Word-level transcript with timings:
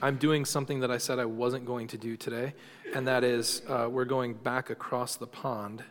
I'm 0.00 0.16
doing 0.16 0.44
something 0.44 0.80
that 0.80 0.90
I 0.92 0.98
said 0.98 1.18
I 1.18 1.24
wasn't 1.24 1.64
going 1.64 1.88
to 1.88 1.98
do 1.98 2.16
today, 2.16 2.54
and 2.94 3.08
that 3.08 3.24
is 3.24 3.62
uh, 3.68 3.88
we're 3.90 4.04
going 4.04 4.34
back 4.34 4.70
across 4.70 5.16
the 5.16 5.26
pond, 5.26 5.82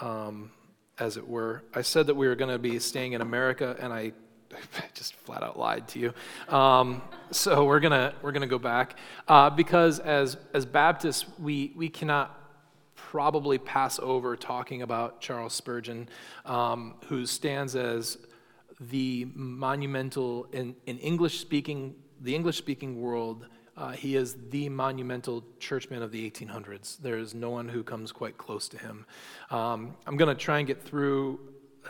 um, 0.00 0.50
as 0.98 1.16
it 1.16 1.26
were. 1.26 1.62
I 1.74 1.80
said 1.80 2.08
that 2.08 2.14
we 2.14 2.28
were 2.28 2.34
going 2.34 2.50
to 2.50 2.58
be 2.58 2.78
staying 2.78 3.14
in 3.14 3.22
America, 3.22 3.74
and 3.80 3.92
I 3.94 4.12
just 4.92 5.14
flat 5.14 5.42
out 5.42 5.58
lied 5.58 5.88
to 5.88 5.98
you. 5.98 6.54
Um, 6.54 7.00
so 7.30 7.64
we're 7.64 7.80
gonna 7.80 8.14
we're 8.22 8.32
gonna 8.32 8.46
go 8.46 8.58
back 8.58 8.98
uh, 9.26 9.48
because 9.48 10.00
as 10.00 10.36
as 10.52 10.66
Baptists 10.66 11.24
we 11.38 11.72
we 11.74 11.88
cannot 11.88 12.38
probably 12.94 13.56
pass 13.56 13.98
over 14.00 14.36
talking 14.36 14.82
about 14.82 15.20
Charles 15.20 15.54
Spurgeon, 15.54 16.08
um, 16.44 16.94
who 17.06 17.24
stands 17.24 17.74
as 17.74 18.18
the 18.80 19.26
monumental 19.34 20.46
in, 20.52 20.76
in 20.86 20.98
English 20.98 21.40
speaking 21.40 21.94
the 22.20 22.34
English 22.34 22.56
speaking 22.56 23.00
world. 23.00 23.46
Uh, 23.76 23.90
he 23.90 24.16
is 24.16 24.36
the 24.50 24.68
monumental 24.70 25.44
churchman 25.58 26.02
of 26.02 26.10
the 26.10 26.30
1800s. 26.30 26.96
There 26.98 27.18
is 27.18 27.34
no 27.34 27.50
one 27.50 27.68
who 27.68 27.82
comes 27.82 28.10
quite 28.10 28.38
close 28.38 28.68
to 28.68 28.78
him. 28.78 29.04
Um, 29.50 29.94
I'm 30.06 30.16
going 30.16 30.34
to 30.34 30.40
try 30.40 30.58
and 30.58 30.66
get 30.66 30.82
through 30.82 31.38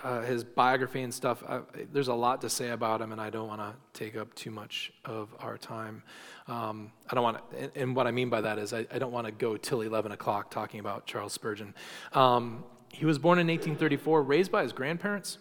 uh, 0.03 0.23
his 0.23 0.45
biography 0.45 1.03
and 1.03 1.13
stuff. 1.13 1.43
I, 1.49 1.61
there's 1.93 2.09
a 2.09 2.15
lot 2.15 2.41
to 2.43 2.51
say 2.51 2.71
about 2.71 3.01
him, 3.01 3.13
and 3.13 3.21
I 3.21 3.31
don't 3.31 3.49
want 3.49 3.61
to 3.61 3.75
take 3.93 4.17
up 4.17 4.35
too 4.35 4.51
much 4.51 4.93
of 5.05 5.35
our 5.39 5.57
time. 5.57 6.03
Um, 6.49 6.93
I 7.11 7.15
don't 7.15 7.25
want 7.25 7.39
and, 7.57 7.71
and, 7.75 7.97
what 7.97 8.07
I 8.07 8.11
mean 8.11 8.31
by 8.31 8.41
that 8.41 8.59
is 8.59 8.73
I, 8.73 8.87
I 8.93 8.99
don't 8.99 9.13
want 9.13 9.27
to 9.27 9.33
go 9.33 9.57
till 9.57 9.81
11 9.81 10.13
o'clock 10.13 10.51
talking 10.51 10.81
about 10.81 11.07
Charles 11.07 11.33
Spurgeon. 11.33 11.75
Um, 12.13 12.65
he 12.93 13.05
was 13.05 13.19
born 13.19 13.39
in 13.39 13.47
1834, 13.47 14.23
raised 14.23 14.53
by 14.53 14.63
his 14.63 14.73
grandparents. 14.73 15.39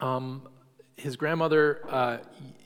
Um, 0.00 0.48
his 0.96 1.16
grandmother 1.16 1.80
uh, 1.88 2.18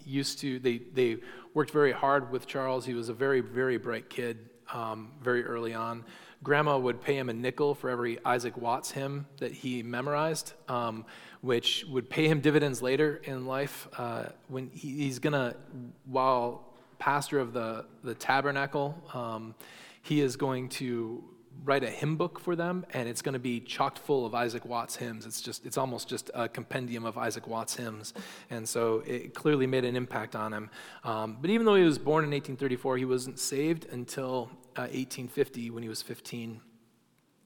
used 0.07 0.39
to, 0.41 0.59
they, 0.59 0.79
they 0.95 1.19
worked 1.53 1.73
very 1.73 1.93
hard 1.93 2.31
with 2.31 2.47
Charles. 2.47 2.87
He 2.87 2.95
was 2.95 3.09
a 3.09 3.15
very, 3.15 3.41
very 3.41 3.77
bright 3.77 4.09
kid 4.09 4.39
um, 4.73 5.11
very 5.21 5.45
early 5.45 5.75
on. 5.75 6.05
Grandma 6.43 6.79
would 6.79 7.01
pay 7.01 7.17
him 7.17 7.29
a 7.29 7.33
nickel 7.33 7.75
for 7.75 7.91
every 7.91 8.19
Isaac 8.25 8.57
Watts 8.57 8.91
hymn 8.91 9.27
that 9.39 9.53
he 9.53 9.83
memorized, 9.83 10.53
um, 10.69 11.05
which 11.41 11.85
would 11.89 12.09
pay 12.09 12.29
him 12.29 12.41
dividends 12.41 12.83
later 12.83 13.21
in 13.25 13.47
life. 13.47 13.89
Uh, 13.99 14.27
when 14.49 14.71
he, 14.73 14.97
he's 14.97 15.19
gonna, 15.19 15.57
while 16.05 16.65
pastor 16.99 17.39
of 17.41 17.53
the, 17.53 17.85
the 18.05 18.15
tabernacle, 18.15 18.97
um, 19.13 19.55
he 20.03 20.21
is 20.21 20.37
going 20.37 20.69
to 20.69 21.25
write 21.65 21.83
a 21.83 21.91
hymn 21.91 22.17
book 22.17 22.39
for 22.39 22.55
them, 22.57 22.87
and 22.91 23.09
it's 23.09 23.23
going 23.23 23.33
to 23.33 23.39
be 23.39 23.61
chocked 23.61 23.99
full 23.99 24.25
of 24.25 24.35
Isaac 24.35 24.65
Watts 24.65 24.97
hymns. 24.97 25.27
It's 25.27 25.41
just, 25.41 25.67
it's 25.67 25.77
almost 25.77 26.09
just 26.09 26.31
a 26.35 26.49
compendium 26.49 27.05
of 27.05 27.19
Isaac 27.19 27.47
Watts 27.47 27.77
hymns, 27.77 28.15
and 28.51 28.69
so 28.69 29.03
it 29.07 29.35
clearly 29.35 29.67
made 29.67 29.85
an 29.85 29.97
impact 29.97 30.37
on 30.37 30.53
him. 30.53 30.71
Um, 31.05 31.39
but 31.41 31.51
even 31.51 31.67
though 31.67 31.75
he 31.75 31.85
was 31.85 31.99
born 31.99 32.25
in 32.25 32.31
1834, 32.31 32.99
he 32.99 33.05
wasn't 33.05 33.39
saved 33.39 33.87
until 33.91 34.51
uh, 34.77 34.89
1850 34.93 35.71
when 35.71 35.83
he 35.83 35.89
was 35.89 36.03
15. 36.03 36.61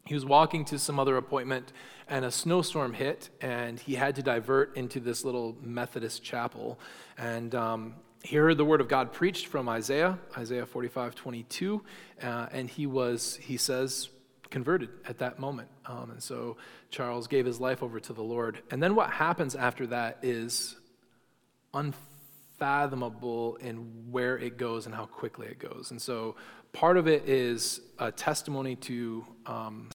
He 0.06 0.14
was 0.14 0.24
walking 0.24 0.64
to 0.66 0.78
some 0.78 0.98
other 0.98 1.16
appointment, 1.16 1.72
and 2.08 2.24
a 2.24 2.30
snowstorm 2.30 2.94
hit, 2.94 3.30
and 3.40 3.78
he 3.78 3.94
had 3.94 4.16
to 4.16 4.22
divert 4.22 4.76
into 4.76 4.98
this 4.98 5.24
little 5.24 5.56
Methodist 5.62 6.22
chapel. 6.22 6.80
And 7.16 7.54
um, 7.54 7.94
he 8.22 8.36
heard 8.36 8.58
the 8.58 8.64
word 8.64 8.80
of 8.80 8.88
God 8.88 9.12
preached 9.12 9.46
from 9.46 9.68
Isaiah, 9.68 10.18
Isaiah 10.36 10.66
45, 10.66 11.14
22, 11.14 11.82
uh, 12.22 12.46
and 12.52 12.68
he 12.68 12.86
was, 12.86 13.36
he 13.36 13.56
says, 13.56 14.10
converted 14.50 14.90
at 15.06 15.18
that 15.18 15.38
moment. 15.38 15.68
Um, 15.86 16.10
and 16.10 16.22
so 16.22 16.56
Charles 16.90 17.26
gave 17.28 17.46
his 17.46 17.60
life 17.60 17.82
over 17.82 17.98
to 18.00 18.12
the 18.12 18.22
Lord. 18.22 18.60
And 18.70 18.82
then 18.82 18.94
what 18.94 19.10
happens 19.10 19.54
after 19.54 19.86
that 19.88 20.18
is 20.22 20.76
unfathomable 21.72 23.56
in 23.56 24.10
where 24.10 24.36
it 24.36 24.58
goes 24.58 24.86
and 24.86 24.94
how 24.94 25.06
quickly 25.06 25.46
it 25.46 25.58
goes. 25.58 25.90
And 25.90 26.02
so 26.02 26.36
part 26.72 26.96
of 26.96 27.08
it 27.08 27.28
is 27.28 27.80
a 27.98 28.12
testimony 28.12 28.76
to 28.76 29.24
um, 29.46 29.90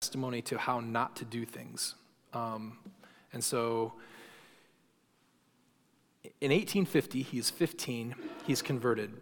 testimony 0.00 0.42
to 0.42 0.58
how 0.58 0.80
not 0.80 1.16
to 1.16 1.24
do 1.24 1.44
things. 1.44 1.94
Um, 2.32 2.78
and 3.32 3.42
so 3.42 3.94
in 6.40 6.50
1850, 6.50 7.22
he's 7.22 7.50
15, 7.50 8.14
he's 8.46 8.62
converted. 8.62 9.12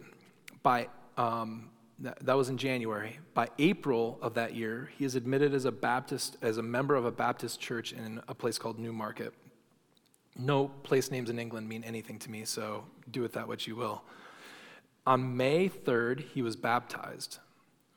By, 0.63 0.87
um, 1.17 1.69
that, 1.99 2.19
that 2.25 2.37
was 2.37 2.49
in 2.49 2.57
January. 2.57 3.19
By 3.33 3.49
April 3.59 4.17
of 4.21 4.33
that 4.35 4.55
year, 4.55 4.89
he 4.97 5.05
is 5.05 5.15
admitted 5.15 5.53
as 5.53 5.65
a 5.65 5.71
Baptist, 5.71 6.37
as 6.41 6.57
a 6.57 6.63
member 6.63 6.95
of 6.95 7.05
a 7.05 7.11
Baptist 7.11 7.59
church 7.59 7.93
in 7.93 8.21
a 8.27 8.33
place 8.33 8.57
called 8.57 8.79
Newmarket. 8.79 9.33
No 10.37 10.67
place 10.67 11.09
names 11.09 11.29
in 11.29 11.39
England 11.39 11.67
mean 11.67 11.83
anything 11.83 12.19
to 12.19 12.31
me, 12.31 12.45
so 12.45 12.83
do 13.09 13.21
with 13.21 13.33
that 13.33 13.47
what 13.47 13.65
you 13.65 13.75
will. 13.75 14.03
On 15.05 15.35
May 15.35 15.69
3rd, 15.69 16.25
he 16.33 16.41
was 16.41 16.55
baptized. 16.55 17.39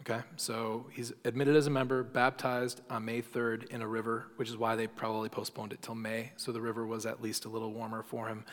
Okay, 0.03 0.21
so 0.37 0.87
he's 0.93 1.13
admitted 1.27 1.57
as 1.57 1.67
a 1.67 1.71
member, 1.71 2.03
baptized 2.03 2.81
on 2.89 3.05
May 3.05 3.21
3rd 3.21 3.69
in 3.69 3.83
a 3.83 3.87
river, 3.87 4.29
which 4.37 4.49
is 4.49 4.57
why 4.57 4.75
they 4.75 4.87
probably 4.87 5.29
postponed 5.29 5.75
it 5.75 5.83
till 5.83 5.95
May, 5.95 6.33
so 6.37 6.53
the 6.53 6.61
river 6.61 6.87
was 6.87 7.05
at 7.05 7.21
least 7.21 7.45
a 7.45 7.51
little 7.51 7.73
warmer 7.73 8.03
for 8.03 8.27
him. 8.27 8.45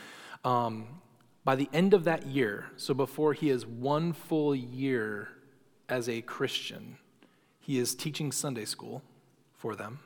Um, 0.44 0.88
by 1.44 1.56
the 1.56 1.70
end 1.72 1.94
of 1.94 2.04
that 2.04 2.28
year, 2.28 2.66
so 2.76 2.94
before 2.94 3.34
he 3.34 3.50
is 3.50 3.66
one 3.66 4.14
full 4.14 4.54
year 4.54 5.30
as 5.88 6.10
a 6.10 6.22
Christian, 6.22 6.98
he 7.60 7.78
is 7.78 7.96
teaching 7.96 8.32
Sunday 8.32 8.66
school 8.66 9.02
for 9.56 9.76
them. 9.76 10.00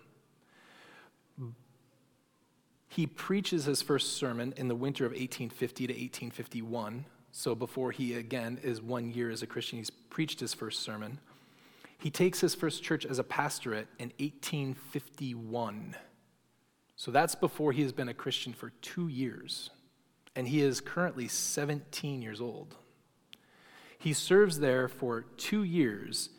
He 2.87 3.07
preaches 3.07 3.65
his 3.65 3.81
first 3.81 4.17
sermon 4.17 4.53
in 4.57 4.67
the 4.67 4.75
winter 4.75 5.05
of 5.05 5.13
1850 5.13 5.87
to 5.87 5.93
1851. 5.93 7.05
So 7.31 7.55
before 7.55 7.91
he 7.91 8.15
again 8.15 8.59
is 8.61 8.81
one 8.81 9.13
year 9.13 9.31
as 9.31 9.41
a 9.41 9.47
Christian, 9.47 9.77
he's 9.77 9.89
preached 9.89 10.41
his 10.41 10.53
first 10.53 10.81
sermon. 10.81 11.19
He 11.97 12.11
takes 12.11 12.41
his 12.41 12.53
first 12.53 12.83
church 12.83 13.05
as 13.05 13.17
a 13.17 13.23
pastorate 13.23 13.87
in 13.97 14.11
1851. 14.19 15.95
So 16.97 17.11
that's 17.11 17.33
before 17.33 17.71
he 17.71 17.81
has 17.81 17.93
been 17.93 18.09
a 18.09 18.13
Christian 18.13 18.53
for 18.53 18.71
two 18.81 19.07
years 19.07 19.69
and 20.35 20.47
he 20.47 20.61
is 20.61 20.81
currently 20.81 21.27
17 21.27 22.21
years 22.21 22.41
old. 22.41 22.75
He 23.97 24.13
serves 24.13 24.59
there 24.59 24.87
for 24.87 25.21
two 25.37 25.63
years, 25.63 26.29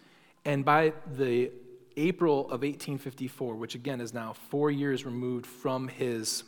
and 0.44 0.64
by 0.64 0.94
the 1.14 1.52
April 1.96 2.40
of 2.46 2.62
1854, 2.62 3.54
which 3.54 3.74
again 3.74 4.00
is 4.00 4.14
now 4.14 4.32
four 4.32 4.70
years 4.70 5.04
removed 5.04 5.46
from 5.46 5.88
his 5.88 6.44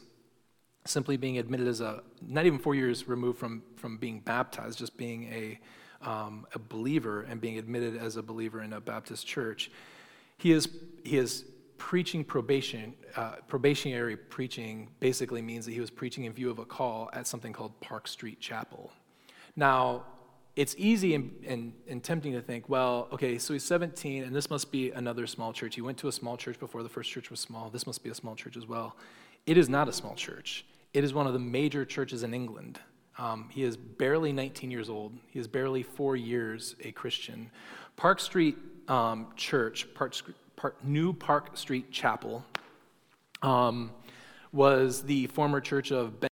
simply 0.87 1.16
being 1.16 1.38
admitted 1.38 1.66
as 1.66 1.81
a, 1.81 2.03
not 2.21 2.47
even 2.47 2.59
four 2.59 2.75
years 2.75 3.09
removed 3.09 3.38
from, 3.38 3.62
from 3.76 3.97
being 3.97 4.21
baptized, 4.21 4.78
just 4.78 4.97
being 4.97 5.25
a, 5.32 5.59
um, 6.06 6.47
a 6.55 6.59
believer 6.59 7.22
and 7.22 7.41
being 7.41 7.59
admitted 7.59 7.97
as 7.97 8.16
a 8.16 8.22
believer 8.22 8.61
in 8.61 8.72
a 8.72 8.81
Baptist 8.81 9.26
church, 9.26 9.71
he 10.37 10.53
is, 10.53 10.69
he 11.03 11.16
is 11.16 11.44
preaching 11.78 12.24
probation, 12.24 12.94
uh, 13.16 13.36
probationary 13.48 14.16
preaching 14.16 14.88
basically 15.00 15.42
means 15.42 15.64
that 15.66 15.72
he 15.72 15.80
was 15.80 15.90
preaching 15.90 16.24
in 16.24 16.32
view 16.32 16.50
of 16.50 16.58
a 16.58 16.64
call 16.64 17.10
at 17.12 17.26
something 17.26 17.52
called 17.52 17.78
Park 17.80 18.08
Street 18.08 18.40
Chapel. 18.40 18.92
Now, 19.56 20.04
it's 20.56 20.74
easy 20.78 21.14
and, 21.14 21.32
and, 21.46 21.72
and, 21.88 22.02
tempting 22.02 22.32
to 22.32 22.40
think, 22.40 22.68
well, 22.68 23.08
okay, 23.12 23.38
so 23.38 23.52
he's 23.52 23.64
17 23.64 24.22
and 24.22 24.34
this 24.34 24.50
must 24.50 24.70
be 24.70 24.92
another 24.92 25.26
small 25.26 25.52
church. 25.52 25.74
He 25.74 25.80
went 25.80 25.98
to 25.98 26.08
a 26.08 26.12
small 26.12 26.36
church 26.36 26.60
before 26.60 26.84
the 26.84 26.88
first 26.88 27.10
church 27.10 27.28
was 27.28 27.40
small. 27.40 27.70
This 27.70 27.86
must 27.86 28.04
be 28.04 28.10
a 28.10 28.14
small 28.14 28.36
church 28.36 28.56
as 28.56 28.66
well. 28.66 28.96
It 29.46 29.58
is 29.58 29.68
not 29.68 29.88
a 29.88 29.92
small 29.92 30.14
church, 30.14 30.64
it 30.92 31.02
is 31.02 31.12
one 31.12 31.26
of 31.26 31.32
the 31.32 31.38
major 31.40 31.84
churches 31.84 32.22
in 32.22 32.32
England. 32.32 32.78
Um, 33.16 33.48
he 33.50 33.62
is 33.62 33.76
barely 33.76 34.32
19 34.32 34.70
years 34.70 34.88
old, 34.88 35.12
he 35.26 35.38
is 35.38 35.48
barely 35.48 35.82
four 35.82 36.16
years 36.16 36.76
a 36.82 36.92
Christian. 36.92 37.50
Park 37.96 38.20
Street 38.20 38.56
um, 38.88 39.28
Church, 39.36 39.86
Park, 39.94 40.14
Park, 40.56 40.84
New 40.84 41.12
Park 41.12 41.56
Street 41.56 41.91
Chapel 41.91 42.44
um, 43.42 43.91
was 44.53 45.03
the 45.03 45.26
former 45.28 45.60
church 45.60 45.91
of 45.91 46.20
Ben. 46.20 46.28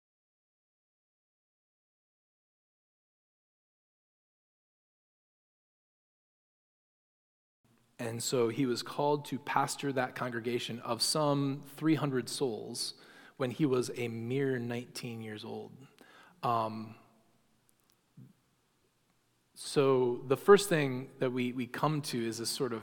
And 7.99 8.21
so 8.21 8.49
he 8.49 8.67
was 8.67 8.83
called 8.83 9.27
to 9.27 9.39
pastor 9.39 9.93
that 9.93 10.17
congregation 10.17 10.81
of 10.81 11.03
some 11.03 11.63
300 11.77 12.29
souls 12.29 12.95
when 13.37 13.51
he 13.51 13.65
was 13.65 13.91
a 13.97 14.09
mere 14.09 14.59
19 14.59 15.23
years 15.23 15.45
old. 15.45 15.71
Um, 16.43 16.97
so 19.55 20.23
the 20.27 20.37
first 20.37 20.69
thing 20.69 21.11
that 21.21 21.33
we, 21.33 21.53
we 21.53 21.67
come 21.67 22.01
to 22.03 22.27
is 22.27 22.39
this 22.39 22.51
sort 22.51 22.73
of 22.73 22.83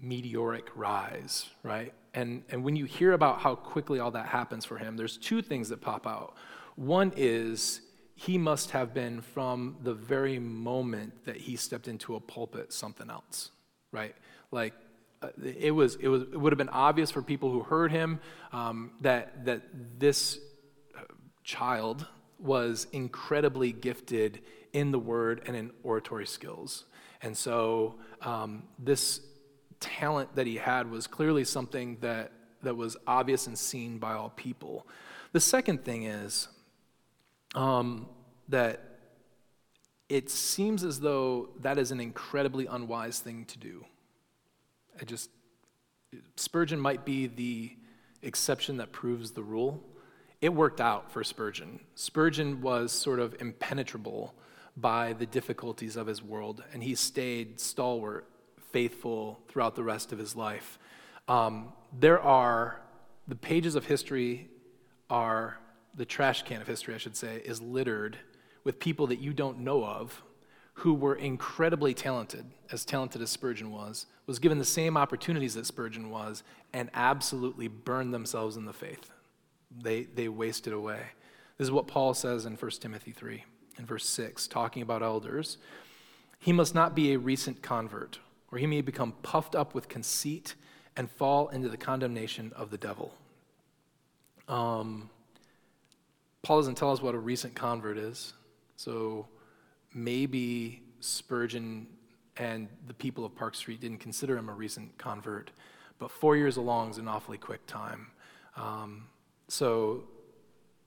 meteoric 0.00 0.68
rise, 0.74 1.48
right? 1.62 1.92
And, 2.14 2.42
and 2.50 2.64
when 2.64 2.76
you 2.76 2.84
hear 2.84 3.12
about 3.12 3.40
how 3.40 3.54
quickly 3.54 3.98
all 3.98 4.10
that 4.12 4.26
happens 4.26 4.64
for 4.64 4.78
him, 4.78 4.96
there's 4.96 5.16
two 5.16 5.42
things 5.42 5.68
that 5.68 5.80
pop 5.80 6.06
out. 6.06 6.34
One 6.76 7.12
is 7.16 7.80
he 8.14 8.38
must 8.38 8.70
have 8.70 8.94
been 8.94 9.20
from 9.20 9.76
the 9.82 9.94
very 9.94 10.38
moment 10.38 11.26
that 11.26 11.36
he 11.36 11.56
stepped 11.56 11.88
into 11.88 12.16
a 12.16 12.20
pulpit 12.20 12.72
something 12.72 13.10
else, 13.10 13.50
right? 13.92 14.14
Like 14.50 14.74
uh, 15.22 15.28
it 15.42 15.70
was, 15.70 15.96
it 15.96 16.08
was, 16.08 16.22
it 16.22 16.40
would 16.40 16.52
have 16.52 16.58
been 16.58 16.68
obvious 16.70 17.10
for 17.10 17.22
people 17.22 17.50
who 17.50 17.62
heard 17.62 17.92
him 17.92 18.20
um, 18.52 18.92
that 19.02 19.44
that 19.44 19.62
this 19.98 20.38
uh, 20.96 21.02
child 21.44 22.06
was 22.38 22.86
incredibly 22.92 23.72
gifted 23.72 24.40
in 24.72 24.90
the 24.92 24.98
word 24.98 25.42
and 25.46 25.56
in 25.56 25.70
oratory 25.82 26.26
skills. 26.26 26.84
And 27.22 27.36
so 27.36 27.96
um, 28.20 28.64
this 28.78 29.20
talent 29.80 30.34
that 30.36 30.46
he 30.46 30.56
had 30.56 30.90
was 30.90 31.06
clearly 31.06 31.44
something 31.44 31.98
that, 32.00 32.32
that 32.62 32.76
was 32.76 32.96
obvious 33.06 33.46
and 33.46 33.58
seen 33.58 33.98
by 33.98 34.14
all 34.14 34.30
people. 34.30 34.86
The 35.32 35.40
second 35.40 35.84
thing 35.84 36.04
is 36.04 36.48
um, 37.54 38.08
that 38.48 38.82
it 40.08 40.30
seems 40.30 40.84
as 40.84 41.00
though 41.00 41.50
that 41.60 41.78
is 41.78 41.90
an 41.90 42.00
incredibly 42.00 42.66
unwise 42.66 43.18
thing 43.18 43.44
to 43.46 43.58
do. 43.58 43.84
I 45.00 45.04
just, 45.04 45.30
Spurgeon 46.36 46.80
might 46.80 47.04
be 47.04 47.26
the 47.26 47.76
exception 48.22 48.76
that 48.78 48.92
proves 48.92 49.32
the 49.32 49.42
rule. 49.42 49.82
It 50.40 50.50
worked 50.50 50.80
out 50.80 51.10
for 51.10 51.24
Spurgeon. 51.24 51.80
Spurgeon 51.94 52.60
was 52.60 52.92
sort 52.92 53.18
of 53.18 53.34
impenetrable 53.40 54.34
by 54.76 55.14
the 55.14 55.26
difficulties 55.26 55.96
of 55.96 56.06
his 56.06 56.22
world, 56.22 56.62
and 56.72 56.82
he 56.82 56.94
stayed 56.94 57.58
stalwart, 57.60 58.28
faithful 58.76 59.40
throughout 59.48 59.74
the 59.74 59.82
rest 59.82 60.12
of 60.12 60.18
his 60.18 60.36
life. 60.36 60.78
Um, 61.28 61.72
there 61.98 62.20
are, 62.20 62.78
the 63.26 63.34
pages 63.34 63.74
of 63.74 63.86
history 63.86 64.50
are, 65.08 65.56
the 65.94 66.04
trash 66.04 66.42
can 66.42 66.60
of 66.60 66.66
history, 66.66 66.94
I 66.94 66.98
should 66.98 67.16
say, 67.16 67.40
is 67.42 67.62
littered 67.62 68.18
with 68.64 68.78
people 68.78 69.06
that 69.06 69.18
you 69.18 69.32
don't 69.32 69.60
know 69.60 69.82
of 69.82 70.22
who 70.74 70.92
were 70.92 71.14
incredibly 71.14 71.94
talented, 71.94 72.44
as 72.70 72.84
talented 72.84 73.22
as 73.22 73.30
Spurgeon 73.30 73.70
was, 73.72 74.04
was 74.26 74.38
given 74.38 74.58
the 74.58 74.64
same 74.66 74.98
opportunities 74.98 75.54
that 75.54 75.64
Spurgeon 75.64 76.10
was, 76.10 76.42
and 76.74 76.90
absolutely 76.92 77.68
burned 77.68 78.12
themselves 78.12 78.58
in 78.58 78.66
the 78.66 78.74
faith. 78.74 79.10
They, 79.74 80.02
they 80.02 80.28
wasted 80.28 80.74
away. 80.74 81.00
This 81.56 81.64
is 81.64 81.72
what 81.72 81.86
Paul 81.86 82.12
says 82.12 82.44
in 82.44 82.56
1 82.56 82.70
Timothy 82.72 83.12
3, 83.12 83.42
in 83.78 83.86
verse 83.86 84.06
6, 84.06 84.46
talking 84.48 84.82
about 84.82 85.02
elders. 85.02 85.56
He 86.38 86.52
must 86.52 86.74
not 86.74 86.94
be 86.94 87.14
a 87.14 87.18
recent 87.18 87.62
convert, 87.62 88.18
or 88.50 88.58
he 88.58 88.66
may 88.66 88.80
become 88.80 89.12
puffed 89.22 89.54
up 89.54 89.74
with 89.74 89.88
conceit 89.88 90.54
and 90.96 91.10
fall 91.10 91.48
into 91.48 91.68
the 91.68 91.76
condemnation 91.76 92.52
of 92.56 92.70
the 92.70 92.78
devil. 92.78 93.14
Um, 94.48 95.10
Paul 96.42 96.58
doesn't 96.58 96.76
tell 96.76 96.92
us 96.92 97.02
what 97.02 97.14
a 97.14 97.18
recent 97.18 97.54
convert 97.54 97.98
is. 97.98 98.32
So 98.76 99.26
maybe 99.92 100.82
Spurgeon 101.00 101.88
and 102.36 102.68
the 102.86 102.94
people 102.94 103.24
of 103.24 103.34
Park 103.34 103.54
Street 103.54 103.80
didn't 103.80 103.98
consider 103.98 104.36
him 104.36 104.48
a 104.48 104.52
recent 104.52 104.96
convert, 104.98 105.50
but 105.98 106.10
four 106.10 106.36
years 106.36 106.56
along 106.56 106.90
is 106.90 106.98
an 106.98 107.08
awfully 107.08 107.38
quick 107.38 107.66
time. 107.66 108.08
Um, 108.56 109.08
so 109.48 110.04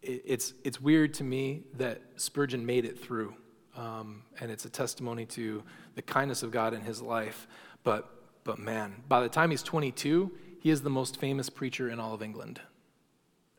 it, 0.01 0.21
it's, 0.25 0.53
it's 0.63 0.79
weird 0.79 1.13
to 1.15 1.23
me 1.23 1.63
that 1.77 2.01
Spurgeon 2.15 2.65
made 2.65 2.85
it 2.85 2.97
through, 2.99 3.33
um, 3.75 4.23
and 4.39 4.51
it's 4.51 4.65
a 4.65 4.69
testimony 4.69 5.25
to 5.27 5.63
the 5.95 6.01
kindness 6.01 6.43
of 6.43 6.51
God 6.51 6.73
in 6.73 6.81
his 6.81 7.01
life. 7.01 7.47
But, 7.83 8.09
but 8.43 8.59
man, 8.59 9.03
by 9.07 9.21
the 9.21 9.29
time 9.29 9.51
he's 9.51 9.63
22, 9.63 10.31
he 10.59 10.69
is 10.69 10.81
the 10.81 10.89
most 10.89 11.17
famous 11.17 11.49
preacher 11.49 11.89
in 11.89 11.99
all 11.99 12.13
of 12.13 12.21
England. 12.21 12.61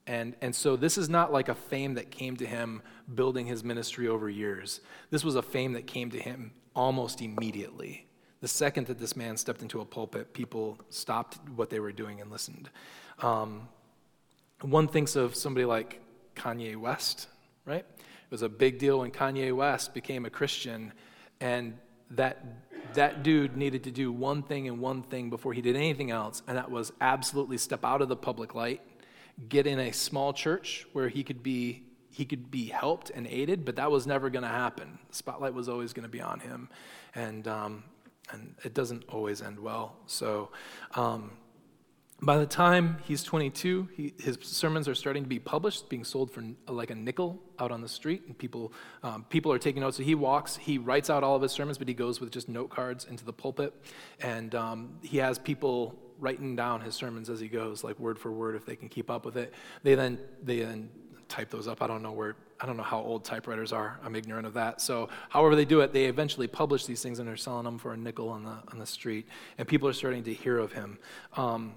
And, 0.06 0.34
and 0.40 0.54
so 0.54 0.76
this 0.76 0.98
is 0.98 1.08
not 1.08 1.32
like 1.32 1.48
a 1.48 1.54
fame 1.54 1.94
that 1.94 2.10
came 2.10 2.36
to 2.38 2.46
him 2.46 2.82
building 3.14 3.46
his 3.46 3.62
ministry 3.62 4.08
over 4.08 4.28
years. 4.28 4.80
This 5.10 5.24
was 5.24 5.36
a 5.36 5.42
fame 5.42 5.72
that 5.74 5.86
came 5.86 6.10
to 6.10 6.18
him 6.18 6.52
almost 6.74 7.22
immediately. 7.22 8.06
The 8.40 8.48
second 8.48 8.86
that 8.86 8.98
this 8.98 9.16
man 9.16 9.36
stepped 9.36 9.62
into 9.62 9.80
a 9.80 9.84
pulpit, 9.84 10.32
people 10.32 10.78
stopped 10.88 11.38
what 11.54 11.70
they 11.70 11.78
were 11.78 11.92
doing 11.92 12.20
and 12.20 12.30
listened. 12.30 12.70
Um, 13.20 13.68
one 14.62 14.88
thinks 14.88 15.14
of 15.14 15.34
somebody 15.34 15.64
like 15.64 16.00
Kanye 16.34 16.76
West, 16.76 17.28
right? 17.64 17.84
It 18.30 18.34
was 18.34 18.42
a 18.42 18.48
big 18.48 18.78
deal 18.78 19.00
when 19.00 19.10
Kanye 19.10 19.54
West 19.54 19.92
became 19.92 20.24
a 20.24 20.30
Christian, 20.30 20.92
and 21.40 21.76
that, 22.12 22.44
that 22.94 23.22
dude 23.24 23.56
needed 23.56 23.84
to 23.84 23.90
do 23.90 24.12
one 24.12 24.42
thing 24.42 24.68
and 24.68 24.80
one 24.80 25.02
thing 25.02 25.30
before 25.30 25.52
he 25.52 25.60
did 25.60 25.74
anything 25.74 26.10
else, 26.10 26.42
and 26.46 26.56
that 26.56 26.70
was 26.70 26.92
absolutely 27.00 27.58
step 27.58 27.84
out 27.84 28.02
of 28.02 28.08
the 28.08 28.16
public 28.16 28.54
light 28.54 28.80
get 29.48 29.66
in 29.66 29.78
a 29.78 29.92
small 29.92 30.32
church 30.32 30.86
where 30.92 31.08
he 31.08 31.22
could 31.22 31.42
be 31.42 31.84
he 32.12 32.24
could 32.24 32.50
be 32.50 32.66
helped 32.66 33.10
and 33.10 33.26
aided, 33.28 33.64
but 33.64 33.76
that 33.76 33.90
was 33.90 34.04
never 34.04 34.30
going 34.30 34.42
to 34.42 34.48
happen. 34.48 34.98
The 35.08 35.14
spotlight 35.14 35.54
was 35.54 35.68
always 35.68 35.92
going 35.92 36.02
to 36.02 36.08
be 36.08 36.20
on 36.20 36.40
him, 36.40 36.68
and 37.14 37.46
um, 37.46 37.84
and 38.32 38.54
it 38.64 38.74
doesn't 38.74 39.04
always 39.08 39.40
end 39.40 39.58
well. 39.58 39.96
So. 40.06 40.50
Um, 40.94 41.30
by 42.22 42.36
the 42.36 42.46
time 42.46 42.98
he's 43.04 43.22
22, 43.22 43.88
he, 43.94 44.14
his 44.18 44.38
sermons 44.42 44.88
are 44.88 44.94
starting 44.94 45.22
to 45.22 45.28
be 45.28 45.38
published, 45.38 45.88
being 45.88 46.04
sold 46.04 46.30
for 46.30 46.44
like 46.68 46.90
a 46.90 46.94
nickel 46.94 47.38
out 47.58 47.70
on 47.70 47.80
the 47.80 47.88
street, 47.88 48.22
and 48.26 48.36
people, 48.36 48.72
um, 49.02 49.24
people 49.30 49.50
are 49.52 49.58
taking 49.58 49.80
notes. 49.80 49.96
So 49.96 50.02
he 50.02 50.14
walks, 50.14 50.56
he 50.56 50.76
writes 50.76 51.08
out 51.08 51.24
all 51.24 51.36
of 51.36 51.42
his 51.42 51.52
sermons, 51.52 51.78
but 51.78 51.88
he 51.88 51.94
goes 51.94 52.20
with 52.20 52.30
just 52.30 52.48
note 52.48 52.70
cards 52.70 53.06
into 53.06 53.24
the 53.24 53.32
pulpit, 53.32 53.74
and 54.20 54.54
um, 54.54 54.98
he 55.02 55.18
has 55.18 55.38
people 55.38 55.98
writing 56.18 56.54
down 56.54 56.82
his 56.82 56.94
sermons 56.94 57.30
as 57.30 57.40
he 57.40 57.48
goes, 57.48 57.82
like 57.82 57.98
word 57.98 58.18
for 58.18 58.30
word, 58.30 58.54
if 58.54 58.66
they 58.66 58.76
can 58.76 58.88
keep 58.88 59.10
up 59.10 59.24
with 59.24 59.36
it. 59.36 59.54
They 59.82 59.94
then 59.94 60.18
they 60.42 60.60
then 60.60 60.90
type 61.28 61.48
those 61.48 61.66
up. 61.66 61.80
I 61.80 61.86
don't 61.86 62.02
know 62.02 62.12
where 62.12 62.36
I 62.60 62.66
don't 62.66 62.76
know 62.76 62.82
how 62.82 63.00
old 63.00 63.24
typewriters 63.24 63.72
are. 63.72 63.98
I'm 64.04 64.14
ignorant 64.14 64.46
of 64.46 64.52
that. 64.54 64.82
So, 64.82 65.08
however 65.30 65.56
they 65.56 65.64
do 65.64 65.80
it, 65.80 65.94
they 65.94 66.04
eventually 66.04 66.46
publish 66.46 66.84
these 66.84 67.02
things 67.02 67.18
and 67.18 67.26
they're 67.26 67.38
selling 67.38 67.64
them 67.64 67.78
for 67.78 67.94
a 67.94 67.96
nickel 67.96 68.28
on 68.28 68.44
the 68.44 68.58
on 68.70 68.78
the 68.78 68.86
street, 68.86 69.26
and 69.56 69.66
people 69.66 69.88
are 69.88 69.94
starting 69.94 70.24
to 70.24 70.34
hear 70.34 70.58
of 70.58 70.72
him. 70.72 70.98
Um, 71.36 71.72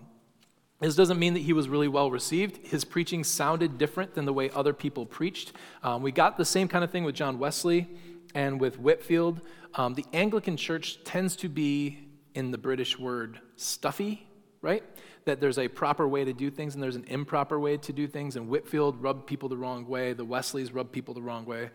this 0.89 0.95
doesn't 0.95 1.19
mean 1.19 1.33
that 1.33 1.41
he 1.41 1.53
was 1.53 1.69
really 1.69 1.87
well 1.87 2.11
received. 2.11 2.65
His 2.65 2.83
preaching 2.83 3.23
sounded 3.23 3.77
different 3.77 4.15
than 4.15 4.25
the 4.25 4.33
way 4.33 4.49
other 4.51 4.73
people 4.73 5.05
preached. 5.05 5.53
Um, 5.83 6.01
we 6.01 6.11
got 6.11 6.37
the 6.37 6.45
same 6.45 6.67
kind 6.67 6.83
of 6.83 6.91
thing 6.91 7.03
with 7.03 7.15
John 7.15 7.39
Wesley 7.39 7.87
and 8.33 8.59
with 8.59 8.79
Whitefield. 8.79 9.41
Um, 9.75 9.93
the 9.93 10.05
Anglican 10.13 10.57
Church 10.57 11.03
tends 11.03 11.35
to 11.37 11.49
be, 11.49 11.99
in 12.35 12.51
the 12.51 12.57
British 12.57 12.97
word, 12.97 13.39
stuffy 13.55 14.27
right? 14.63 14.83
That 15.25 15.39
there's 15.39 15.59
a 15.59 15.67
proper 15.67 16.07
way 16.07 16.23
to 16.23 16.33
do 16.33 16.49
things 16.49 16.73
and 16.73 16.81
there's 16.81 16.95
an 16.95 17.05
improper 17.07 17.59
way 17.59 17.77
to 17.77 17.93
do 17.93 18.07
things. 18.07 18.35
And 18.35 18.49
Whitefield 18.49 19.03
rubbed 19.03 19.27
people 19.27 19.49
the 19.49 19.57
wrong 19.57 19.85
way, 19.87 20.13
the 20.13 20.25
Wesleys 20.25 20.71
rubbed 20.71 20.91
people 20.91 21.13
the 21.13 21.21
wrong 21.21 21.45
way. 21.45 21.69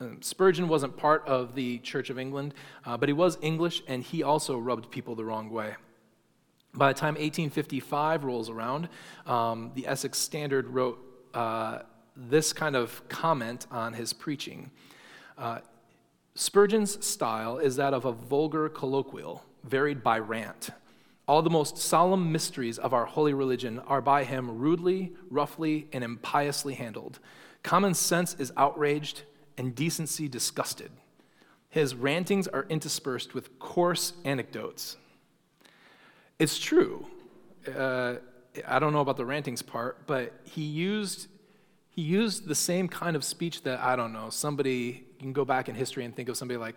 Um, 0.00 0.20
Spurgeon 0.22 0.66
wasn't 0.66 0.96
part 0.96 1.28
of 1.28 1.54
the 1.54 1.78
Church 1.78 2.10
of 2.10 2.18
England, 2.18 2.54
uh, 2.86 2.96
but 2.96 3.08
he 3.08 3.12
was 3.12 3.38
English 3.42 3.82
and 3.86 4.02
he 4.02 4.22
also 4.24 4.58
rubbed 4.58 4.90
people 4.90 5.14
the 5.14 5.24
wrong 5.24 5.50
way. 5.50 5.76
By 6.72 6.92
the 6.92 6.98
time 6.98 7.14
1855 7.14 8.24
rolls 8.24 8.48
around, 8.48 8.88
um, 9.26 9.72
the 9.74 9.86
Essex 9.86 10.18
Standard 10.18 10.68
wrote 10.68 10.98
uh, 11.34 11.80
this 12.16 12.52
kind 12.52 12.76
of 12.76 13.06
comment 13.08 13.66
on 13.70 13.92
his 13.92 14.12
preaching. 14.12 14.70
Uh, 15.36 15.60
Spurgeon's 16.34 17.04
style 17.04 17.58
is 17.58 17.76
that 17.76 17.92
of 17.92 18.04
a 18.04 18.12
vulgar 18.12 18.68
colloquial, 18.68 19.44
varied 19.64 20.02
by 20.02 20.18
rant. 20.18 20.70
All 21.26 21.42
the 21.42 21.50
most 21.50 21.76
solemn 21.76 22.32
mysteries 22.32 22.78
of 22.78 22.92
our 22.92 23.04
holy 23.04 23.34
religion 23.34 23.78
are 23.80 24.00
by 24.00 24.24
him 24.24 24.58
rudely, 24.58 25.12
roughly, 25.28 25.88
and 25.92 26.04
impiously 26.04 26.74
handled. 26.74 27.18
Common 27.62 27.94
sense 27.94 28.34
is 28.38 28.52
outraged, 28.56 29.22
and 29.56 29.74
decency 29.74 30.28
disgusted. 30.28 30.90
His 31.68 31.94
rantings 31.94 32.48
are 32.48 32.66
interspersed 32.68 33.34
with 33.34 33.58
coarse 33.58 34.14
anecdotes. 34.24 34.96
It's 36.40 36.58
true. 36.58 37.06
Uh, 37.72 38.16
I 38.66 38.80
don't 38.80 38.92
know 38.92 39.00
about 39.00 39.16
the 39.16 39.24
rantings 39.24 39.62
part, 39.62 40.08
but 40.08 40.32
he 40.42 40.62
used 40.62 41.28
he 41.90 42.02
used 42.02 42.48
the 42.48 42.54
same 42.54 42.88
kind 42.88 43.14
of 43.14 43.22
speech 43.22 43.62
that 43.62 43.78
I 43.80 43.94
don't 43.94 44.12
know. 44.12 44.30
Somebody 44.30 45.04
you 45.14 45.20
can 45.20 45.32
go 45.32 45.44
back 45.44 45.68
in 45.68 45.76
history 45.76 46.04
and 46.04 46.16
think 46.16 46.28
of 46.28 46.36
somebody 46.36 46.58
like 46.58 46.74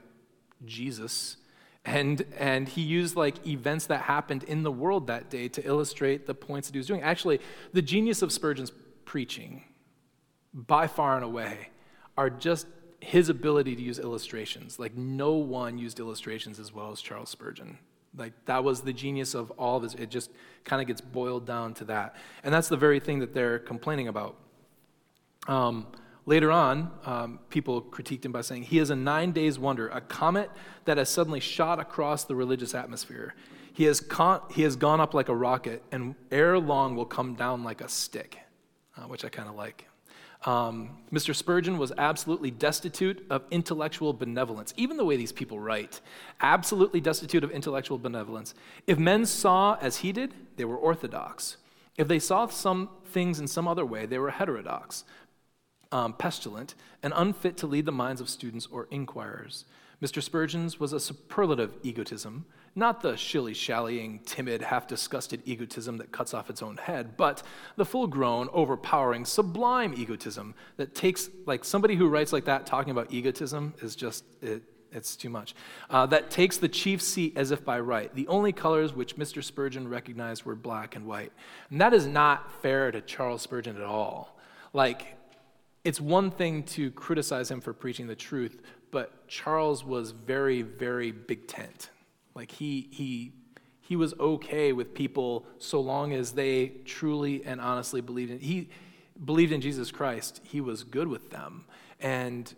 Jesus 0.66 1.38
and, 1.86 2.26
and 2.38 2.68
he 2.68 2.82
used 2.82 3.16
like 3.16 3.46
events 3.46 3.88
that 3.88 4.02
happened 4.02 4.44
in 4.44 4.64
the 4.64 4.72
world 4.72 5.08
that 5.08 5.30
day 5.30 5.50
to 5.50 5.68
illustrate 5.68 6.28
the 6.28 6.34
points 6.34 6.68
that 6.68 6.76
he 6.76 6.80
was 6.80 6.88
doing. 6.88 7.02
Actually, 7.02 7.40
the 7.74 7.82
genius 7.82 8.22
of 8.22 8.32
Spurgeon's 8.32 8.72
preaching, 9.04 9.64
by 10.54 10.88
far 10.88 11.16
and 11.16 11.26
away, 11.26 11.70
are 12.18 12.30
just 12.30 12.68
his 13.02 13.28
ability 13.28 13.76
to 13.76 13.82
use 13.82 14.00
illustrations. 14.00 14.80
Like, 14.80 14.96
no 14.96 15.34
one 15.34 15.78
used 15.78 16.00
illustrations 16.00 16.58
as 16.58 16.72
well 16.72 16.92
as 16.92 17.02
Charles 17.02 17.30
Spurgeon. 17.30 17.80
Like, 18.16 18.34
that 18.46 18.64
was 18.64 18.82
the 18.82 18.94
genius 18.94 19.34
of 19.34 19.52
all 19.52 19.78
of 19.78 19.84
his. 19.84 19.96
It 19.96 20.10
just 20.10 20.32
kind 20.64 20.82
of 20.82 20.88
gets 20.88 21.02
boiled 21.02 21.46
down 21.46 21.74
to 21.76 21.86
that. 21.86 22.16
And 22.44 22.54
that's 22.54 22.68
the 22.68 22.78
very 22.78 23.00
thing 23.00 23.20
that 23.20 23.34
they're 23.34 23.60
complaining 23.60 24.08
about. 24.08 24.38
Um, 25.48 25.88
Later 26.26 26.52
on, 26.52 26.92
um, 27.06 27.40
people 27.50 27.82
critiqued 27.82 28.24
him 28.24 28.32
by 28.32 28.42
saying, 28.42 28.64
He 28.64 28.80
is 28.80 28.90
a 28.90 28.96
nine 28.96 29.32
days 29.32 29.60
wonder, 29.60 29.90
a 29.90 30.00
comet 30.00 30.50
that 30.86 30.98
has 30.98 31.10
suddenly 31.10 31.42
shot 31.42 31.80
across 31.80 32.24
the 32.24 32.36
religious 32.36 32.74
atmosphere. 32.74 33.36
He 33.74 33.86
has, 33.86 34.00
con- 34.00 34.42
he 34.52 34.62
has 34.62 34.76
gone 34.76 35.02
up 35.02 35.14
like 35.14 35.28
a 35.28 35.36
rocket, 35.36 35.84
and 35.92 36.16
ere 36.32 36.60
long 36.60 36.96
will 36.96 37.06
come 37.06 37.34
down 37.34 37.64
like 37.64 37.82
a 37.82 37.90
stick, 37.90 38.38
uh, 38.96 39.02
which 39.02 39.26
I 39.26 39.30
kind 39.30 39.50
of 39.50 39.56
like. 39.56 39.88
Um, 40.46 40.98
Mr. 41.12 41.34
Spurgeon 41.36 41.78
was 41.78 41.94
absolutely 41.98 42.52
destitute 42.52 43.26
of 43.30 43.44
intellectual 43.52 44.14
benevolence, 44.14 44.74
even 44.76 44.98
the 44.98 45.06
way 45.06 45.16
these 45.16 45.32
people 45.32 45.60
write, 45.60 46.02
absolutely 46.42 47.00
destitute 47.00 47.44
of 47.44 47.52
intellectual 47.52 47.98
benevolence. 47.98 48.54
If 48.86 49.00
men 49.00 49.26
saw 49.26 49.78
as 49.82 49.98
he 49.98 50.12
did, 50.12 50.34
they 50.58 50.66
were 50.66 50.78
orthodox. 50.78 51.58
If 51.98 52.08
they 52.08 52.20
saw 52.20 52.48
some 52.48 52.90
things 53.06 53.40
in 53.40 53.48
some 53.48 53.68
other 53.68 53.86
way, 53.86 54.06
they 54.06 54.18
were 54.20 54.32
heterodox. 54.32 55.06
um, 55.94 56.14
pestilent, 56.14 56.74
and 57.04 57.14
unfit 57.16 57.56
to 57.58 57.68
lead 57.68 57.86
the 57.86 57.92
minds 57.92 58.20
of 58.20 58.28
students 58.28 58.68
or 58.72 58.88
inquirers. 58.90 59.66
Mr. 60.02 60.22
Spurgeon's 60.22 60.80
was 60.80 60.92
a 60.92 61.00
superlative 61.00 61.76
egotism, 61.84 62.46
not 62.76 63.02
the 63.02 63.16
shilly 63.16 63.54
shallying, 63.54 64.20
timid, 64.26 64.62
half 64.62 64.88
disgusted 64.88 65.42
egotism 65.46 65.98
that 65.98 66.12
cuts 66.12 66.34
off 66.34 66.50
its 66.50 66.62
own 66.62 66.78
head, 66.78 67.16
but 67.18 67.44
the 67.76 67.86
full 67.86 68.08
grown, 68.08 68.50
overpowering, 68.52 69.26
sublime 69.26 69.94
egotism 69.96 70.56
that 70.78 70.96
takes, 70.96 71.30
like 71.46 71.64
somebody 71.64 71.96
who 71.96 72.08
writes 72.08 72.34
like 72.34 72.46
that 72.46 72.66
talking 72.66 72.92
about 72.92 73.14
egotism 73.14 73.74
is 73.82 73.96
just, 73.96 74.24
it, 74.42 74.64
it's 74.92 75.16
too 75.16 75.30
much. 75.30 75.56
Uh, 75.90 76.06
that 76.08 76.30
takes 76.30 76.58
the 76.58 76.68
chief 76.68 77.02
seat 77.02 77.34
as 77.36 77.52
if 77.52 77.64
by 77.64 77.80
right. 77.80 78.14
The 78.16 78.28
only 78.28 78.52
colors 78.52 78.94
which 78.94 79.18
Mr. 79.18 79.44
Spurgeon 79.44 79.88
recognized 79.88 80.44
were 80.44 80.56
black 80.56 80.96
and 80.96 81.06
white. 81.06 81.32
And 81.70 81.82
that 81.82 81.94
is 81.94 82.06
not 82.06 82.52
fair 82.62 82.92
to 82.92 83.02
Charles 83.02 83.42
Spurgeon 83.42 83.76
at 83.76 83.84
all. 83.84 84.38
Like, 84.72 85.18
it's 85.84 86.00
one 86.00 86.32
thing 86.32 86.64
to 86.64 86.92
criticize 86.92 87.52
him 87.52 87.60
for 87.60 87.74
preaching 87.74 88.08
the 88.08 88.16
truth, 88.16 88.62
but 88.92 89.28
Charles 89.28 89.84
was 89.84 90.12
very, 90.12 90.62
very 90.62 91.12
big 91.12 91.48
tent. 91.48 91.90
Like 92.36 92.52
he 92.52 92.88
he 92.92 93.34
he 93.82 93.96
was 93.96 94.14
okay 94.20 94.72
with 94.72 94.94
people 94.94 95.46
so 95.58 95.80
long 95.80 96.14
as 96.14 96.32
they 96.32 96.68
truly 96.86 97.44
and 97.46 97.60
honestly 97.60 98.02
believed 98.02 98.32
in 98.32 98.40
he 98.40 98.70
believed 99.24 99.52
in 99.52 99.62
Jesus 99.62 99.92
Christ. 99.92 100.42
He 100.44 100.62
was 100.62 100.84
good 100.84 101.08
with 101.08 101.30
them, 101.30 101.66
and 102.00 102.54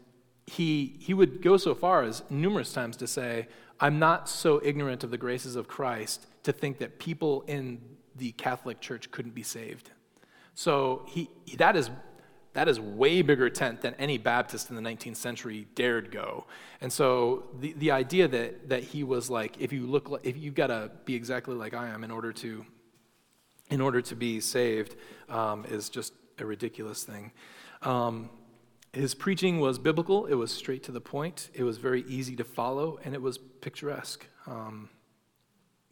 he 0.47 0.95
he 0.99 1.13
would 1.13 1.41
go 1.41 1.57
so 1.57 1.75
far 1.75 2.03
as 2.03 2.23
numerous 2.29 2.71
times 2.73 2.95
to 2.97 3.07
say, 3.07 3.47
"I'm 3.79 3.99
not 3.99 4.29
so 4.29 4.61
ignorant 4.63 5.03
of 5.03 5.11
the 5.11 5.17
graces 5.17 5.55
of 5.55 5.67
Christ 5.67 6.27
to 6.43 6.51
think 6.51 6.77
that 6.77 6.99
people 6.99 7.43
in 7.47 7.81
the 8.15 8.31
Catholic 8.33 8.79
Church 8.79 9.11
couldn't 9.11 9.35
be 9.35 9.43
saved." 9.43 9.91
So 10.53 11.03
he 11.07 11.29
that 11.57 11.75
is 11.75 11.89
that 12.55 12.69
is 12.69 12.79
way 12.79 13.21
bigger 13.21 13.49
tent 13.49 13.81
than 13.81 13.93
any 13.95 14.17
Baptist 14.17 14.69
in 14.69 14.77
the 14.77 14.81
19th 14.81 15.17
century 15.17 15.67
dared 15.75 16.09
go. 16.09 16.45
And 16.79 16.91
so 16.91 17.43
the, 17.59 17.73
the 17.73 17.91
idea 17.91 18.29
that, 18.29 18.69
that 18.69 18.81
he 18.81 19.03
was 19.03 19.29
like, 19.29 19.57
if 19.59 19.73
you 19.73 19.85
look 19.85 20.09
like, 20.09 20.21
if 20.25 20.37
you've 20.37 20.55
got 20.55 20.67
to 20.67 20.89
be 21.03 21.15
exactly 21.15 21.53
like 21.53 21.73
I 21.73 21.89
am 21.89 22.05
in 22.05 22.11
order 22.11 22.31
to, 22.31 22.65
in 23.69 23.81
order 23.81 24.01
to 24.01 24.15
be 24.15 24.39
saved, 24.39 24.95
um, 25.27 25.65
is 25.65 25.89
just 25.89 26.13
a 26.39 26.45
ridiculous 26.45 27.03
thing. 27.03 27.33
Um, 27.81 28.29
his 28.93 29.13
preaching 29.13 29.59
was 29.59 29.77
biblical. 29.77 30.25
It 30.25 30.35
was 30.35 30.49
straight 30.49 30.83
to 30.83 30.93
the 30.93 31.01
point. 31.01 31.49
It 31.53 31.63
was 31.63 31.77
very 31.77 32.05
easy 32.07 32.37
to 32.37 32.45
follow, 32.45 32.99
and 33.03 33.13
it 33.13 33.21
was 33.21 33.37
picturesque. 33.37 34.25
Um, 34.47 34.87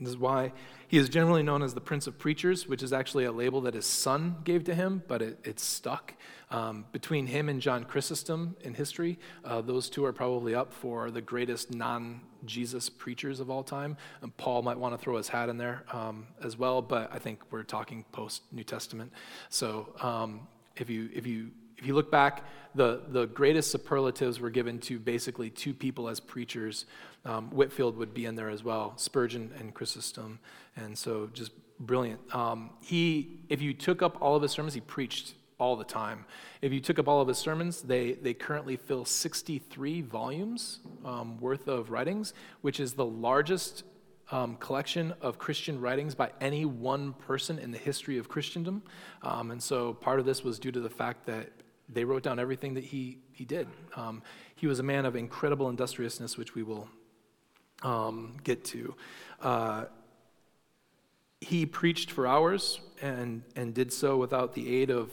this 0.06 0.12
is 0.12 0.18
why 0.18 0.52
he 0.94 0.98
is 1.00 1.10
generally 1.10 1.42
known 1.42 1.64
as 1.64 1.74
the 1.74 1.82
Prince 1.82 2.06
of 2.06 2.20
Preachers, 2.20 2.68
which 2.68 2.84
is 2.84 2.94
actually 2.94 3.26
a 3.26 3.32
label 3.32 3.62
that 3.62 3.74
his 3.74 3.88
son 3.88 4.36
gave 4.44 4.64
to 4.66 4.76
him, 4.76 5.02
but 5.08 5.24
it, 5.24 5.40
it 5.44 5.60
stuck. 5.60 6.14
Um, 6.52 6.86
between 6.92 7.26
him 7.26 7.50
and 7.50 7.60
John 7.60 7.84
Chrysostom 7.84 8.56
in 8.62 8.76
history, 8.76 9.18
uh, 9.44 9.62
those 9.62 9.90
two 9.90 10.06
are 10.06 10.14
probably 10.14 10.54
up 10.54 10.72
for 10.72 11.10
the 11.10 11.20
greatest 11.20 11.74
non 11.74 12.22
Jesus 12.46 12.90
preachers 12.90 13.40
of 13.40 13.50
all 13.50 13.64
time. 13.64 13.98
And 14.22 14.38
Paul 14.38 14.62
might 14.62 14.78
want 14.78 14.94
to 14.94 15.00
throw 15.00 15.18
his 15.18 15.28
hat 15.28 15.50
in 15.50 15.58
there 15.58 15.84
um, 15.92 16.28
as 16.44 16.58
well, 16.58 16.84
but 16.84 17.12
I 17.12 17.18
think 17.18 17.40
we're 17.50 17.64
talking 17.64 18.06
post 18.12 18.44
New 18.52 18.64
Testament. 18.64 19.12
So 19.50 19.96
um, 20.00 20.48
if, 20.76 20.92
you, 20.92 21.10
if, 21.12 21.26
you, 21.26 21.50
if 21.80 21.88
you 21.88 21.96
look 21.96 22.12
back, 22.12 22.44
the, 22.76 23.02
the 23.08 23.26
greatest 23.26 23.72
superlatives 23.72 24.40
were 24.40 24.50
given 24.50 24.80
to 24.82 25.00
basically 25.00 25.50
two 25.50 25.74
people 25.74 26.08
as 26.08 26.20
preachers. 26.20 26.86
Um, 27.26 27.50
Whitefield 27.52 27.98
would 27.98 28.14
be 28.14 28.26
in 28.26 28.36
there 28.36 28.50
as 28.50 28.64
well, 28.64 28.94
Spurgeon 28.98 29.52
and 29.58 29.74
Chrysostom. 29.74 30.40
And 30.76 30.98
so 30.98 31.30
just 31.34 31.52
brilliant. 31.80 32.20
Um, 32.36 32.72
he, 32.82 33.40
if 33.50 33.62
you 33.62 33.74
took 33.74 34.02
up 34.02 34.18
all 34.22 34.36
of 34.36 34.42
his 34.42 34.52
sermons, 34.52 34.74
he 34.74 34.82
preached 34.82 35.34
all 35.60 35.76
the 35.76 35.86
time. 35.86 36.26
If 36.62 36.74
you 36.74 36.82
took 36.82 37.00
up 37.00 37.08
all 37.08 37.22
of 37.22 37.28
his 37.28 37.38
sermons, 37.38 37.82
they, 37.82 38.14
they 38.14 38.34
currently 38.34 38.76
fill 38.76 39.06
63 39.06 40.02
volumes 40.02 40.80
um, 41.06 41.40
worth 41.40 41.68
of 41.68 41.90
writings, 41.90 42.34
which 42.62 42.80
is 42.80 42.94
the 42.94 43.06
largest 43.06 43.84
um, 44.32 44.58
collection 44.58 45.14
of 45.22 45.38
Christian 45.38 45.80
writings 45.80 46.16
by 46.16 46.32
any 46.42 46.66
one 46.66 47.14
person 47.14 47.60
in 47.60 47.72
the 47.72 47.78
history 47.78 48.18
of 48.18 48.28
Christendom. 48.28 48.84
Um, 49.22 49.52
and 49.52 49.62
so 49.62 49.94
part 49.94 50.20
of 50.20 50.26
this 50.26 50.44
was 50.44 50.60
due 50.60 50.72
to 50.72 50.80
the 50.80 50.90
fact 50.90 51.26
that 51.28 51.50
they 51.88 52.04
wrote 52.04 52.24
down 52.24 52.40
everything 52.40 52.74
that 52.74 52.84
he, 52.84 53.20
he 53.32 53.46
did. 53.46 53.68
Um, 53.96 54.24
he 54.56 54.68
was 54.68 54.80
a 54.80 54.84
man 54.84 55.06
of 55.06 55.16
incredible 55.16 55.70
industriousness, 55.70 56.38
which 56.38 56.56
we 56.56 56.64
will 56.64 56.90
um, 57.84 58.38
get 58.44 58.64
to. 58.66 58.96
Uh, 59.42 59.86
he 61.42 61.66
preached 61.66 62.12
for 62.12 62.26
hours 62.26 62.80
and, 63.02 63.44
and 63.56 63.74
did 63.74 63.92
so 63.92 64.18
without 64.18 64.54
the 64.54 64.76
aid 64.82 64.90
of 64.90 65.12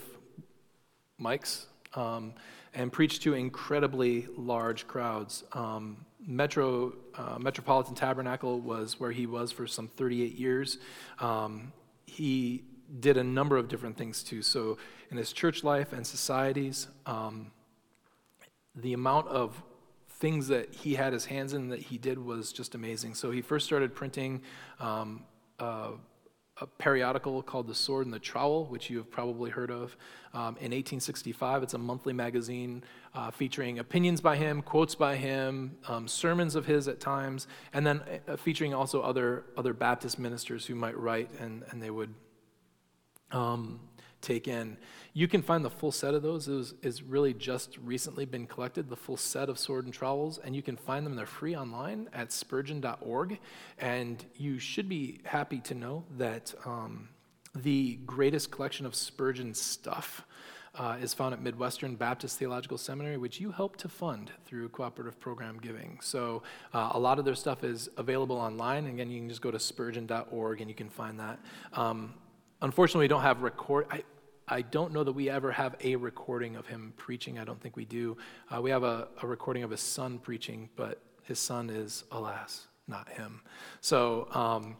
mics 1.19 1.65
um, 1.93 2.33
and 2.73 2.91
preached 2.91 3.21
to 3.23 3.33
incredibly 3.33 4.27
large 4.37 4.87
crowds. 4.87 5.43
Um, 5.53 6.05
Metro, 6.25 6.93
uh, 7.15 7.37
Metropolitan 7.39 7.95
Tabernacle 7.95 8.59
was 8.59 8.99
where 8.99 9.11
he 9.11 9.25
was 9.25 9.51
for 9.51 9.67
some 9.67 9.87
38 9.87 10.37
years. 10.37 10.77
Um, 11.19 11.73
he 12.05 12.63
did 12.99 13.17
a 13.17 13.23
number 13.23 13.57
of 13.57 13.67
different 13.67 13.97
things 13.97 14.23
too. 14.23 14.41
So, 14.41 14.77
in 15.09 15.17
his 15.17 15.33
church 15.33 15.63
life 15.63 15.93
and 15.93 16.05
societies, 16.05 16.87
um, 17.05 17.51
the 18.75 18.93
amount 18.93 19.27
of 19.27 19.61
things 20.21 20.47
that 20.47 20.73
he 20.73 20.95
had 20.95 21.11
his 21.11 21.25
hands 21.25 21.51
in 21.51 21.67
that 21.69 21.79
he 21.79 21.97
did 21.97 22.17
was 22.17 22.53
just 22.53 22.75
amazing. 22.75 23.15
So, 23.15 23.31
he 23.31 23.41
first 23.41 23.65
started 23.65 23.93
printing 23.93 24.41
um, 24.79 25.23
uh, 25.59 25.91
a 26.61 26.67
periodical 26.67 27.41
called 27.41 27.67
The 27.67 27.75
Sword 27.75 28.05
and 28.05 28.13
the 28.13 28.19
Trowel, 28.19 28.65
which 28.65 28.89
you 28.89 28.97
have 28.97 29.09
probably 29.09 29.49
heard 29.49 29.71
of. 29.71 29.97
Um, 30.33 30.55
in 30.57 30.71
1865, 30.71 31.63
it's 31.63 31.73
a 31.73 31.77
monthly 31.77 32.13
magazine 32.13 32.83
uh, 33.15 33.31
featuring 33.31 33.79
opinions 33.79 34.21
by 34.21 34.37
him, 34.37 34.61
quotes 34.61 34.93
by 34.93 35.15
him, 35.15 35.75
um, 35.87 36.07
sermons 36.07 36.55
of 36.55 36.67
his 36.67 36.87
at 36.87 36.99
times, 36.99 37.47
and 37.73 37.85
then 37.85 38.01
uh, 38.27 38.37
featuring 38.37 38.73
also 38.73 39.01
other, 39.01 39.45
other 39.57 39.73
Baptist 39.73 40.19
ministers 40.19 40.65
who 40.65 40.75
might 40.75 40.97
write 40.97 41.31
and, 41.39 41.63
and 41.71 41.81
they 41.81 41.89
would 41.89 42.13
um, 43.31 43.79
take 44.21 44.47
in. 44.47 44.77
You 45.13 45.27
can 45.27 45.41
find 45.41 45.65
the 45.65 45.69
full 45.69 45.91
set 45.91 46.13
of 46.13 46.21
those. 46.23 46.47
It 46.47 46.73
is 46.83 47.03
really 47.03 47.33
just 47.33 47.77
recently 47.79 48.25
been 48.25 48.47
collected, 48.47 48.89
the 48.89 48.95
full 48.95 49.17
set 49.17 49.49
of 49.49 49.59
sword 49.59 49.85
and 49.85 49.93
trowels, 49.93 50.37
and 50.37 50.55
you 50.55 50.61
can 50.61 50.77
find 50.77 51.05
them. 51.05 51.15
They're 51.15 51.25
free 51.25 51.55
online 51.55 52.09
at 52.13 52.31
spurgeon.org. 52.31 53.39
And 53.77 54.25
you 54.37 54.57
should 54.57 54.87
be 54.87 55.19
happy 55.25 55.59
to 55.59 55.75
know 55.75 56.05
that 56.17 56.53
um, 56.65 57.09
the 57.53 57.95
greatest 58.05 58.51
collection 58.51 58.85
of 58.85 58.95
Spurgeon 58.95 59.53
stuff 59.53 60.25
uh, 60.75 60.95
is 61.01 61.13
found 61.13 61.33
at 61.33 61.41
Midwestern 61.41 61.95
Baptist 61.95 62.39
Theological 62.39 62.77
Seminary, 62.77 63.17
which 63.17 63.41
you 63.41 63.51
help 63.51 63.75
to 63.77 63.89
fund 63.89 64.31
through 64.45 64.69
cooperative 64.69 65.19
program 65.19 65.59
giving. 65.61 65.99
So 66.01 66.43
uh, 66.73 66.91
a 66.93 66.99
lot 66.99 67.19
of 67.19 67.25
their 67.25 67.35
stuff 67.35 67.65
is 67.65 67.89
available 67.97 68.37
online. 68.37 68.87
Again, 68.87 69.11
you 69.11 69.19
can 69.19 69.27
just 69.27 69.41
go 69.41 69.51
to 69.51 69.59
spurgeon.org 69.59 70.61
and 70.61 70.69
you 70.69 70.75
can 70.75 70.89
find 70.89 71.19
that. 71.19 71.39
Um, 71.73 72.13
unfortunately, 72.61 73.03
we 73.03 73.09
don't 73.09 73.23
have 73.23 73.41
record. 73.41 73.87
I, 73.91 74.03
I 74.51 74.63
don't 74.63 74.91
know 74.91 75.05
that 75.05 75.13
we 75.13 75.29
ever 75.29 75.49
have 75.53 75.77
a 75.81 75.95
recording 75.95 76.57
of 76.57 76.67
him 76.67 76.93
preaching. 76.97 77.39
I 77.39 77.45
don't 77.45 77.59
think 77.61 77.77
we 77.77 77.85
do. 77.85 78.17
Uh, 78.53 78.61
we 78.61 78.69
have 78.69 78.83
a, 78.83 79.07
a, 79.21 79.25
recording 79.25 79.63
of 79.63 79.71
his 79.71 79.79
son 79.79 80.19
preaching, 80.19 80.69
but 80.75 81.01
his 81.23 81.39
son 81.39 81.69
is, 81.69 82.03
alas, 82.11 82.67
not 82.85 83.07
him. 83.07 83.43
So, 83.79 84.27
um, 84.33 84.75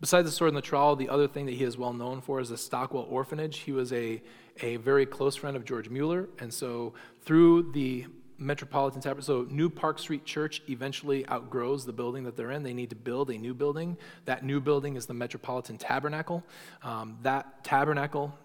besides 0.00 0.28
the 0.28 0.32
sword 0.32 0.48
and 0.48 0.56
the 0.56 0.62
trowel, 0.62 0.96
the 0.96 1.08
other 1.08 1.28
thing 1.28 1.46
that 1.46 1.54
he 1.54 1.62
is 1.62 1.78
well 1.78 1.92
known 1.92 2.20
for 2.20 2.40
is 2.40 2.48
the 2.48 2.58
Stockwell 2.58 3.06
Orphanage. 3.08 3.58
He 3.58 3.70
was 3.70 3.92
a, 3.92 4.20
a 4.60 4.76
very 4.78 5.06
close 5.06 5.36
friend 5.36 5.56
of 5.56 5.64
George 5.64 5.88
Mueller, 5.88 6.28
and 6.40 6.52
so 6.52 6.94
through 7.20 7.70
the 7.70 8.06
Metropolitan 8.38 9.00
Tabernacle. 9.00 9.44
So 9.44 9.54
New 9.54 9.70
Park 9.70 10.00
Street 10.00 10.24
Church 10.24 10.62
eventually 10.68 11.24
outgrows 11.30 11.86
the 11.86 11.92
building 11.92 12.24
that 12.24 12.36
they're 12.36 12.50
in. 12.50 12.64
They 12.64 12.74
need 12.74 12.90
to 12.90 12.96
build 12.96 13.30
a 13.30 13.38
new 13.38 13.54
building. 13.54 13.96
That 14.24 14.44
new 14.44 14.60
building 14.60 14.96
is 14.96 15.06
the 15.06 15.14
Metropolitan 15.14 15.78
Tabernacle. 15.78 16.42
Um, 16.82 17.18
that 17.22 17.62
tabernacle 17.62 18.36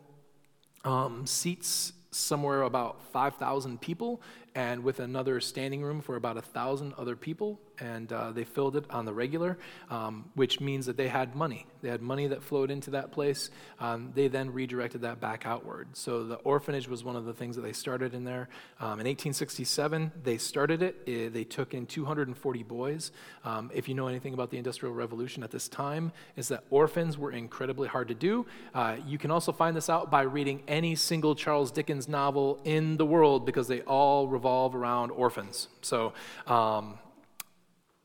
um, 0.87 1.25
seats 1.25 1.91
somewhere 2.11 2.61
about 2.61 3.01
5,000 3.11 3.79
people, 3.81 4.21
and 4.57 4.83
with 4.83 4.99
another 4.99 5.39
standing 5.39 5.83
room 5.83 6.01
for 6.01 6.15
about 6.15 6.35
a 6.35 6.41
1,000 6.41 6.91
other 6.97 7.15
people 7.15 7.59
and 7.79 8.11
uh, 8.11 8.31
they 8.31 8.43
filled 8.43 8.75
it 8.75 8.85
on 8.89 9.05
the 9.05 9.13
regular, 9.13 9.57
um, 9.91 10.29
which 10.33 10.59
means 10.59 10.87
that 10.87 10.97
they 10.97 11.07
had 11.07 11.35
money. 11.35 11.67
They 11.81 11.89
had 11.89 12.01
money 12.01 12.27
that 12.27 12.41
flowed 12.41 12.71
into 12.71 12.91
that 12.91 13.11
place. 13.11 13.51
Um, 13.79 14.11
they 14.15 14.27
then 14.27 14.51
redirected 14.51 15.01
that 15.01 15.19
back 15.19 15.45
outward. 15.45 15.89
So 15.93 16.23
the 16.23 16.37
orphanage 16.37 16.87
was 16.87 17.03
one 17.03 17.15
of 17.15 17.25
the 17.25 17.33
things 17.33 17.55
that 17.55 17.61
they 17.61 17.73
started 17.73 18.15
in 18.15 18.23
there. 18.23 18.49
Um, 18.79 18.99
in 18.99 19.05
1867, 19.05 20.11
they 20.23 20.37
started 20.37 20.81
it. 20.81 20.95
it. 21.05 21.33
They 21.33 21.43
took 21.43 21.73
in 21.75 21.85
240 21.85 22.63
boys. 22.63 23.11
Um, 23.45 23.69
if 23.73 23.87
you 23.87 23.93
know 23.93 24.07
anything 24.07 24.33
about 24.33 24.49
the 24.49 24.57
Industrial 24.57 24.93
Revolution 24.93 25.43
at 25.43 25.51
this 25.51 25.67
time, 25.67 26.11
is 26.35 26.47
that 26.47 26.63
orphans 26.71 27.17
were 27.17 27.31
incredibly 27.31 27.87
hard 27.87 28.07
to 28.07 28.15
do. 28.15 28.45
Uh, 28.73 28.97
you 29.05 29.19
can 29.19 29.29
also 29.29 29.51
find 29.51 29.77
this 29.77 29.89
out 29.89 30.09
by 30.09 30.23
reading 30.23 30.63
any 30.67 30.95
single 30.95 31.35
Charles 31.35 31.71
Dickens 31.71 32.07
novel 32.07 32.59
in 32.63 32.97
the 32.97 33.05
world 33.05 33.45
because 33.45 33.67
they 33.67 33.81
all 33.81 34.27
revolve 34.27 34.46
around 34.75 35.11
orphans. 35.11 35.67
So 35.81 36.13
um, 36.45 36.97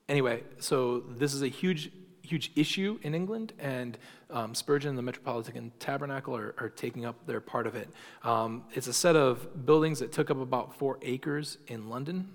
anyway, 0.08 0.42
so 0.58 1.00
this 1.00 1.34
is 1.34 1.42
a 1.42 1.48
huge 1.48 1.90
huge 2.22 2.52
issue 2.56 2.98
in 3.02 3.14
England, 3.14 3.52
and 3.58 3.98
um, 4.30 4.54
Spurgeon 4.54 4.90
and 4.90 4.98
the 4.98 5.02
Metropolitan 5.02 5.72
Tabernacle 5.78 6.34
are, 6.34 6.54
are 6.58 6.68
taking 6.68 7.04
up 7.04 7.26
their 7.26 7.40
part 7.40 7.66
of 7.66 7.74
it. 7.74 7.88
Um, 8.22 8.64
it's 8.72 8.86
a 8.86 8.92
set 8.92 9.16
of 9.16 9.66
buildings 9.66 9.98
that 9.98 10.12
took 10.12 10.30
up 10.30 10.40
about 10.40 10.74
four 10.74 10.98
acres 11.02 11.58
in 11.66 11.90
London. 11.90 12.28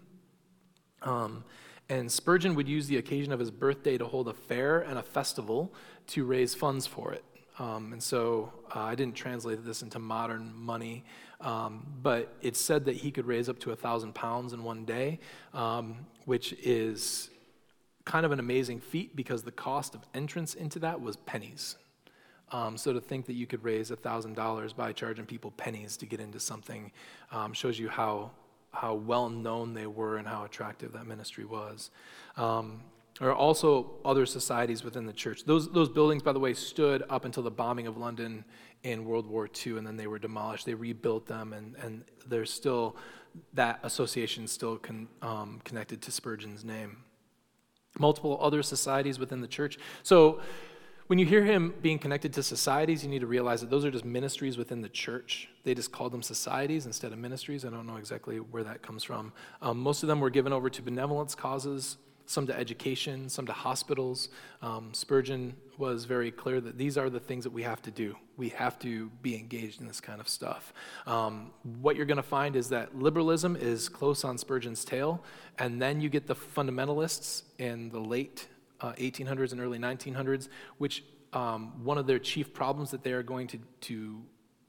Um, 1.01 1.43
and 1.89 2.11
Spurgeon 2.11 2.53
would 2.55 2.67
use 2.67 2.87
the 2.87 2.97
occasion 2.97 3.31
of 3.31 3.39
his 3.39 3.49
birthday 3.49 3.97
to 3.97 4.05
hold 4.05 4.27
a 4.27 4.33
fair 4.33 4.81
and 4.81 4.99
a 4.99 5.03
festival 5.03 5.73
to 6.07 6.25
raise 6.25 6.53
funds 6.53 6.85
for 6.85 7.13
it. 7.13 7.23
Um, 7.59 7.93
and 7.93 8.03
so 8.03 8.51
uh, 8.75 8.81
I 8.81 8.95
didn't 8.95 9.15
translate 9.15 9.65
this 9.65 9.81
into 9.81 9.99
modern 9.99 10.53
money, 10.55 11.05
um, 11.41 11.85
but 12.01 12.35
it's 12.41 12.59
said 12.59 12.85
that 12.85 12.95
he 12.95 13.11
could 13.11 13.25
raise 13.25 13.49
up 13.49 13.59
to 13.59 13.71
a 13.71 13.75
thousand 13.75 14.15
pounds 14.15 14.53
in 14.53 14.63
one 14.63 14.85
day, 14.85 15.19
um, 15.53 15.97
which 16.25 16.53
is 16.53 17.29
kind 18.05 18.25
of 18.25 18.31
an 18.31 18.39
amazing 18.39 18.79
feat 18.79 19.15
because 19.15 19.43
the 19.43 19.51
cost 19.51 19.93
of 19.93 20.01
entrance 20.13 20.53
into 20.53 20.79
that 20.79 21.01
was 21.01 21.17
pennies. 21.17 21.75
Um, 22.51 22.77
so 22.77 22.93
to 22.93 23.01
think 23.01 23.25
that 23.25 23.33
you 23.33 23.45
could 23.45 23.63
raise 23.63 23.91
a 23.91 23.97
thousand 23.97 24.35
dollars 24.35 24.71
by 24.71 24.93
charging 24.93 25.25
people 25.25 25.51
pennies 25.51 25.97
to 25.97 26.05
get 26.05 26.21
into 26.21 26.39
something 26.39 26.91
um, 27.31 27.53
shows 27.53 27.77
you 27.77 27.89
how 27.89 28.31
how 28.71 28.93
well 28.93 29.29
known 29.29 29.73
they 29.73 29.87
were 29.87 30.17
and 30.17 30.27
how 30.27 30.43
attractive 30.43 30.93
that 30.93 31.07
ministry 31.07 31.45
was. 31.45 31.89
Um, 32.35 32.81
there 33.19 33.29
are 33.29 33.35
also 33.35 33.95
other 34.05 34.25
societies 34.25 34.83
within 34.83 35.07
the 35.07 35.13
church. 35.13 35.43
Those, 35.45 35.71
those 35.71 35.89
buildings, 35.89 36.21
by 36.21 36.33
the 36.33 36.39
way, 36.39 36.53
stood 36.53 37.03
up 37.09 37.25
until 37.25 37.41
the 37.41 37.51
bombing 37.51 37.87
of 37.87 37.97
London 37.97 38.45
in 38.83 39.05
World 39.05 39.27
War 39.27 39.47
II, 39.65 39.77
and 39.77 39.87
then 39.87 39.97
they 39.97 40.07
were 40.07 40.19
demolished. 40.19 40.65
They 40.65 40.73
rebuilt 40.73 41.25
them, 41.25 41.53
and, 41.53 41.75
and 41.77 42.03
there's 42.27 42.51
still 42.51 42.95
that 43.53 43.79
association 43.83 44.47
still 44.47 44.77
con, 44.77 45.07
um, 45.21 45.61
connected 45.63 46.01
to 46.03 46.11
Spurgeon's 46.11 46.63
name. 46.63 46.97
Multiple 47.99 48.37
other 48.41 48.63
societies 48.63 49.19
within 49.19 49.41
the 49.41 49.47
church. 49.47 49.77
So 50.03 50.41
when 51.07 51.19
you 51.19 51.25
hear 51.25 51.43
him 51.43 51.73
being 51.81 51.99
connected 51.99 52.33
to 52.33 52.43
societies, 52.43 53.03
you 53.03 53.09
need 53.09 53.21
to 53.21 53.27
realize 53.27 53.61
that 53.61 53.69
those 53.69 53.85
are 53.85 53.91
just 53.91 54.05
ministries 54.05 54.57
within 54.57 54.81
the 54.81 54.89
church. 54.89 55.49
They 55.63 55.73
just 55.73 55.91
called 55.91 56.11
them 56.11 56.21
societies 56.21 56.85
instead 56.85 57.13
of 57.13 57.17
ministries. 57.17 57.63
I 57.63 57.69
don't 57.69 57.87
know 57.87 57.95
exactly 57.95 58.37
where 58.37 58.63
that 58.63 58.81
comes 58.81 59.03
from. 59.03 59.31
Um, 59.61 59.79
most 59.79 60.03
of 60.03 60.07
them 60.07 60.19
were 60.19 60.29
given 60.29 60.51
over 60.51 60.69
to 60.69 60.81
benevolence 60.81 61.33
causes, 61.33 61.97
some 62.27 62.45
to 62.45 62.55
education, 62.55 63.29
some 63.29 63.47
to 63.47 63.53
hospitals. 63.53 64.29
Um, 64.61 64.93
Spurgeon 64.93 65.55
was 65.77 66.03
very 66.05 66.29
clear 66.29 66.59
that 66.61 66.77
these 66.77 66.97
are 66.97 67.09
the 67.09 67.19
things 67.19 67.45
that 67.45 67.53
we 67.53 67.63
have 67.63 67.81
to 67.83 67.91
do. 67.91 68.15
We 68.35 68.49
have 68.49 68.77
to 68.79 69.09
be 69.21 69.35
engaged 69.35 69.81
in 69.81 69.87
this 69.87 70.01
kind 70.01 70.19
of 70.19 70.27
stuff. 70.27 70.73
Um, 71.07 71.51
what 71.79 71.95
you're 71.95 72.05
going 72.05 72.17
to 72.17 72.23
find 72.23 72.55
is 72.55 72.69
that 72.69 72.95
liberalism 72.95 73.55
is 73.55 73.87
close 73.89 74.23
on 74.25 74.37
Spurgeon's 74.37 74.83
tail, 74.83 75.23
and 75.57 75.81
then 75.81 76.01
you 76.01 76.09
get 76.09 76.27
the 76.27 76.35
fundamentalists 76.35 77.43
in 77.57 77.89
the 77.89 77.99
late 77.99 78.47
uh, 78.81 78.91
1800s 78.93 79.53
and 79.53 79.61
early 79.61 79.79
1900s, 79.79 80.49
which 80.77 81.03
um, 81.33 81.83
one 81.83 81.97
of 81.97 82.07
their 82.07 82.19
chief 82.19 82.53
problems 82.53 82.91
that 82.91 83.03
they 83.03 83.13
are 83.13 83.23
going 83.23 83.47
to, 83.47 83.59
to 83.81 84.21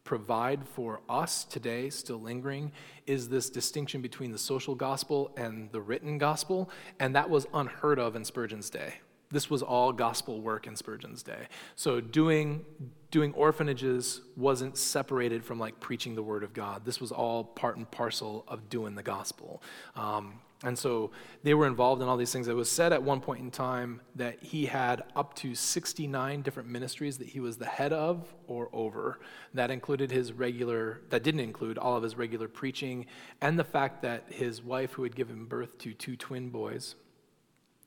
provide 0.09 0.67
for 0.67 1.03
us 1.07 1.45
today, 1.45 1.91
still 1.91 2.19
lingering, 2.19 2.73
is 3.07 3.29
this 3.29 3.51
distinction 3.51 4.01
between 4.01 4.33
the 4.33 4.39
social 4.39 4.75
gospel 4.75 5.31
and 5.37 5.71
the 5.71 5.83
written 5.83 6.17
gospel, 6.17 6.71
and 6.99 7.15
that 7.15 7.29
was 7.29 7.47
unheard 7.53 7.99
of 7.99 8.17
in 8.17 8.25
Spurgeon's 8.25 8.71
day. 8.71 8.95
This 9.31 9.51
was 9.51 9.63
all 9.63 9.93
gospel 9.93 10.41
work 10.41 10.67
in 10.67 10.77
Spurgeon's 10.77 11.23
day. 11.23 11.49
So 11.77 12.01
doing 12.01 12.65
doing 13.11 13.35
orphanages 13.35 14.23
wasn't 14.35 14.79
separated 14.79 15.45
from 15.45 15.59
like 15.59 15.79
preaching 15.79 16.15
the 16.15 16.23
word 16.23 16.43
of 16.43 16.55
God. 16.55 16.87
This 16.87 17.03
was 17.03 17.13
all 17.13 17.45
part 17.45 17.77
and 17.77 17.91
parcel 17.91 18.45
of 18.49 18.71
doing 18.71 18.95
the 18.95 19.03
gospel. 19.03 19.63
Um, 19.95 20.41
and 20.65 20.77
so 20.77 21.13
they 21.45 21.55
were 21.55 21.69
involved 21.69 22.03
in 22.03 22.09
all 22.09 22.17
these 22.17 22.33
things. 22.33 22.49
It 22.49 22.57
was 22.57 22.71
said 22.71 22.93
at 22.93 23.03
one 23.03 23.21
point 23.21 23.41
in 23.41 23.51
time 23.51 24.01
that 24.17 24.43
he 24.43 24.67
had 24.67 25.05
up 25.15 25.35
to 25.35 25.55
69 25.55 26.43
different 26.43 26.69
ministries 26.69 27.19
that 27.19 27.29
he 27.29 27.39
was 27.39 27.59
the 27.59 27.67
head 27.67 27.93
of 27.93 28.35
or 28.49 28.69
over. 28.73 29.21
That 29.55 29.71
included 29.71 30.11
his 30.11 30.33
regular, 30.33 31.01
that 31.11 31.23
didn't 31.23 31.41
include 31.41 31.79
all 31.79 31.97
of 31.97 32.03
his 32.03 32.17
regular 32.17 32.49
preaching, 32.49 33.07
and 33.41 33.57
the 33.57 33.65
fact 33.65 34.03
that 34.03 34.25
his 34.31 34.61
wife, 34.61 34.93
who 34.93 35.05
had 35.05 35.15
given 35.15 35.45
birth 35.45 35.79
to 35.79 35.95
two 35.95 36.17
twin 36.17 36.51
boys, 36.51 36.97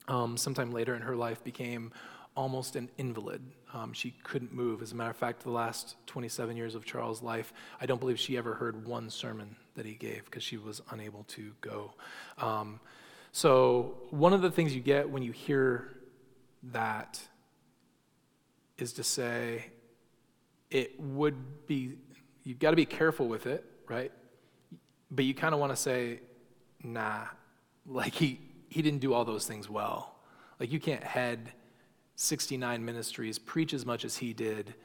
um, 0.07 0.37
sometime 0.37 0.71
later 0.71 0.95
in 0.95 1.01
her 1.01 1.15
life 1.15 1.43
became 1.43 1.91
almost 2.37 2.77
an 2.77 2.89
invalid. 2.97 3.41
Um, 3.73 3.91
she 3.91 4.11
couldn't 4.23 4.53
move. 4.53 4.81
As 4.81 4.93
a 4.93 4.95
matter 4.95 5.09
of 5.09 5.17
fact, 5.17 5.43
the 5.43 5.51
last 5.51 5.95
27 6.07 6.55
years 6.55 6.75
of 6.75 6.85
Charles' 6.85 7.21
life, 7.21 7.51
I 7.81 7.85
don't 7.85 7.99
believe 7.99 8.17
she 8.17 8.37
ever 8.37 8.53
heard 8.53 8.85
one 8.85 9.09
sermon 9.09 9.57
that 9.75 9.85
he 9.85 9.93
gave 9.93 10.25
because 10.25 10.43
she 10.43 10.57
was 10.57 10.81
unable 10.91 11.23
to 11.23 11.51
go. 11.61 11.93
Um, 12.37 12.79
so, 13.31 13.95
one 14.09 14.33
of 14.33 14.41
the 14.41 14.51
things 14.51 14.75
you 14.75 14.81
get 14.81 15.09
when 15.09 15.23
you 15.23 15.31
hear 15.31 15.97
that 16.63 17.21
is 18.77 18.93
to 18.93 19.03
say, 19.03 19.65
it 20.69 20.99
would 20.99 21.67
be, 21.67 21.97
you've 22.43 22.59
got 22.59 22.71
to 22.71 22.75
be 22.75 22.85
careful 22.85 23.27
with 23.27 23.45
it, 23.45 23.63
right? 23.87 24.11
But 25.09 25.25
you 25.25 25.33
kind 25.33 25.53
of 25.53 25.59
want 25.59 25.71
to 25.71 25.75
say, 25.75 26.19
nah, 26.83 27.25
like 27.85 28.13
he, 28.13 28.39
he 28.69 28.81
didn't 28.81 28.99
do 28.99 29.13
all 29.13 29.25
those 29.25 29.45
things 29.45 29.69
well. 29.69 30.15
Like 30.59 30.71
you 30.71 30.79
can't 30.79 31.03
head 31.03 31.53
69 32.15 32.83
ministries, 32.83 33.39
preach 33.39 33.73
as 33.73 33.85
much 33.85 34.05
as 34.05 34.17
he 34.17 34.33
did, 34.33 34.75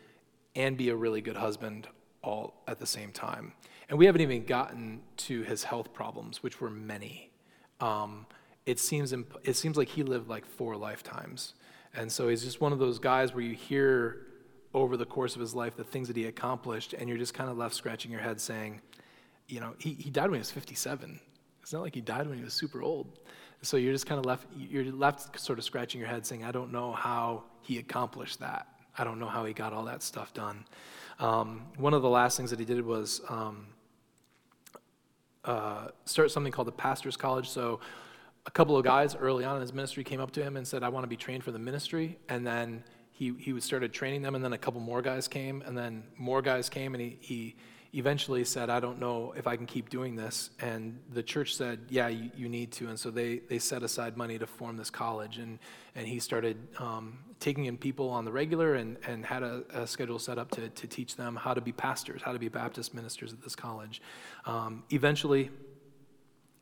and 0.55 0.77
be 0.77 0.89
a 0.89 0.97
really 0.97 1.21
good 1.21 1.37
husband 1.37 1.87
all 2.23 2.63
at 2.67 2.79
the 2.79 2.87
same 2.87 3.13
time. 3.13 3.53
And 3.89 3.99
we 3.99 4.07
haven't 4.07 4.21
even 4.21 4.45
gotten 4.45 5.01
to 5.19 5.43
his 5.43 5.65
health 5.65 5.93
problems, 5.93 6.43
which 6.43 6.61
were 6.61 6.71
many. 6.71 7.31
Um, 7.81 8.27
it, 8.65 8.81
seems 8.81 9.13
imp- 9.13 9.39
it 9.45 9.55
seems 9.55 9.77
like 9.77 9.89
he 9.89 10.03
lived 10.03 10.29
like 10.29 10.45
four 10.45 10.77
lifetimes. 10.77 11.55
And 11.95 12.11
so 12.11 12.29
he's 12.29 12.43
just 12.43 12.61
one 12.61 12.73
of 12.73 12.79
those 12.79 12.99
guys 12.99 13.33
where 13.33 13.45
you 13.45 13.55
hear 13.55 14.27
over 14.75 14.97
the 14.97 15.07
course 15.07 15.35
of 15.35 15.41
his 15.41 15.55
life 15.55 15.77
the 15.77 15.85
things 15.85 16.09
that 16.09 16.17
he 16.17 16.27
accomplished, 16.27 16.93
and 16.93 17.09
you're 17.09 17.19
just 17.19 17.33
kind 17.33 17.49
of 17.49 17.57
left 17.57 17.75
scratching 17.75 18.11
your 18.11 18.21
head 18.21 18.41
saying, 18.41 18.81
you 19.49 19.61
know, 19.61 19.75
he, 19.79 19.95
he 19.95 20.11
died 20.11 20.25
when 20.25 20.35
he 20.35 20.41
was 20.41 20.51
57. 20.51 21.21
It's 21.63 21.73
not 21.73 21.83
like 21.83 21.95
he 21.95 22.01
died 22.01 22.29
when 22.29 22.39
he 22.39 22.45
was 22.45 22.55
super 22.55 22.83
old. 22.83 23.19
So 23.63 23.77
you're 23.77 23.93
just 23.93 24.07
kind 24.07 24.19
of 24.19 24.27
left, 24.27 24.47
you're 24.57 24.85
left 24.93 25.39
sort 25.41 25.59
of 25.59 25.65
scratching 25.65 26.01
your 26.01 26.09
head 26.09 26.27
saying, 26.27 26.45
I 26.45 26.53
don't 26.53 26.73
know 26.73 26.93
how 26.93 27.45
he 27.63 27.79
accomplished 27.79 28.41
that. 28.41 28.67
I 28.99 29.05
don't 29.05 29.19
know 29.19 29.29
how 29.29 29.45
he 29.45 29.53
got 29.53 29.73
all 29.73 29.85
that 29.85 30.03
stuff 30.03 30.35
done. 30.35 30.65
Um, 31.19 31.63
one 31.77 31.95
of 31.95 32.03
the 32.03 32.09
last 32.09 32.37
things 32.37 32.51
that 32.51 32.59
he 32.59 32.65
did 32.65 32.85
was 32.85 33.21
um, 33.29 33.67
uh, 35.47 35.89
start 36.05 36.31
something 36.31 36.53
called 36.53 36.69
the 36.69 36.73
Pastor's 36.73 37.17
College. 37.17 37.49
So 37.49 37.81
a 38.47 38.51
couple 38.51 38.77
of 38.77 38.85
guys 38.85 39.17
early 39.17 39.45
on 39.45 39.57
in 39.57 39.63
his 39.63 39.73
ministry 39.73 40.05
came 40.05 40.21
up 40.21 40.33
to 40.33 40.43
him 40.43 40.57
and 40.57 40.67
said, 40.67 40.83
I 40.83 40.89
want 40.89 41.05
to 41.05 41.09
be 41.09 41.17
trained 41.17 41.45
for 41.45 41.53
the 41.53 41.59
ministry. 41.59 42.19
And 42.29 42.47
then 42.47 42.85
he, 43.13 43.35
he 43.39 43.59
started 43.61 43.93
training 43.93 44.23
them, 44.23 44.35
and 44.35 44.45
then 44.45 44.53
a 44.53 44.59
couple 44.59 44.81
more 44.81 45.01
guys 45.01 45.27
came, 45.27 45.63
and 45.63 45.77
then 45.77 46.05
more 46.19 46.43
guys 46.43 46.69
came, 46.69 46.95
and 46.95 47.01
he, 47.01 47.19
he 47.21 47.57
eventually 47.97 48.45
said, 48.45 48.69
I 48.69 48.79
don't 48.79 49.01
know 49.01 49.33
if 49.37 49.47
I 49.47 49.57
can 49.57 49.67
keep 49.67 49.89
doing 49.89 50.17
this. 50.17 50.51
And 50.61 50.99
the 51.13 51.23
church 51.23 51.55
said, 51.55 51.81
Yeah, 51.89 52.09
you, 52.09 52.31
you 52.37 52.49
need 52.49 52.71
to. 52.73 52.89
And 52.89 52.99
so 52.99 53.11
they, 53.11 53.39
they 53.49 53.59
set 53.59 53.83
aside 53.83 54.17
money 54.17 54.39
to 54.39 54.47
form 54.47 54.77
this 54.77 54.91
college. 54.91 55.39
And, 55.39 55.59
and 55.95 56.07
he 56.07 56.21
started 56.21 56.57
um, 56.79 57.19
taking 57.41 57.65
in 57.65 57.79
people 57.79 58.11
on 58.11 58.25
the 58.25 58.33
regular 58.33 58.75
and, 58.75 58.99
and 59.07 59.25
had 59.25 59.43
a, 59.43 59.63
a, 59.73 59.87
schedule 59.87 60.19
set 60.19 60.39
up 60.39 60.51
to, 60.53 60.69
to 60.69 60.87
teach 60.87 61.17
them 61.17 61.37
how 61.37 61.55
to 61.55 61.61
be 61.61 61.73
pastors, 61.73 62.23
how 62.23 62.33
to 62.33 62.39
be 62.39 62.49
Baptist 62.49 62.95
ministers 62.95 63.33
at 63.33 63.43
this 63.43 63.57
college. 63.57 64.03
Um, 64.45 64.85
eventually, 64.91 65.51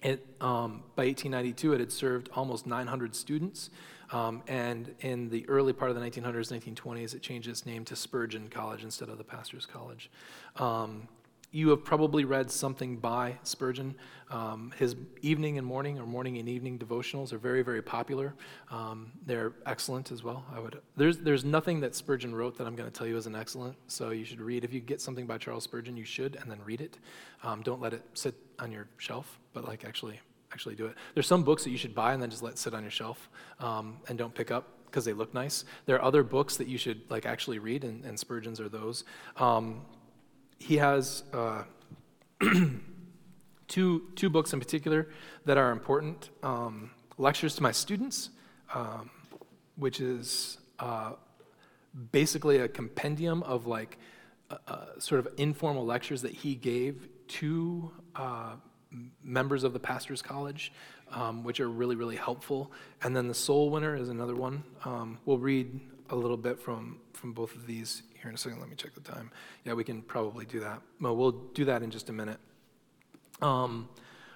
it, 0.02 0.24
um, 0.40 0.82
by 0.94 1.06
1892, 1.06 1.72
it 1.72 1.80
had 1.80 1.90
served 1.90 2.28
almost 2.34 2.66
900 2.66 3.16
students. 3.16 3.70
Um, 4.12 4.42
and 4.46 4.94
in 5.00 5.30
the 5.30 5.48
early 5.48 5.72
part 5.72 5.90
of 5.90 5.96
the 5.96 6.02
1900s, 6.02 6.52
1920s, 6.52 7.14
it 7.14 7.22
changed 7.22 7.48
its 7.48 7.66
name 7.66 7.84
to 7.86 7.96
Spurgeon 7.96 8.48
College 8.48 8.84
instead 8.84 9.08
of 9.08 9.18
the 9.18 9.24
Pastor's 9.24 9.66
College. 9.66 10.10
Um, 10.56 11.08
you 11.54 11.68
have 11.68 11.84
probably 11.84 12.24
read 12.24 12.50
something 12.50 12.96
by 12.96 13.38
Spurgeon. 13.44 13.94
Um, 14.28 14.72
his 14.76 14.96
evening 15.22 15.56
and 15.56 15.64
morning 15.64 16.00
or 16.00 16.04
morning 16.04 16.38
and 16.38 16.48
evening 16.48 16.80
devotionals 16.80 17.32
are 17.32 17.38
very, 17.38 17.62
very 17.62 17.80
popular. 17.80 18.34
Um, 18.72 19.12
they're 19.24 19.52
excellent 19.64 20.10
as 20.10 20.24
well. 20.24 20.44
I 20.52 20.58
would. 20.58 20.80
There's 20.96 21.18
there's 21.18 21.44
nothing 21.44 21.78
that 21.80 21.94
Spurgeon 21.94 22.34
wrote 22.34 22.58
that 22.58 22.66
I'm 22.66 22.74
going 22.74 22.90
to 22.90 22.98
tell 22.98 23.06
you 23.06 23.16
isn't 23.16 23.36
excellent. 23.36 23.76
So 23.86 24.10
you 24.10 24.24
should 24.24 24.40
read. 24.40 24.64
If 24.64 24.74
you 24.74 24.80
get 24.80 25.00
something 25.00 25.26
by 25.28 25.38
Charles 25.38 25.62
Spurgeon, 25.62 25.96
you 25.96 26.04
should, 26.04 26.34
and 26.34 26.50
then 26.50 26.58
read 26.64 26.80
it. 26.80 26.98
Um, 27.44 27.62
don't 27.62 27.80
let 27.80 27.92
it 27.92 28.02
sit 28.14 28.34
on 28.58 28.72
your 28.72 28.88
shelf, 28.98 29.38
but 29.52 29.64
like 29.64 29.84
actually 29.84 30.18
actually 30.52 30.74
do 30.74 30.86
it. 30.86 30.96
There's 31.14 31.28
some 31.28 31.44
books 31.44 31.62
that 31.62 31.70
you 31.70 31.78
should 31.78 31.94
buy 31.94 32.14
and 32.14 32.20
then 32.20 32.30
just 32.30 32.42
let 32.42 32.58
sit 32.58 32.74
on 32.74 32.82
your 32.82 32.90
shelf 32.90 33.28
um, 33.60 33.98
and 34.08 34.18
don't 34.18 34.34
pick 34.34 34.50
up 34.50 34.70
because 34.86 35.04
they 35.04 35.12
look 35.12 35.32
nice. 35.34 35.64
There 35.86 35.94
are 35.96 36.02
other 36.02 36.24
books 36.24 36.56
that 36.56 36.66
you 36.66 36.78
should 36.78 37.08
like 37.10 37.26
actually 37.26 37.60
read, 37.60 37.84
and, 37.84 38.04
and 38.04 38.18
Spurgeon's 38.18 38.58
are 38.60 38.68
those. 38.68 39.04
He 40.64 40.78
has 40.78 41.24
uh, 41.32 41.64
two, 43.68 44.02
two 44.14 44.30
books 44.30 44.52
in 44.52 44.60
particular 44.60 45.08
that 45.44 45.58
are 45.58 45.70
important 45.70 46.30
um, 46.42 46.90
Lectures 47.18 47.54
to 47.56 47.62
My 47.62 47.70
Students, 47.70 48.30
um, 48.72 49.10
which 49.76 50.00
is 50.00 50.56
uh, 50.78 51.12
basically 52.12 52.58
a 52.58 52.68
compendium 52.68 53.42
of 53.42 53.66
like 53.66 53.98
uh 54.68 54.98
sort 54.98 55.20
of 55.20 55.28
informal 55.38 55.86
lectures 55.86 56.20
that 56.22 56.32
he 56.32 56.54
gave 56.54 57.08
to 57.26 57.90
uh, 58.14 58.52
members 59.22 59.64
of 59.64 59.72
the 59.72 59.80
Pastors 59.80 60.22
College 60.22 60.70
um, 61.14 61.44
which 61.44 61.60
are 61.60 61.68
really, 61.68 61.96
really 61.96 62.16
helpful. 62.16 62.72
And 63.02 63.14
then 63.14 63.28
the 63.28 63.34
soul 63.34 63.70
winner 63.70 63.96
is 63.96 64.08
another 64.08 64.34
one. 64.34 64.64
Um, 64.84 65.18
we'll 65.24 65.38
read 65.38 65.80
a 66.10 66.16
little 66.16 66.36
bit 66.36 66.60
from, 66.60 66.98
from 67.12 67.32
both 67.32 67.54
of 67.54 67.66
these 67.66 68.02
here 68.24 68.30
in 68.30 68.34
a 68.34 68.38
second. 68.38 68.58
Let 68.58 68.70
me 68.70 68.74
check 68.74 68.94
the 68.94 69.00
time. 69.00 69.30
Yeah, 69.64 69.74
we 69.74 69.84
can 69.84 70.00
probably 70.00 70.46
do 70.46 70.60
that. 70.60 70.80
Well, 70.98 71.14
we'll 71.14 71.32
do 71.32 71.66
that 71.66 71.82
in 71.82 71.90
just 71.90 72.08
a 72.08 72.12
minute. 72.12 72.38
Um, 73.42 73.88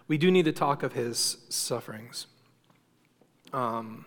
we 0.08 0.18
do 0.18 0.30
need 0.30 0.44
to 0.44 0.52
talk 0.52 0.82
of 0.82 0.92
his 0.92 1.38
sufferings. 1.48 2.26
Um, 3.54 4.04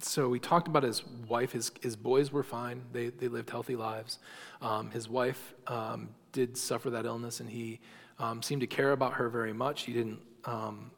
so 0.00 0.28
we 0.28 0.38
talked 0.38 0.68
about 0.68 0.82
his 0.82 1.02
wife. 1.28 1.52
His, 1.52 1.72
his 1.80 1.96
boys 1.96 2.30
were 2.30 2.42
fine. 2.42 2.82
They, 2.92 3.08
they 3.08 3.28
lived 3.28 3.48
healthy 3.48 3.74
lives. 3.74 4.18
Um, 4.60 4.90
his 4.90 5.08
wife 5.08 5.54
um, 5.66 6.10
did 6.32 6.58
suffer 6.58 6.90
that 6.90 7.06
illness, 7.06 7.40
and 7.40 7.48
he 7.48 7.80
um, 8.18 8.42
seemed 8.42 8.60
to 8.60 8.66
care 8.66 8.92
about 8.92 9.14
her 9.14 9.30
very 9.30 9.54
much. 9.54 9.82
He 9.82 9.94
didn't. 9.94 10.20
Um, 10.44 10.90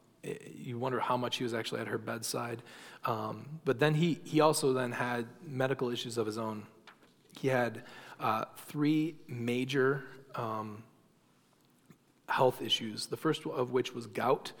you 0.55 0.77
wonder 0.77 0.99
how 0.99 1.17
much 1.17 1.37
he 1.37 1.43
was 1.43 1.53
actually 1.53 1.81
at 1.81 1.87
her 1.87 1.97
bedside. 1.97 2.63
Um, 3.05 3.45
but 3.65 3.79
then 3.79 3.93
he, 3.93 4.19
he 4.23 4.39
also 4.41 4.73
then 4.73 4.91
had 4.91 5.25
medical 5.45 5.89
issues 5.89 6.17
of 6.17 6.25
his 6.25 6.37
own. 6.37 6.65
He 7.39 7.47
had 7.47 7.83
uh, 8.19 8.45
three 8.67 9.15
major 9.27 10.03
um, 10.35 10.83
health 12.27 12.61
issues. 12.61 13.07
The 13.07 13.17
first 13.17 13.45
of 13.45 13.71
which 13.71 13.93
was 13.93 14.07
gout. 14.07 14.53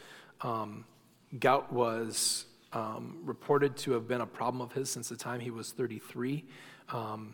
gout 1.39 1.71
was 1.71 2.45
um, 2.73 3.19
reported 3.23 3.77
to 3.77 3.91
have 3.93 4.07
been 4.07 4.21
a 4.21 4.25
problem 4.25 4.61
of 4.61 4.73
his 4.73 4.89
since 4.89 5.09
the 5.09 5.15
time 5.15 5.39
he 5.39 5.51
was 5.51 5.71
33. 5.71 6.45
Um, 6.89 7.33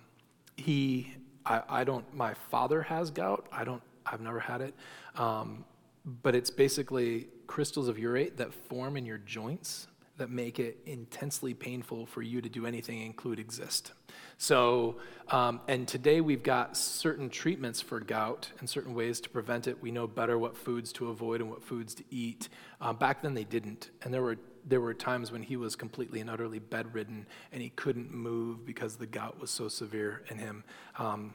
he, 0.57 1.13
I, 1.45 1.61
I, 1.69 1.83
don't, 1.83 2.13
my 2.13 2.33
father 2.33 2.81
has 2.83 3.11
gout. 3.11 3.47
I 3.51 3.63
don't, 3.63 3.81
I've 4.05 4.21
never 4.21 4.39
had 4.39 4.61
it. 4.61 4.73
Um, 5.15 5.65
but 6.05 6.35
it's 6.35 6.49
basically 6.49 7.27
crystals 7.47 7.87
of 7.87 7.97
urate 7.97 8.37
that 8.37 8.53
form 8.53 8.97
in 8.97 9.05
your 9.05 9.17
joints 9.17 9.87
that 10.19 10.29
make 10.29 10.59
it 10.59 10.77
intensely 10.85 11.53
painful 11.53 12.05
for 12.05 12.21
you 12.21 12.41
to 12.41 12.47
do 12.47 12.65
anything, 12.65 13.01
include 13.01 13.39
exist. 13.39 13.91
So, 14.37 14.97
um, 15.29 15.59
and 15.67 15.87
today 15.87 16.21
we've 16.21 16.43
got 16.43 16.77
certain 16.77 17.29
treatments 17.29 17.81
for 17.81 17.99
gout 17.99 18.49
and 18.59 18.69
certain 18.69 18.93
ways 18.93 19.19
to 19.21 19.29
prevent 19.29 19.67
it. 19.67 19.81
We 19.81 19.91
know 19.91 20.07
better 20.07 20.37
what 20.37 20.55
foods 20.55 20.93
to 20.93 21.09
avoid 21.09 21.41
and 21.41 21.49
what 21.49 21.63
foods 21.63 21.93
to 21.95 22.03
eat. 22.09 22.47
Uh, 22.79 22.93
back 22.93 23.21
then 23.21 23.33
they 23.33 23.43
didn't, 23.43 23.89
and 24.03 24.13
there 24.13 24.21
were 24.21 24.37
there 24.67 24.81
were 24.81 24.93
times 24.93 25.31
when 25.31 25.41
he 25.41 25.55
was 25.55 25.75
completely 25.75 26.19
and 26.19 26.29
utterly 26.29 26.59
bedridden 26.59 27.25
and 27.51 27.61
he 27.61 27.69
couldn't 27.69 28.13
move 28.13 28.65
because 28.65 28.97
the 28.97 29.07
gout 29.07 29.39
was 29.39 29.49
so 29.49 29.67
severe 29.67 30.21
in 30.29 30.37
him. 30.37 30.63
Um, 30.99 31.33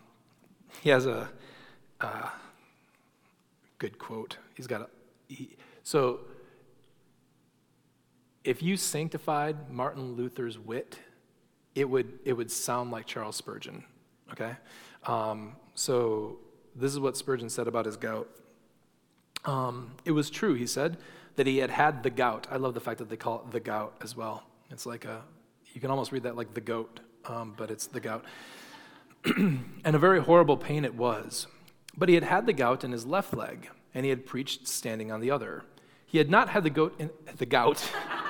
he 0.83 0.91
has 0.91 1.07
a 1.07 1.31
uh, 2.01 2.29
good 3.79 3.99
quote. 3.99 4.37
He's 4.55 4.67
got 4.67 4.83
a. 4.83 4.89
He, 5.29 5.57
so, 5.83 6.21
if 8.45 8.63
you 8.63 8.77
sanctified 8.77 9.71
Martin 9.71 10.15
Luther's 10.15 10.59
wit, 10.59 10.99
it 11.75 11.89
would, 11.89 12.19
it 12.25 12.35
would 12.35 12.51
sound 12.51 12.91
like 12.91 13.07
Charles 13.07 13.37
Spurgeon, 13.37 13.85
okay? 14.33 14.55
Um, 15.05 15.57
so, 15.75 16.39
this 16.77 16.93
is 16.93 17.01
what 17.01 17.17
Spurgeon 17.17 17.49
said 17.49 17.67
about 17.67 17.87
his 17.87 17.97
gout. 17.97 18.29
Um, 19.45 19.93
it 20.05 20.13
was 20.13 20.31
true, 20.31 20.55
he 20.55 20.67
said 20.67 20.99
that 21.37 21.47
he 21.47 21.59
had 21.59 21.71
had 21.71 22.03
the 22.03 22.11
gout. 22.11 22.47
I 22.51 22.57
love 22.57 22.75
the 22.75 22.81
fact 22.81 22.99
that 22.99 23.09
they 23.09 23.17
call 23.17 23.41
it 23.41 23.51
the 23.51 23.61
gout 23.61 23.97
as 24.03 24.17
well. 24.17 24.45
It's 24.71 24.87
like 24.87 25.05
a, 25.05 25.23
you 25.73 25.81
can 25.81 25.91
almost 25.91 26.13
read 26.13 26.23
that 26.25 26.37
like 26.37 26.55
the 26.55 26.61
goat, 26.61 27.01
um, 27.25 27.55
but 27.57 27.71
it's 27.71 27.87
the 27.87 28.01
gout. 28.01 28.25
and 29.37 29.65
a 29.85 29.99
very 29.99 30.21
horrible 30.21 30.57
pain 30.57 30.85
it 30.85 30.95
was. 30.95 31.47
But 31.97 32.09
he 32.09 32.15
had 32.15 32.25
had 32.25 32.47
the 32.47 32.53
gout 32.53 32.85
in 32.85 32.93
his 32.93 33.07
left 33.07 33.35
leg, 33.35 33.69
and 33.95 34.05
he 34.05 34.11
had 34.11 34.27
preached 34.27 34.69
standing 34.69 35.11
on 35.11 35.21
the 35.21 35.31
other. 35.31 35.65
He 36.07 36.19
had 36.19 36.31
not 36.31 36.51
had 36.51 36.63
the 36.63 36.71
goat 36.71 36.95
in, 36.99 37.11
the 37.37 37.47
gout. 37.47 37.91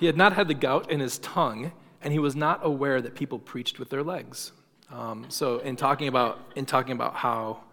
he 0.00 0.06
had 0.06 0.16
not 0.16 0.32
had 0.32 0.48
the 0.48 0.54
gout 0.54 0.90
in 0.90 0.98
his 0.98 1.18
tongue, 1.18 1.72
and 2.02 2.12
he 2.12 2.18
was 2.18 2.34
not 2.34 2.60
aware 2.62 3.02
that 3.02 3.14
people 3.14 3.38
preached 3.38 3.78
with 3.78 3.90
their 3.90 4.02
legs. 4.02 4.52
Um, 4.90 5.26
so 5.28 5.58
in 5.58 5.76
talking 5.76 6.08
about 6.08 6.40
in 6.56 6.64
talking 6.64 6.92
about 6.92 7.14
how 7.14 7.64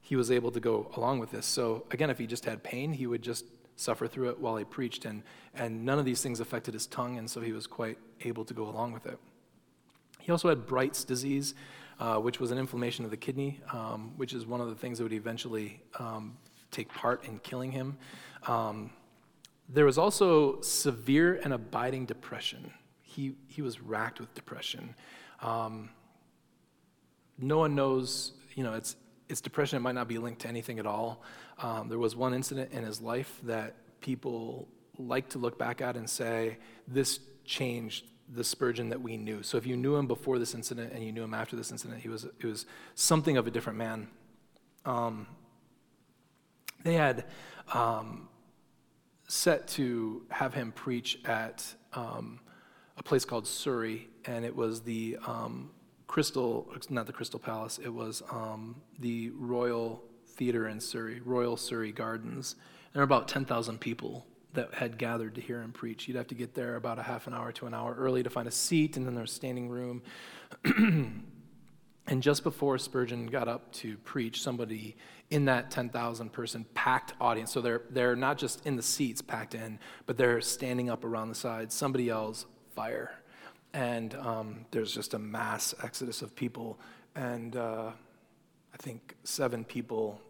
he 0.00 0.14
was 0.14 0.30
able 0.30 0.52
to 0.52 0.60
go 0.60 0.90
along 0.96 1.18
with 1.18 1.32
this. 1.32 1.44
So 1.44 1.84
again, 1.90 2.08
if 2.08 2.18
he 2.18 2.26
just 2.26 2.44
had 2.44 2.62
pain, 2.62 2.92
he 2.92 3.06
would 3.06 3.22
just 3.22 3.46
suffer 3.74 4.06
through 4.06 4.30
it 4.30 4.38
while 4.38 4.56
he 4.56 4.64
preached, 4.64 5.04
and, 5.04 5.22
and 5.54 5.84
none 5.84 5.98
of 5.98 6.04
these 6.04 6.22
things 6.22 6.38
affected 6.38 6.72
his 6.72 6.86
tongue, 6.86 7.18
and 7.18 7.28
so 7.28 7.40
he 7.40 7.52
was 7.52 7.66
quite 7.66 7.98
able 8.22 8.44
to 8.44 8.54
go 8.54 8.68
along 8.68 8.92
with 8.92 9.06
it. 9.06 9.18
He 10.20 10.30
also 10.30 10.48
had 10.48 10.66
Bright's 10.66 11.02
disease, 11.02 11.54
uh, 11.98 12.16
which 12.16 12.38
was 12.38 12.52
an 12.52 12.58
inflammation 12.58 13.04
of 13.04 13.10
the 13.10 13.16
kidney, 13.16 13.60
um, 13.72 14.12
which 14.16 14.32
is 14.32 14.46
one 14.46 14.60
of 14.60 14.68
the 14.68 14.76
things 14.76 14.98
that 14.98 15.04
would 15.04 15.12
eventually 15.12 15.82
um, 15.98 16.36
take 16.70 16.88
part 16.88 17.24
in 17.24 17.40
killing 17.40 17.72
him. 17.72 17.96
Um, 18.46 18.90
there 19.72 19.86
was 19.86 19.98
also 19.98 20.60
severe 20.60 21.40
and 21.42 21.52
abiding 21.52 22.06
depression. 22.06 22.72
He, 23.00 23.34
he 23.48 23.62
was 23.62 23.80
racked 23.80 24.20
with 24.20 24.34
depression. 24.34 24.94
Um, 25.40 25.90
no 27.38 27.58
one 27.58 27.74
knows, 27.74 28.32
you 28.54 28.64
know, 28.64 28.74
it's, 28.74 28.96
it's 29.28 29.40
depression. 29.40 29.78
It 29.78 29.80
might 29.80 29.94
not 29.94 30.08
be 30.08 30.18
linked 30.18 30.42
to 30.42 30.48
anything 30.48 30.78
at 30.78 30.86
all. 30.86 31.22
Um, 31.58 31.88
there 31.88 31.98
was 31.98 32.14
one 32.14 32.34
incident 32.34 32.72
in 32.72 32.84
his 32.84 33.00
life 33.00 33.40
that 33.44 33.76
people 34.00 34.68
like 34.98 35.30
to 35.30 35.38
look 35.38 35.58
back 35.58 35.80
at 35.80 35.96
and 35.96 36.08
say, 36.08 36.58
this 36.86 37.20
changed 37.44 38.04
the 38.34 38.44
Spurgeon 38.44 38.90
that 38.90 39.00
we 39.00 39.16
knew. 39.16 39.42
So 39.42 39.58
if 39.58 39.66
you 39.66 39.76
knew 39.76 39.96
him 39.96 40.06
before 40.06 40.38
this 40.38 40.54
incident 40.54 40.92
and 40.92 41.04
you 41.04 41.12
knew 41.12 41.22
him 41.22 41.34
after 41.34 41.56
this 41.56 41.70
incident, 41.70 42.00
he 42.00 42.08
was, 42.08 42.26
he 42.40 42.46
was 42.46 42.66
something 42.94 43.36
of 43.36 43.46
a 43.46 43.50
different 43.50 43.78
man. 43.78 44.08
Um, 44.84 45.26
they 46.82 46.94
had 46.94 47.24
um, 47.72 48.28
set 49.32 49.66
to 49.66 50.22
have 50.28 50.52
him 50.52 50.70
preach 50.72 51.18
at 51.24 51.64
um, 51.94 52.38
a 52.98 53.02
place 53.02 53.24
called 53.24 53.46
Surrey, 53.46 54.10
and 54.26 54.44
it 54.44 54.54
was 54.54 54.82
the 54.82 55.16
um, 55.26 55.70
Crystal, 56.06 56.70
not 56.90 57.06
the 57.06 57.14
Crystal 57.14 57.40
Palace, 57.40 57.80
it 57.82 57.88
was 57.88 58.22
um, 58.30 58.76
the 58.98 59.30
Royal 59.30 60.02
Theatre 60.26 60.68
in 60.68 60.78
Surrey, 60.78 61.20
Royal 61.24 61.56
Surrey 61.56 61.92
Gardens. 61.92 62.56
And 62.92 62.92
There 62.92 63.00
were 63.00 63.04
about 63.04 63.26
10,000 63.26 63.80
people 63.80 64.26
that 64.52 64.74
had 64.74 64.98
gathered 64.98 65.34
to 65.36 65.40
hear 65.40 65.62
him 65.62 65.72
preach. 65.72 66.06
You'd 66.06 66.18
have 66.18 66.26
to 66.26 66.34
get 66.34 66.54
there 66.54 66.76
about 66.76 66.98
a 66.98 67.02
half 67.02 67.26
an 67.26 67.32
hour 67.32 67.52
to 67.52 67.66
an 67.66 67.72
hour 67.72 67.94
early 67.98 68.22
to 68.22 68.28
find 68.28 68.46
a 68.46 68.52
seat, 68.52 68.98
and 68.98 69.06
then 69.06 69.14
there's 69.14 69.32
standing 69.32 69.70
room. 69.70 70.02
and 70.64 72.22
just 72.22 72.42
before 72.42 72.76
Spurgeon 72.76 73.28
got 73.28 73.48
up 73.48 73.72
to 73.72 73.96
preach, 73.96 74.42
somebody 74.42 74.94
in 75.32 75.46
that 75.46 75.70
10,000 75.70 76.32
person 76.32 76.64
packed 76.74 77.14
audience, 77.20 77.50
so 77.50 77.60
they're, 77.60 77.82
they're 77.90 78.16
not 78.16 78.38
just 78.38 78.64
in 78.66 78.76
the 78.76 78.82
seats 78.82 79.20
packed 79.20 79.54
in, 79.54 79.78
but 80.06 80.16
they're 80.16 80.40
standing 80.40 80.90
up 80.90 81.04
around 81.04 81.28
the 81.28 81.34
sides, 81.34 81.74
somebody 81.74 82.04
yells, 82.04 82.46
fire 82.74 83.12
and 83.74 84.14
um, 84.16 84.66
there's 84.70 84.92
just 84.92 85.14
a 85.14 85.18
mass 85.18 85.74
exodus 85.82 86.22
of 86.22 86.34
people. 86.34 86.78
And 87.14 87.56
uh, 87.56 87.90
I 88.72 88.76
think 88.78 89.14
seven 89.24 89.64
people 89.64 90.20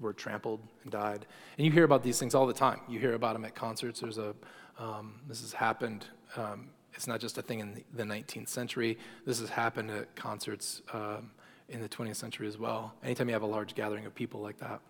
were 0.00 0.12
trampled 0.12 0.60
and 0.82 0.92
died. 0.92 1.26
And 1.56 1.66
you 1.66 1.72
hear 1.72 1.84
about 1.84 2.02
these 2.02 2.18
things 2.18 2.34
all 2.34 2.46
the 2.46 2.54
time. 2.54 2.80
You 2.88 2.98
hear 2.98 3.14
about 3.14 3.34
them 3.34 3.44
at 3.44 3.54
concerts. 3.54 4.00
There's 4.00 4.18
a 4.18 4.34
um, 4.78 5.20
this 5.28 5.42
has 5.42 5.52
happened. 5.52 6.06
Um, 6.36 6.70
it's 6.94 7.06
not 7.06 7.20
just 7.20 7.36
a 7.36 7.42
thing 7.42 7.60
in 7.60 7.84
the 7.94 8.02
19th 8.02 8.48
century. 8.48 8.98
This 9.26 9.38
has 9.40 9.50
happened 9.50 9.90
at 9.90 10.16
concerts 10.16 10.80
um, 10.92 11.32
in 11.70 11.80
the 11.80 11.88
20th 11.88 12.16
century 12.16 12.46
as 12.46 12.58
well. 12.58 12.94
Anytime 13.02 13.28
you 13.28 13.34
have 13.34 13.42
a 13.42 13.46
large 13.46 13.74
gathering 13.74 14.06
of 14.06 14.14
people 14.14 14.40
like 14.40 14.58
that. 14.58 14.80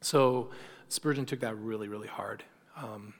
So 0.00 0.50
Spurgeon 0.88 1.26
took 1.26 1.40
that 1.40 1.54
really, 1.56 1.88
really 1.88 2.08
hard. 2.08 2.42
Um, 2.76 3.14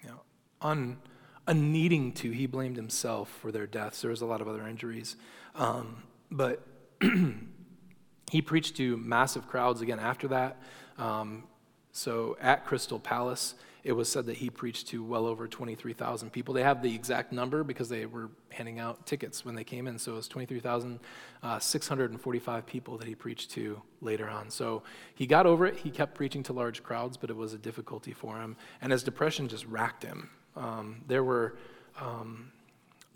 you 0.00 0.08
know, 0.08 0.20
un 0.62 0.98
a 1.46 1.54
needing 1.54 2.12
to. 2.12 2.30
He 2.30 2.46
blamed 2.46 2.76
himself 2.76 3.30
for 3.40 3.52
their 3.52 3.66
deaths. 3.66 4.00
There 4.00 4.10
was 4.10 4.20
a 4.20 4.26
lot 4.26 4.40
of 4.40 4.48
other 4.48 4.66
injuries. 4.66 5.16
Um, 5.54 6.02
but 6.30 6.66
he 8.30 8.42
preached 8.42 8.76
to 8.78 8.96
massive 8.96 9.46
crowds 9.46 9.80
again 9.80 10.00
after 10.00 10.28
that. 10.28 10.60
Um, 10.98 11.44
so 11.92 12.36
at 12.40 12.66
Crystal 12.66 12.98
Palace, 12.98 13.54
it 13.86 13.92
was 13.92 14.10
said 14.10 14.26
that 14.26 14.36
he 14.38 14.50
preached 14.50 14.88
to 14.88 15.04
well 15.04 15.26
over 15.26 15.46
23,000 15.46 16.30
people. 16.30 16.52
They 16.52 16.64
have 16.64 16.82
the 16.82 16.92
exact 16.92 17.30
number 17.30 17.62
because 17.62 17.88
they 17.88 18.04
were 18.04 18.30
handing 18.50 18.80
out 18.80 19.06
tickets 19.06 19.44
when 19.44 19.54
they 19.54 19.62
came 19.62 19.86
in. 19.86 19.96
So 19.96 20.14
it 20.14 20.16
was 20.16 20.26
23,645 20.26 22.48
uh, 22.48 22.62
people 22.62 22.98
that 22.98 23.06
he 23.06 23.14
preached 23.14 23.52
to 23.52 23.80
later 24.00 24.28
on. 24.28 24.50
So 24.50 24.82
he 25.14 25.28
got 25.28 25.46
over 25.46 25.66
it. 25.66 25.76
He 25.76 25.90
kept 25.90 26.16
preaching 26.16 26.42
to 26.42 26.52
large 26.52 26.82
crowds, 26.82 27.16
but 27.16 27.30
it 27.30 27.36
was 27.36 27.52
a 27.52 27.58
difficulty 27.58 28.12
for 28.12 28.40
him. 28.40 28.56
And 28.82 28.90
his 28.90 29.04
depression 29.04 29.46
just 29.46 29.64
racked 29.66 30.02
him. 30.02 30.30
Um, 30.56 31.04
there 31.06 31.22
were 31.22 31.56
um, 32.00 32.50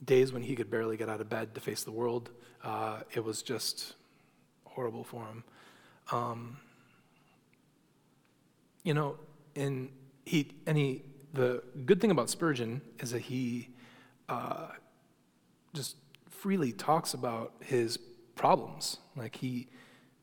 days 0.04 0.33
when 0.33 0.44
he 0.44 0.54
could 0.54 0.70
barely 0.70 0.96
get 0.96 1.09
out 1.09 1.20
of 1.20 1.28
bed 1.28 1.52
to 1.56 1.61
face 1.61 1.83
the 1.83 1.90
world. 1.90 2.30
Uh, 2.62 3.00
it 3.12 3.24
was 3.24 3.42
just 3.42 3.94
horrible 4.66 5.02
for 5.02 5.24
him. 5.24 5.42
Um, 6.12 6.59
you 8.85 8.94
know, 8.94 9.16
and 9.56 9.88
he 10.31 10.47
and 10.66 10.79
he. 10.79 11.03
The 11.33 11.62
good 11.87 12.01
thing 12.01 12.11
about 12.11 12.29
Spurgeon 12.31 12.81
is 12.99 13.11
that 13.12 13.23
he 13.23 13.69
uh, 14.29 14.69
just 15.75 15.97
freely 16.29 16.73
talks 16.73 17.14
about 17.14 17.53
his 17.61 17.99
problems. 18.35 18.99
Like 19.16 19.37
he, 19.37 19.69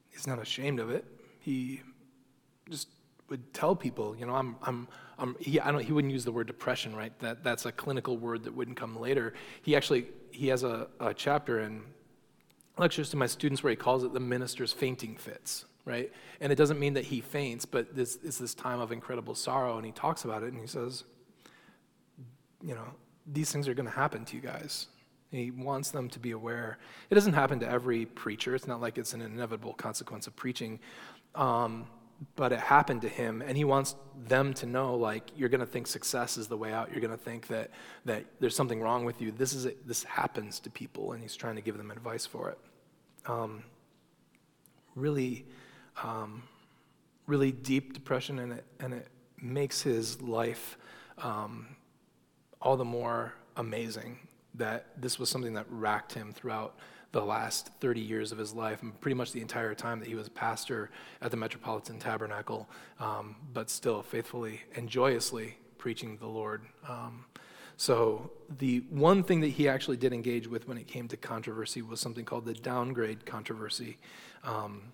he's 0.09 0.27
not 0.27 0.39
ashamed 0.39 0.79
of 0.79 0.89
it. 0.89 1.05
He 1.39 1.81
just 2.69 2.89
would 3.29 3.53
tell 3.53 3.75
people, 3.75 4.15
you 4.17 4.25
know, 4.25 4.35
I'm, 4.35 4.55
I'm, 4.63 4.87
I'm 5.17 5.35
he, 5.39 5.59
I 5.59 5.71
don't, 5.71 5.81
he 5.81 5.93
wouldn't 5.93 6.11
use 6.11 6.25
the 6.25 6.31
word 6.31 6.47
depression, 6.47 6.95
right? 6.95 7.17
That, 7.19 7.43
that's 7.43 7.65
a 7.65 7.71
clinical 7.71 8.17
word 8.17 8.43
that 8.43 8.53
wouldn't 8.53 8.75
come 8.75 8.99
later. 8.99 9.33
He 9.61 9.75
actually, 9.75 10.07
he 10.31 10.47
has 10.47 10.63
a, 10.63 10.87
a 10.99 11.13
chapter 11.13 11.59
in 11.59 11.83
lectures 12.77 13.09
to 13.11 13.17
my 13.17 13.27
students 13.27 13.63
where 13.63 13.71
he 13.71 13.77
calls 13.77 14.03
it 14.03 14.13
the 14.13 14.19
minister's 14.19 14.73
fainting 14.73 15.15
fits, 15.15 15.65
right? 15.87 16.11
And 16.41 16.51
it 16.51 16.57
doesn't 16.57 16.79
mean 16.79 16.93
that 16.95 17.05
he 17.05 17.21
faints, 17.21 17.65
but 17.65 17.95
this 17.95 18.17
is 18.17 18.37
this 18.37 18.53
time 18.53 18.81
of 18.81 18.91
incredible 18.91 19.33
sorrow, 19.33 19.77
and 19.77 19.85
he 19.85 19.93
talks 19.93 20.25
about 20.25 20.43
it, 20.43 20.51
and 20.51 20.59
he 20.59 20.67
says, 20.67 21.05
you 22.61 22.75
know, 22.75 22.87
these 23.25 23.51
things 23.51 23.67
are 23.67 23.73
going 23.73 23.87
to 23.87 23.95
happen 23.95 24.25
to 24.25 24.35
you 24.35 24.41
guys. 24.41 24.87
He 25.31 25.51
wants 25.51 25.91
them 25.91 26.09
to 26.09 26.19
be 26.19 26.31
aware. 26.31 26.77
It 27.09 27.15
doesn't 27.15 27.33
happen 27.33 27.59
to 27.61 27.69
every 27.69 28.05
preacher. 28.05 28.53
It's 28.53 28.67
not 28.67 28.81
like 28.81 28.97
it's 28.97 29.13
an 29.13 29.21
inevitable 29.21 29.73
consequence 29.73 30.27
of 30.27 30.35
preaching. 30.35 30.79
Um, 31.35 31.87
but 32.35 32.51
it 32.51 32.59
happened 32.59 33.01
to 33.03 33.09
him 33.09 33.43
and 33.45 33.55
he 33.55 33.63
wants 33.63 33.95
them 34.27 34.51
to 34.51 34.65
know 34.65 34.95
like 34.95 35.29
you're 35.35 35.49
going 35.49 35.61
to 35.61 35.67
think 35.67 35.85
success 35.85 36.35
is 36.35 36.47
the 36.47 36.57
way 36.57 36.73
out 36.73 36.89
you're 36.91 36.99
going 36.99 37.11
to 37.11 37.23
think 37.23 37.45
that 37.45 37.69
that 38.05 38.25
there's 38.39 38.55
something 38.55 38.81
wrong 38.81 39.05
with 39.05 39.21
you 39.21 39.31
this 39.31 39.53
is 39.53 39.67
a, 39.67 39.73
this 39.85 40.03
happens 40.03 40.59
to 40.59 40.71
people 40.71 41.11
and 41.11 41.21
he's 41.21 41.35
trying 41.35 41.55
to 41.55 41.61
give 41.61 41.77
them 41.77 41.91
advice 41.91 42.25
for 42.25 42.49
it 42.49 42.57
um, 43.27 43.61
really 44.95 45.45
um, 46.03 46.43
really 47.25 47.51
deep 47.51 47.93
depression 47.93 48.39
and 48.39 48.53
it 48.53 48.65
and 48.79 48.93
it 48.93 49.07
makes 49.41 49.81
his 49.81 50.21
life 50.21 50.77
um, 51.19 51.67
all 52.61 52.77
the 52.77 52.85
more 52.85 53.33
amazing 53.55 54.19
that 54.55 54.87
this 54.99 55.19
was 55.19 55.29
something 55.29 55.53
that 55.53 55.65
racked 55.69 56.13
him 56.13 56.33
throughout 56.33 56.75
the 57.11 57.21
last 57.21 57.69
30 57.79 58.01
years 58.01 58.31
of 58.31 58.37
his 58.37 58.53
life, 58.53 58.81
and 58.81 58.99
pretty 58.99 59.15
much 59.15 59.31
the 59.31 59.41
entire 59.41 59.73
time 59.73 59.99
that 59.99 60.07
he 60.07 60.15
was 60.15 60.27
pastor 60.29 60.89
at 61.21 61.31
the 61.31 61.37
Metropolitan 61.37 61.99
Tabernacle, 61.99 62.67
um, 62.99 63.35
but 63.53 63.69
still 63.69 64.01
faithfully 64.01 64.61
and 64.75 64.89
joyously 64.89 65.57
preaching 65.77 66.17
the 66.17 66.27
Lord. 66.27 66.63
Um, 66.87 67.25
so, 67.77 68.31
the 68.57 68.79
one 68.89 69.23
thing 69.23 69.41
that 69.41 69.49
he 69.49 69.69
actually 69.69 69.97
did 69.97 70.11
engage 70.11 70.47
with 70.47 70.67
when 70.67 70.77
it 70.77 70.87
came 70.87 71.07
to 71.09 71.17
controversy 71.17 71.81
was 71.83 71.99
something 71.99 72.25
called 72.25 72.45
the 72.45 72.55
downgrade 72.55 73.25
controversy. 73.25 73.99
Um, 74.43 74.93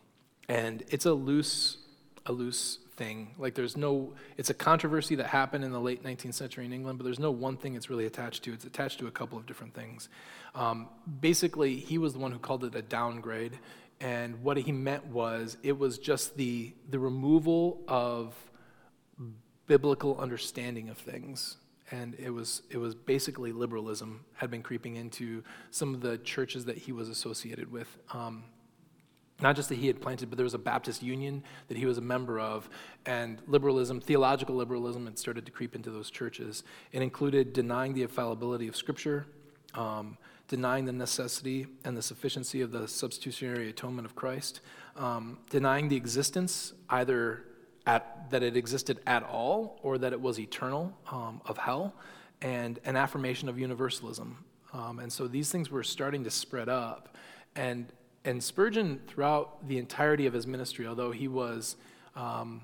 and 0.50 0.84
it's 0.90 1.06
a 1.06 1.14
loose, 1.14 1.78
a 2.26 2.32
loose 2.32 2.80
thing. 2.96 3.36
Like 3.38 3.56
there's 3.56 3.78
no, 3.78 4.14
it's 4.38 4.50
a 4.50 4.54
controversy 4.54 5.16
that 5.16 5.28
happened 5.28 5.64
in 5.64 5.72
the 5.72 5.80
late 5.80 6.04
19th 6.04 6.34
century 6.34 6.66
in 6.66 6.74
England, 6.74 6.98
but 7.00 7.06
there's 7.06 7.20
no 7.20 7.32
one 7.32 7.58
thing 7.58 7.76
it's 7.76 7.90
really 7.90 8.06
attached 8.06 8.44
to. 8.44 8.54
It's 8.54 8.66
attached 8.66 9.00
to 9.00 9.08
a 9.08 9.12
couple 9.12 9.38
of 9.38 9.46
different 9.46 9.74
things. 9.74 10.10
Um, 10.56 10.90
basically, 11.22 11.76
he 11.76 11.98
was 11.98 12.14
the 12.14 12.20
one 12.20 12.32
who 12.32 12.40
called 12.40 12.64
it 12.64 12.76
a 12.76 12.82
downgrade, 12.82 13.58
and 14.00 14.44
what 14.44 14.58
he 14.58 14.72
meant 14.72 15.06
was 15.08 15.58
it 15.64 15.78
was 15.78 15.98
just 15.98 16.38
the 16.38 16.74
the 16.90 17.00
removal 17.00 17.82
of 17.88 18.36
biblical 19.66 20.20
understanding 20.20 20.90
of 20.90 20.98
things 20.98 21.58
and 21.92 22.16
it 22.16 22.30
was 22.30 22.64
it 22.70 22.78
was 22.78 22.96
basically 22.96 23.52
liberalism 23.52 24.26
had 24.34 24.50
been 24.50 24.64
creeping 24.64 24.96
into 24.96 25.44
some 25.72 25.94
of 25.94 26.02
the 26.02 26.18
churches 26.20 26.66
that 26.66 26.78
he 26.78 26.92
was 26.92 27.08
associated 27.10 27.72
with. 27.72 27.88
Um, 28.12 28.44
not 29.44 29.56
just 29.56 29.70
that 29.70 29.78
he 29.78 29.88
had 29.88 30.02
planted, 30.02 30.30
but 30.30 30.38
there 30.38 30.46
was 30.46 30.54
a 30.54 30.60
Baptist 30.60 31.04
union 31.04 31.44
that 31.68 31.78
he 31.78 31.86
was 31.86 31.98
a 31.98 32.02
member 32.02 32.40
of, 32.40 32.70
and 33.06 33.40
liberalism, 33.46 34.00
theological 34.00 34.56
liberalism, 34.56 35.06
had 35.06 35.20
started 35.20 35.46
to 35.46 35.52
creep 35.52 35.76
into 35.76 35.92
those 35.92 36.10
churches. 36.10 36.64
It 36.92 37.02
included 37.02 37.54
denying 37.54 37.94
the 37.94 38.02
infallibility 38.02 38.68
of 38.68 38.76
Scripture, 38.76 39.28
um, 39.76 40.18
denying 40.48 40.86
the 40.86 40.94
necessity 40.94 41.68
and 41.84 41.96
the 41.96 42.02
sufficiency 42.02 42.62
of 42.62 42.72
the 42.72 42.88
substitutionary 42.88 43.70
atonement 43.70 44.06
of 44.06 44.16
Christ, 44.16 44.62
um, 44.96 45.38
denying 45.50 45.90
the 45.90 45.98
existence, 45.98 46.74
either 46.90 47.44
at, 47.86 48.30
that 48.30 48.44
it 48.44 48.56
existed 48.56 49.00
at 49.06 49.24
all 49.24 49.80
or 49.84 49.98
that 49.98 50.14
it 50.14 50.22
was 50.22 50.40
eternal, 50.40 50.98
um, 51.12 51.42
of 51.46 51.58
hell, 51.58 51.96
and 52.42 52.80
an 52.86 52.96
affirmation 52.96 53.50
of 53.50 53.60
universalism. 53.60 54.44
Um, 54.74 55.00
and 55.00 55.12
so 55.12 55.28
these 55.28 55.52
things 55.52 55.70
were 55.70 55.84
starting 55.84 56.24
to 56.24 56.32
spread 56.32 56.70
up. 56.70 57.16
And 57.56 57.92
and 58.26 58.42
Spurgeon, 58.42 59.02
throughout 59.08 59.68
the 59.68 59.78
entirety 59.78 60.26
of 60.26 60.34
his 60.34 60.48
ministry, 60.48 60.88
although 60.88 61.12
he 61.12 61.28
was 61.28 61.76
um, 62.16 62.62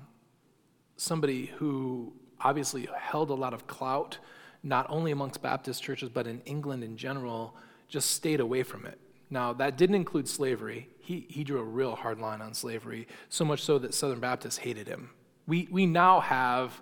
somebody 0.96 1.46
who 1.46 2.12
obviously 2.40 2.88
held 2.98 3.30
a 3.30 3.34
lot 3.34 3.52
of 3.52 3.66
clout, 3.66 4.18
not 4.62 4.86
only 4.88 5.10
amongst 5.10 5.42
Baptist 5.42 5.82
churches, 5.82 6.08
but 6.08 6.26
in 6.26 6.40
England 6.46 6.82
in 6.82 6.96
general, 6.96 7.56
just 7.88 8.12
stayed 8.12 8.40
away 8.40 8.62
from 8.62 8.86
it. 8.86 8.98
Now, 9.28 9.52
that 9.54 9.76
didn't 9.76 9.96
include 9.96 10.28
slavery. 10.28 10.88
He, 10.98 11.26
he 11.28 11.44
drew 11.44 11.60
a 11.60 11.64
real 11.64 11.94
hard 11.94 12.18
line 12.18 12.40
on 12.40 12.54
slavery, 12.54 13.06
so 13.28 13.44
much 13.44 13.62
so 13.62 13.78
that 13.78 13.94
Southern 13.94 14.20
Baptists 14.20 14.58
hated 14.58 14.88
him. 14.88 15.10
We, 15.46 15.68
we, 15.70 15.86
now 15.86 16.20
have, 16.20 16.80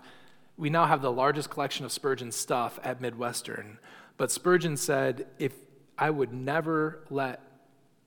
we 0.56 0.70
now 0.70 0.86
have 0.86 1.02
the 1.02 1.12
largest 1.12 1.50
collection 1.50 1.84
of 1.84 1.92
Spurgeon 1.92 2.32
stuff 2.32 2.78
at 2.82 3.00
Midwestern, 3.00 3.78
but 4.16 4.30
Spurgeon 4.30 4.76
said, 4.76 5.26
if 5.38 5.52
I 5.96 6.10
would 6.10 6.32
never 6.32 7.04
let 7.10 7.42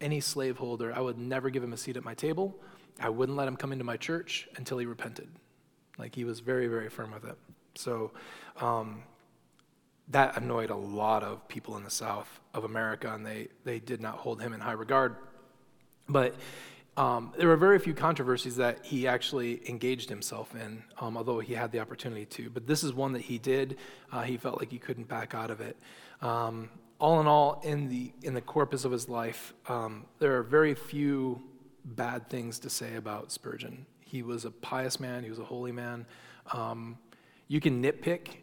any 0.01 0.19
slaveholder, 0.19 0.93
I 0.93 0.99
would 0.99 1.17
never 1.17 1.49
give 1.49 1.63
him 1.63 1.73
a 1.73 1.77
seat 1.77 1.97
at 1.97 2.03
my 2.03 2.13
table. 2.13 2.55
I 2.99 3.09
wouldn't 3.09 3.37
let 3.37 3.47
him 3.47 3.55
come 3.55 3.71
into 3.71 3.83
my 3.83 3.97
church 3.97 4.47
until 4.55 4.77
he 4.77 4.85
repented. 4.85 5.29
Like 5.97 6.15
he 6.15 6.23
was 6.23 6.39
very, 6.39 6.67
very 6.67 6.89
firm 6.89 7.11
with 7.11 7.25
it. 7.25 7.37
So 7.75 8.11
um, 8.59 9.03
that 10.09 10.37
annoyed 10.37 10.69
a 10.69 10.75
lot 10.75 11.23
of 11.23 11.47
people 11.47 11.77
in 11.77 11.83
the 11.83 11.89
South 11.89 12.39
of 12.53 12.63
America, 12.63 13.13
and 13.13 13.25
they, 13.25 13.47
they 13.63 13.79
did 13.79 14.01
not 14.01 14.15
hold 14.15 14.41
him 14.41 14.53
in 14.53 14.59
high 14.59 14.73
regard. 14.73 15.15
But 16.09 16.35
um, 16.97 17.33
there 17.37 17.47
were 17.47 17.57
very 17.57 17.79
few 17.79 17.93
controversies 17.93 18.57
that 18.57 18.85
he 18.85 19.07
actually 19.07 19.67
engaged 19.69 20.09
himself 20.09 20.53
in, 20.55 20.83
um, 20.99 21.15
although 21.15 21.39
he 21.39 21.53
had 21.53 21.71
the 21.71 21.79
opportunity 21.79 22.25
to. 22.25 22.49
But 22.49 22.67
this 22.67 22.83
is 22.83 22.93
one 22.93 23.13
that 23.13 23.21
he 23.21 23.37
did. 23.37 23.77
Uh, 24.11 24.23
he 24.23 24.37
felt 24.37 24.59
like 24.59 24.69
he 24.71 24.77
couldn't 24.77 25.07
back 25.07 25.33
out 25.33 25.49
of 25.49 25.61
it. 25.61 25.77
Um, 26.21 26.69
all 27.01 27.19
in 27.19 27.25
all, 27.25 27.59
in 27.63 27.89
the, 27.89 28.13
in 28.21 28.35
the 28.35 28.41
corpus 28.41 28.85
of 28.85 28.91
his 28.91 29.09
life, 29.09 29.55
um, 29.67 30.05
there 30.19 30.37
are 30.37 30.43
very 30.43 30.75
few 30.75 31.41
bad 31.83 32.29
things 32.29 32.59
to 32.59 32.69
say 32.69 32.95
about 32.95 33.31
Spurgeon. 33.31 33.87
He 34.01 34.21
was 34.21 34.45
a 34.45 34.51
pious 34.51 34.99
man, 34.99 35.23
he 35.23 35.29
was 35.31 35.39
a 35.39 35.43
holy 35.43 35.71
man. 35.71 36.05
Um, 36.53 36.99
you 37.47 37.59
can 37.59 37.83
nitpick. 37.83 38.37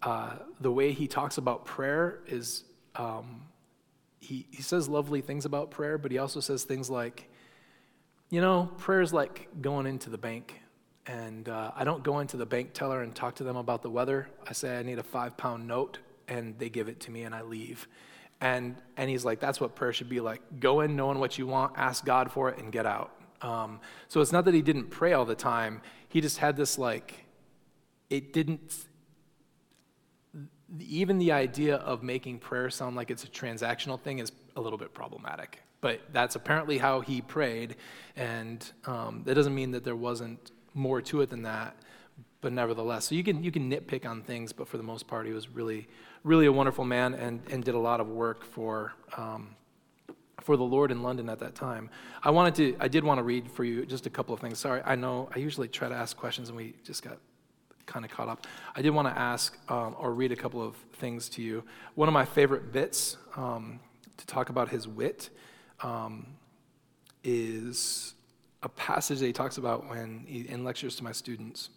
Uh, 0.00 0.34
the 0.60 0.70
way 0.70 0.92
he 0.92 1.08
talks 1.08 1.38
about 1.38 1.64
prayer 1.64 2.20
is 2.28 2.62
um, 2.94 3.42
he, 4.20 4.46
he 4.52 4.62
says 4.62 4.88
lovely 4.88 5.20
things 5.20 5.44
about 5.44 5.72
prayer, 5.72 5.98
but 5.98 6.12
he 6.12 6.18
also 6.18 6.38
says 6.38 6.62
things 6.62 6.88
like, 6.88 7.28
you 8.30 8.40
know, 8.40 8.70
prayer 8.78 9.00
is 9.00 9.12
like 9.12 9.48
going 9.60 9.86
into 9.86 10.08
the 10.08 10.18
bank. 10.18 10.60
And 11.08 11.48
uh, 11.48 11.72
I 11.74 11.82
don't 11.82 12.04
go 12.04 12.20
into 12.20 12.36
the 12.36 12.46
bank 12.46 12.74
teller 12.74 13.02
and 13.02 13.12
talk 13.12 13.34
to 13.36 13.44
them 13.44 13.56
about 13.56 13.82
the 13.82 13.90
weather. 13.90 14.28
I 14.46 14.52
say 14.52 14.78
I 14.78 14.84
need 14.84 15.00
a 15.00 15.02
five 15.02 15.36
pound 15.36 15.66
note 15.66 15.98
and 16.28 16.58
they 16.58 16.68
give 16.68 16.88
it 16.88 17.00
to 17.00 17.10
me 17.10 17.22
and 17.22 17.34
I 17.34 17.42
leave. 17.42 17.88
And, 18.40 18.76
and 18.96 19.10
he's 19.10 19.24
like, 19.24 19.40
that's 19.40 19.60
what 19.60 19.74
prayer 19.74 19.92
should 19.92 20.08
be 20.08 20.20
like. 20.20 20.60
Go 20.60 20.80
in 20.80 20.94
knowing 20.94 21.18
what 21.18 21.38
you 21.38 21.46
want, 21.46 21.72
ask 21.76 22.04
God 22.04 22.30
for 22.30 22.48
it, 22.50 22.58
and 22.58 22.70
get 22.70 22.86
out. 22.86 23.10
Um, 23.42 23.80
so 24.08 24.20
it's 24.20 24.32
not 24.32 24.44
that 24.44 24.54
he 24.54 24.62
didn't 24.62 24.90
pray 24.90 25.12
all 25.12 25.24
the 25.24 25.34
time. 25.34 25.80
He 26.08 26.20
just 26.20 26.38
had 26.38 26.56
this 26.56 26.78
like, 26.78 27.26
it 28.10 28.32
didn't, 28.32 28.86
even 30.78 31.18
the 31.18 31.32
idea 31.32 31.76
of 31.76 32.02
making 32.02 32.38
prayer 32.38 32.70
sound 32.70 32.94
like 32.94 33.10
it's 33.10 33.24
a 33.24 33.28
transactional 33.28 34.00
thing 34.00 34.18
is 34.18 34.30
a 34.54 34.60
little 34.60 34.78
bit 34.78 34.94
problematic. 34.94 35.62
But 35.80 36.00
that's 36.12 36.36
apparently 36.36 36.78
how 36.78 37.00
he 37.00 37.20
prayed. 37.20 37.76
And 38.16 38.70
um, 38.86 39.22
that 39.24 39.34
doesn't 39.34 39.54
mean 39.54 39.72
that 39.72 39.84
there 39.84 39.96
wasn't 39.96 40.52
more 40.74 41.00
to 41.02 41.22
it 41.22 41.30
than 41.30 41.42
that 41.42 41.76
but 42.40 42.52
nevertheless, 42.52 43.06
so 43.06 43.14
you 43.14 43.24
can 43.24 43.42
you 43.42 43.50
can 43.50 43.70
nitpick 43.70 44.06
on 44.06 44.22
things, 44.22 44.52
but 44.52 44.68
for 44.68 44.76
the 44.76 44.82
most 44.82 45.06
part, 45.06 45.26
he 45.26 45.32
was 45.32 45.48
really 45.48 45.88
really 46.24 46.46
a 46.46 46.52
wonderful 46.52 46.84
man 46.84 47.14
and 47.14 47.40
and 47.50 47.64
did 47.64 47.74
a 47.74 47.78
lot 47.78 48.00
of 48.00 48.08
work 48.08 48.44
for. 48.44 48.92
Um, 49.16 49.54
for 50.42 50.56
the 50.56 50.64
Lord 50.64 50.90
in 50.90 51.02
London 51.02 51.28
at 51.28 51.40
that 51.40 51.54
time. 51.54 51.90
I 52.22 52.30
wanted 52.30 52.54
to, 52.54 52.76
I 52.80 52.88
did 52.88 53.04
want 53.04 53.18
to 53.18 53.22
read 53.22 53.50
for 53.50 53.64
you 53.64 53.84
just 53.84 54.06
a 54.06 54.10
couple 54.10 54.32
of 54.32 54.40
things. 54.40 54.58
Sorry, 54.58 54.80
I 54.82 54.94
know 54.94 55.28
I 55.34 55.40
usually 55.40 55.68
try 55.68 55.88
to 55.88 55.94
ask 55.94 56.16
questions 56.16 56.48
and 56.48 56.56
we 56.56 56.74
just 56.84 57.02
got 57.02 57.18
kind 57.88 58.04
of 58.04 58.10
caught 58.10 58.28
up. 58.28 58.46
I 58.76 58.82
did 58.82 58.90
want 58.90 59.08
to 59.08 59.18
ask 59.18 59.58
um, 59.70 59.96
or 59.98 60.14
read 60.14 60.30
a 60.30 60.36
couple 60.36 60.62
of 60.62 60.76
things 60.94 61.28
to 61.30 61.42
you. 61.42 61.64
One 61.96 62.08
of 62.08 62.14
my 62.14 62.24
favorite 62.24 62.72
bits 62.72 63.16
um, 63.36 63.80
to 64.16 64.26
talk 64.26 64.50
about 64.50 64.68
his 64.68 64.86
wit 64.86 65.30
um, 65.82 66.26
is 67.24 68.14
a 68.62 68.68
passage 68.68 69.18
that 69.18 69.26
he 69.26 69.32
talks 69.32 69.58
about 69.58 69.88
when 69.88 70.24
he, 70.26 70.48
in 70.48 70.64
lectures 70.64 70.96
to 70.96 71.04
my 71.04 71.12
students. 71.12 71.70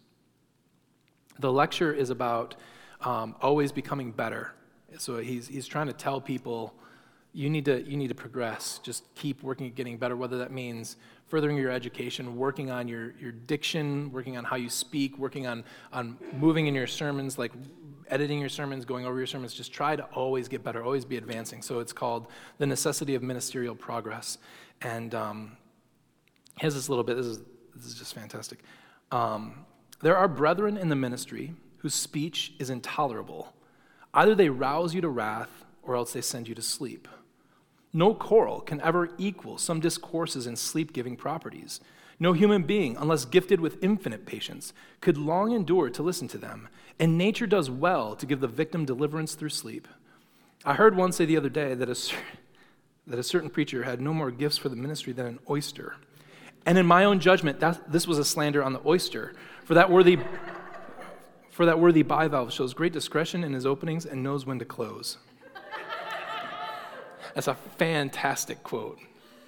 The 1.38 1.52
lecture 1.52 1.92
is 1.92 2.10
about 2.10 2.54
um, 3.00 3.34
always 3.40 3.72
becoming 3.72 4.12
better. 4.12 4.52
So 4.98 5.18
he's, 5.18 5.48
he's 5.48 5.66
trying 5.66 5.86
to 5.86 5.92
tell 5.92 6.20
people 6.20 6.74
you 7.34 7.48
need 7.48 7.64
to 7.64 7.82
you 7.82 7.96
need 7.96 8.08
to 8.08 8.14
progress. 8.14 8.78
Just 8.82 9.04
keep 9.14 9.42
working 9.42 9.66
at 9.66 9.74
getting 9.74 9.96
better 9.96 10.16
whether 10.16 10.38
that 10.38 10.52
means 10.52 10.96
furthering 11.28 11.56
your 11.56 11.70
education 11.70 12.36
working 12.36 12.70
on 12.70 12.88
your, 12.88 13.14
your 13.18 13.32
diction 13.32 14.12
working 14.12 14.36
on 14.36 14.44
how 14.44 14.56
you 14.56 14.68
speak 14.68 15.16
working 15.16 15.46
on 15.46 15.64
on 15.92 16.18
moving 16.34 16.66
in 16.66 16.74
your 16.74 16.86
sermons 16.86 17.38
like 17.38 17.52
editing 18.08 18.38
your 18.38 18.50
sermons 18.50 18.84
going 18.84 19.06
over 19.06 19.16
your 19.16 19.26
sermons. 19.26 19.54
Just 19.54 19.72
try 19.72 19.96
to 19.96 20.04
always 20.12 20.46
get 20.48 20.62
better 20.62 20.84
always 20.84 21.06
be 21.06 21.16
advancing. 21.16 21.62
So 21.62 21.80
it's 21.80 21.92
called 21.92 22.26
the 22.58 22.66
necessity 22.66 23.14
of 23.14 23.22
ministerial 23.22 23.74
progress. 23.74 24.36
And 24.82 25.14
um, 25.14 25.56
here's 26.58 26.74
this 26.74 26.90
little 26.90 27.04
bit 27.04 27.16
this 27.16 27.26
is 27.26 27.38
this 27.74 27.86
is 27.86 27.94
just 27.94 28.14
fantastic. 28.14 28.58
Um, 29.10 29.64
There 30.02 30.16
are 30.16 30.28
brethren 30.28 30.76
in 30.76 30.88
the 30.88 30.96
ministry 30.96 31.54
whose 31.78 31.94
speech 31.94 32.52
is 32.58 32.70
intolerable. 32.70 33.54
Either 34.12 34.34
they 34.34 34.48
rouse 34.48 34.94
you 34.94 35.00
to 35.00 35.08
wrath, 35.08 35.64
or 35.82 35.96
else 35.96 36.12
they 36.12 36.20
send 36.20 36.48
you 36.48 36.54
to 36.54 36.62
sleep. 36.62 37.08
No 37.92 38.14
chloral 38.14 38.60
can 38.60 38.80
ever 38.80 39.10
equal 39.18 39.58
some 39.58 39.80
discourses 39.80 40.46
in 40.46 40.56
sleep 40.56 40.92
giving 40.92 41.16
properties. 41.16 41.80
No 42.18 42.32
human 42.32 42.62
being, 42.62 42.96
unless 42.96 43.24
gifted 43.24 43.60
with 43.60 43.82
infinite 43.82 44.26
patience, 44.26 44.72
could 45.00 45.18
long 45.18 45.52
endure 45.52 45.90
to 45.90 46.02
listen 46.02 46.28
to 46.28 46.38
them, 46.38 46.68
and 46.98 47.18
nature 47.18 47.46
does 47.46 47.70
well 47.70 48.14
to 48.16 48.26
give 48.26 48.40
the 48.40 48.48
victim 48.48 48.84
deliverance 48.84 49.34
through 49.34 49.48
sleep. 49.48 49.88
I 50.64 50.74
heard 50.74 50.96
one 50.96 51.12
say 51.12 51.24
the 51.24 51.36
other 51.36 51.48
day 51.48 51.74
that 51.74 51.88
a, 51.88 52.12
that 53.08 53.18
a 53.18 53.24
certain 53.24 53.50
preacher 53.50 53.82
had 53.82 54.00
no 54.00 54.14
more 54.14 54.30
gifts 54.30 54.56
for 54.56 54.68
the 54.68 54.76
ministry 54.76 55.12
than 55.12 55.26
an 55.26 55.38
oyster. 55.50 55.96
And 56.64 56.78
in 56.78 56.86
my 56.86 57.04
own 57.04 57.18
judgment, 57.18 57.58
that, 57.60 57.90
this 57.90 58.06
was 58.06 58.18
a 58.18 58.24
slander 58.24 58.62
on 58.62 58.72
the 58.72 58.86
oyster, 58.86 59.34
for 59.64 59.74
that 59.74 59.90
worthy, 59.90 60.18
for 61.50 61.66
that 61.66 61.78
worthy 61.78 62.02
bivalve 62.02 62.50
shows 62.50 62.74
great 62.74 62.92
discretion 62.92 63.44
in 63.44 63.52
his 63.52 63.66
openings 63.66 64.06
and 64.06 64.22
knows 64.22 64.46
when 64.46 64.58
to 64.58 64.64
close. 64.64 65.18
That's 67.34 67.48
a 67.48 67.54
fantastic 67.54 68.62
quote. 68.62 68.98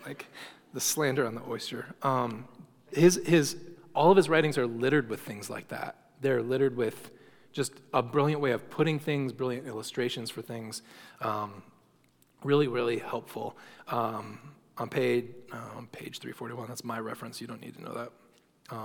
Like 0.06 0.26
the 0.72 0.80
slander 0.80 1.26
on 1.26 1.34
the 1.34 1.42
oyster. 1.48 1.94
Um, 2.02 2.46
his, 2.92 3.20
his, 3.26 3.56
all 3.94 4.10
of 4.10 4.16
his 4.16 4.28
writings 4.28 4.58
are 4.58 4.66
littered 4.66 5.08
with 5.08 5.20
things 5.20 5.50
like 5.50 5.68
that. 5.68 5.96
They're 6.20 6.42
littered 6.42 6.76
with 6.76 7.10
just 7.52 7.72
a 7.92 8.02
brilliant 8.02 8.40
way 8.40 8.50
of 8.50 8.68
putting 8.70 8.98
things, 8.98 9.32
brilliant 9.32 9.66
illustrations 9.66 10.30
for 10.30 10.42
things. 10.42 10.82
Um, 11.20 11.62
really, 12.42 12.68
really 12.68 12.98
helpful. 12.98 13.56
Um, 13.88 14.38
on 14.76 14.88
page, 14.88 15.26
on 15.52 15.86
page 15.92 16.18
341, 16.18 16.66
that's 16.68 16.84
my 16.84 16.98
reference. 16.98 17.40
You 17.40 17.46
don't 17.46 17.60
need 17.60 17.76
to 17.76 17.82
know 17.82 17.92
that. 17.94 18.76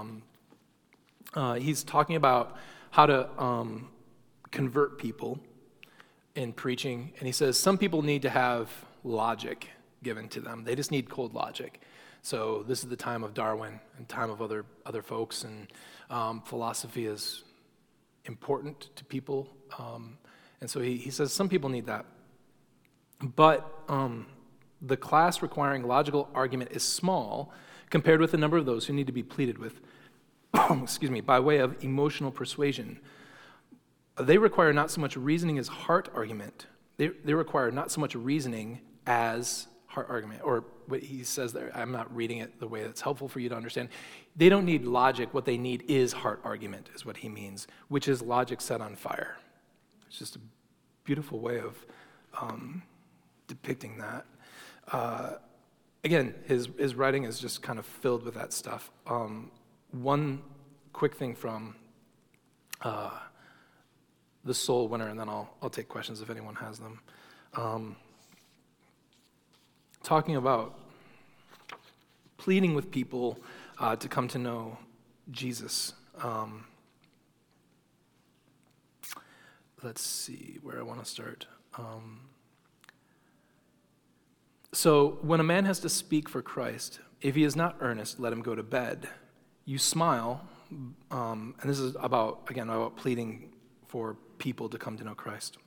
Uh, 1.33 1.55
he's 1.55 1.83
talking 1.83 2.15
about 2.15 2.55
how 2.91 3.05
to 3.05 3.29
um, 3.41 3.89
convert 4.51 4.97
people 4.97 5.39
in 6.35 6.53
preaching, 6.53 7.13
and 7.19 7.27
he 7.27 7.31
says 7.31 7.57
some 7.57 7.77
people 7.77 8.01
need 8.01 8.21
to 8.23 8.29
have 8.29 8.69
logic 9.03 9.69
given 10.03 10.27
to 10.29 10.41
them. 10.41 10.63
They 10.63 10.75
just 10.75 10.91
need 10.91 11.09
cold 11.09 11.33
logic. 11.33 11.81
So 12.21 12.63
this 12.67 12.83
is 12.83 12.89
the 12.89 12.95
time 12.95 13.23
of 13.23 13.33
Darwin 13.33 13.79
and 13.97 14.07
time 14.07 14.29
of 14.29 14.41
other 14.41 14.65
other 14.85 15.01
folks, 15.01 15.43
and 15.43 15.67
um, 16.09 16.41
philosophy 16.41 17.05
is 17.05 17.43
important 18.25 18.89
to 18.95 19.05
people. 19.05 19.47
Um, 19.77 20.17
and 20.61 20.69
so 20.69 20.79
he, 20.81 20.97
he 20.97 21.11
says 21.11 21.31
some 21.31 21.47
people 21.47 21.69
need 21.69 21.85
that, 21.85 22.05
but 23.21 23.83
um, 23.87 24.25
the 24.81 24.97
class 24.97 25.41
requiring 25.41 25.83
logical 25.83 26.29
argument 26.33 26.71
is 26.71 26.83
small 26.83 27.53
compared 27.89 28.19
with 28.19 28.31
the 28.31 28.37
number 28.37 28.57
of 28.57 28.65
those 28.65 28.85
who 28.85 28.93
need 28.93 29.07
to 29.07 29.13
be 29.13 29.23
pleaded 29.23 29.57
with. 29.57 29.79
excuse 30.83 31.11
me, 31.11 31.21
by 31.21 31.39
way 31.39 31.57
of 31.59 31.83
emotional 31.83 32.31
persuasion. 32.31 32.99
They 34.19 34.37
require 34.37 34.73
not 34.73 34.91
so 34.91 34.99
much 35.01 35.15
reasoning 35.15 35.57
as 35.57 35.67
heart 35.67 36.09
argument. 36.13 36.67
They, 36.97 37.07
they 37.07 37.33
require 37.33 37.71
not 37.71 37.91
so 37.91 38.01
much 38.01 38.15
reasoning 38.15 38.81
as 39.07 39.67
heart 39.85 40.07
argument, 40.09 40.41
or 40.43 40.65
what 40.87 41.01
he 41.01 41.23
says 41.23 41.53
there. 41.53 41.71
I'm 41.73 41.91
not 41.91 42.13
reading 42.15 42.39
it 42.39 42.59
the 42.59 42.67
way 42.67 42.83
that's 42.83 43.01
helpful 43.01 43.27
for 43.27 43.39
you 43.39 43.49
to 43.49 43.55
understand. 43.55 43.89
They 44.35 44.49
don't 44.49 44.65
need 44.65 44.85
logic. 44.85 45.33
What 45.33 45.45
they 45.45 45.57
need 45.57 45.83
is 45.87 46.13
heart 46.13 46.41
argument, 46.43 46.89
is 46.93 47.05
what 47.05 47.17
he 47.17 47.29
means, 47.29 47.67
which 47.87 48.07
is 48.07 48.21
logic 48.21 48.61
set 48.61 48.81
on 48.81 48.95
fire. 48.95 49.37
It's 50.07 50.19
just 50.19 50.35
a 50.35 50.39
beautiful 51.05 51.39
way 51.39 51.59
of 51.59 51.85
um, 52.39 52.83
depicting 53.47 53.97
that. 53.97 54.25
Uh, 54.91 55.31
again, 56.03 56.35
his, 56.45 56.69
his 56.77 56.95
writing 56.95 57.23
is 57.23 57.39
just 57.39 57.61
kind 57.61 57.79
of 57.79 57.85
filled 57.85 58.23
with 58.23 58.35
that 58.35 58.53
stuff. 58.53 58.91
Um, 59.07 59.51
one 59.91 60.41
quick 60.93 61.15
thing 61.15 61.35
from 61.35 61.75
uh, 62.81 63.11
the 64.45 64.53
Soul 64.53 64.87
Winner, 64.87 65.07
and 65.07 65.19
then 65.19 65.29
I'll, 65.29 65.53
I'll 65.61 65.69
take 65.69 65.87
questions 65.87 66.21
if 66.21 66.29
anyone 66.29 66.55
has 66.55 66.79
them. 66.79 66.99
Um, 67.55 67.95
talking 70.03 70.35
about 70.35 70.77
pleading 72.37 72.73
with 72.73 72.91
people 72.91 73.39
uh, 73.79 73.95
to 73.95 74.07
come 74.07 74.27
to 74.29 74.37
know 74.37 74.77
Jesus. 75.31 75.93
Um, 76.21 76.65
let's 79.83 80.01
see 80.01 80.59
where 80.61 80.79
I 80.79 80.83
want 80.83 81.03
to 81.03 81.09
start. 81.09 81.47
Um, 81.77 82.21
so, 84.71 85.17
when 85.21 85.39
a 85.39 85.43
man 85.43 85.65
has 85.65 85.79
to 85.79 85.89
speak 85.89 86.29
for 86.29 86.41
Christ, 86.41 86.99
if 87.21 87.35
he 87.35 87.43
is 87.43 87.55
not 87.55 87.77
earnest, 87.79 88.19
let 88.19 88.31
him 88.31 88.41
go 88.41 88.53
to 88.53 88.63
bed. 88.63 89.09
You 89.69 89.77
smile, 89.77 90.41
um, 91.11 91.53
and 91.61 91.69
this 91.69 91.77
is 91.77 91.95
about, 91.99 92.47
again, 92.49 92.69
about 92.69 92.97
pleading 92.97 93.53
for 93.85 94.17
people 94.39 94.67
to 94.67 94.79
come 94.79 94.97
to 94.97 95.03
know 95.03 95.13
Christ. 95.13 95.59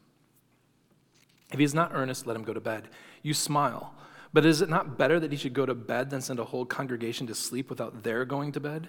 If 1.52 1.60
he 1.60 1.64
is 1.64 1.72
not 1.72 1.92
earnest, 1.94 2.26
let 2.26 2.34
him 2.34 2.42
go 2.42 2.52
to 2.52 2.60
bed. 2.60 2.88
You 3.22 3.32
smile, 3.32 3.94
but 4.32 4.44
is 4.44 4.60
it 4.60 4.68
not 4.68 4.98
better 4.98 5.20
that 5.20 5.30
he 5.30 5.38
should 5.38 5.54
go 5.54 5.66
to 5.66 5.74
bed 5.76 6.10
than 6.10 6.20
send 6.20 6.40
a 6.40 6.44
whole 6.46 6.66
congregation 6.66 7.28
to 7.28 7.34
sleep 7.36 7.70
without 7.70 8.02
their 8.02 8.24
going 8.24 8.50
to 8.50 8.58
bed? 8.58 8.88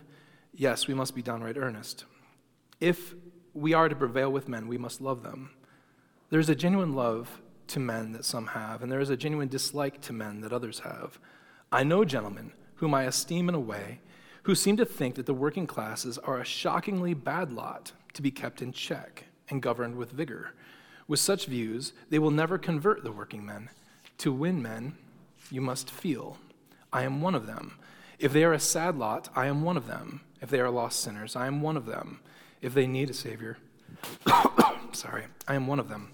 Yes, 0.51 0.87
we 0.87 0.95
must 0.95 1.13
be 1.13 1.21
downright 1.21 1.57
earnest. 1.57 2.05
If 2.79 3.13
we 3.53 3.75
are 3.75 3.89
to 3.89 3.95
prevail 3.95 4.31
with 4.31 4.49
men, 4.49 4.67
we 4.67 4.79
must 4.79 4.99
love 4.99 5.21
them. 5.21 5.51
There's 6.31 6.49
a 6.49 6.55
genuine 6.55 6.95
love 6.95 7.39
to 7.67 7.79
men 7.79 8.13
that 8.13 8.25
some 8.25 8.47
have, 8.47 8.81
and 8.81 8.91
there 8.91 8.99
is 8.99 9.11
a 9.11 9.17
genuine 9.17 9.47
dislike 9.47 10.01
to 10.01 10.11
men 10.11 10.41
that 10.41 10.51
others 10.51 10.79
have. 10.79 11.19
I 11.71 11.83
know 11.83 12.03
gentlemen 12.03 12.53
whom 12.77 12.95
I 12.95 13.03
esteem 13.03 13.47
in 13.47 13.53
a 13.53 13.59
way 13.59 13.99
who 14.43 14.55
seem 14.55 14.77
to 14.77 14.85
think 14.85 15.15
that 15.15 15.25
the 15.25 15.33
working 15.33 15.67
classes 15.67 16.17
are 16.19 16.39
a 16.39 16.45
shockingly 16.45 17.13
bad 17.13 17.51
lot 17.51 17.91
to 18.13 18.21
be 18.21 18.31
kept 18.31 18.61
in 18.61 18.71
check 18.71 19.25
and 19.49 19.61
governed 19.61 19.95
with 19.95 20.11
vigor. 20.11 20.53
With 21.07 21.19
such 21.19 21.45
views, 21.45 21.93
they 22.09 22.19
will 22.19 22.31
never 22.31 22.57
convert 22.57 23.03
the 23.03 23.11
working 23.11 23.45
men. 23.45 23.69
To 24.19 24.31
win 24.31 24.61
men, 24.61 24.97
you 25.49 25.61
must 25.61 25.89
feel. 25.89 26.37
I 26.91 27.03
am 27.03 27.21
one 27.21 27.35
of 27.35 27.47
them. 27.47 27.77
If 28.19 28.31
they 28.31 28.43
are 28.43 28.53
a 28.53 28.59
sad 28.59 28.97
lot, 28.97 29.29
I 29.35 29.47
am 29.47 29.63
one 29.63 29.77
of 29.77 29.87
them. 29.87 30.21
If 30.41 30.49
they 30.49 30.59
are 30.59 30.69
lost 30.69 30.99
sinners, 30.99 31.35
I 31.35 31.47
am 31.47 31.61
one 31.61 31.77
of 31.77 31.85
them. 31.85 32.19
If 32.61 32.73
they 32.73 32.87
need 32.87 33.09
a 33.09 33.13
Savior, 33.13 33.57
sorry, 34.93 35.25
I 35.47 35.55
am 35.55 35.67
one 35.67 35.79
of 35.79 35.89
them. 35.89 36.11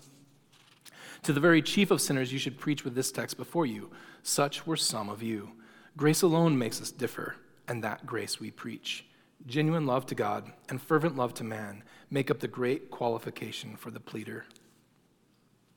To 1.23 1.33
the 1.33 1.39
very 1.39 1.61
chief 1.61 1.91
of 1.91 2.01
sinners, 2.01 2.31
you 2.31 2.39
should 2.39 2.57
preach 2.57 2.83
with 2.83 2.95
this 2.95 3.11
text 3.11 3.37
before 3.37 3.65
you. 3.65 3.91
Such 4.23 4.65
were 4.65 4.77
some 4.77 5.09
of 5.09 5.21
you. 5.21 5.51
Grace 5.97 6.21
alone 6.21 6.57
makes 6.57 6.81
us 6.81 6.91
differ, 6.91 7.35
and 7.69 7.83
that 7.83 8.05
grace 8.05 8.39
we 8.39 8.51
preach. 8.51 9.05
Genuine 9.47 9.85
love 9.85 10.05
to 10.07 10.15
God 10.15 10.51
and 10.67 10.81
fervent 10.81 11.15
love 11.15 11.33
to 11.35 11.43
man 11.45 11.83
make 12.09 12.29
up 12.29 12.39
the 12.39 12.47
great 12.47 12.89
qualification 12.91 13.77
for 13.77 13.91
the 13.91 13.99
pleader. 13.99 14.45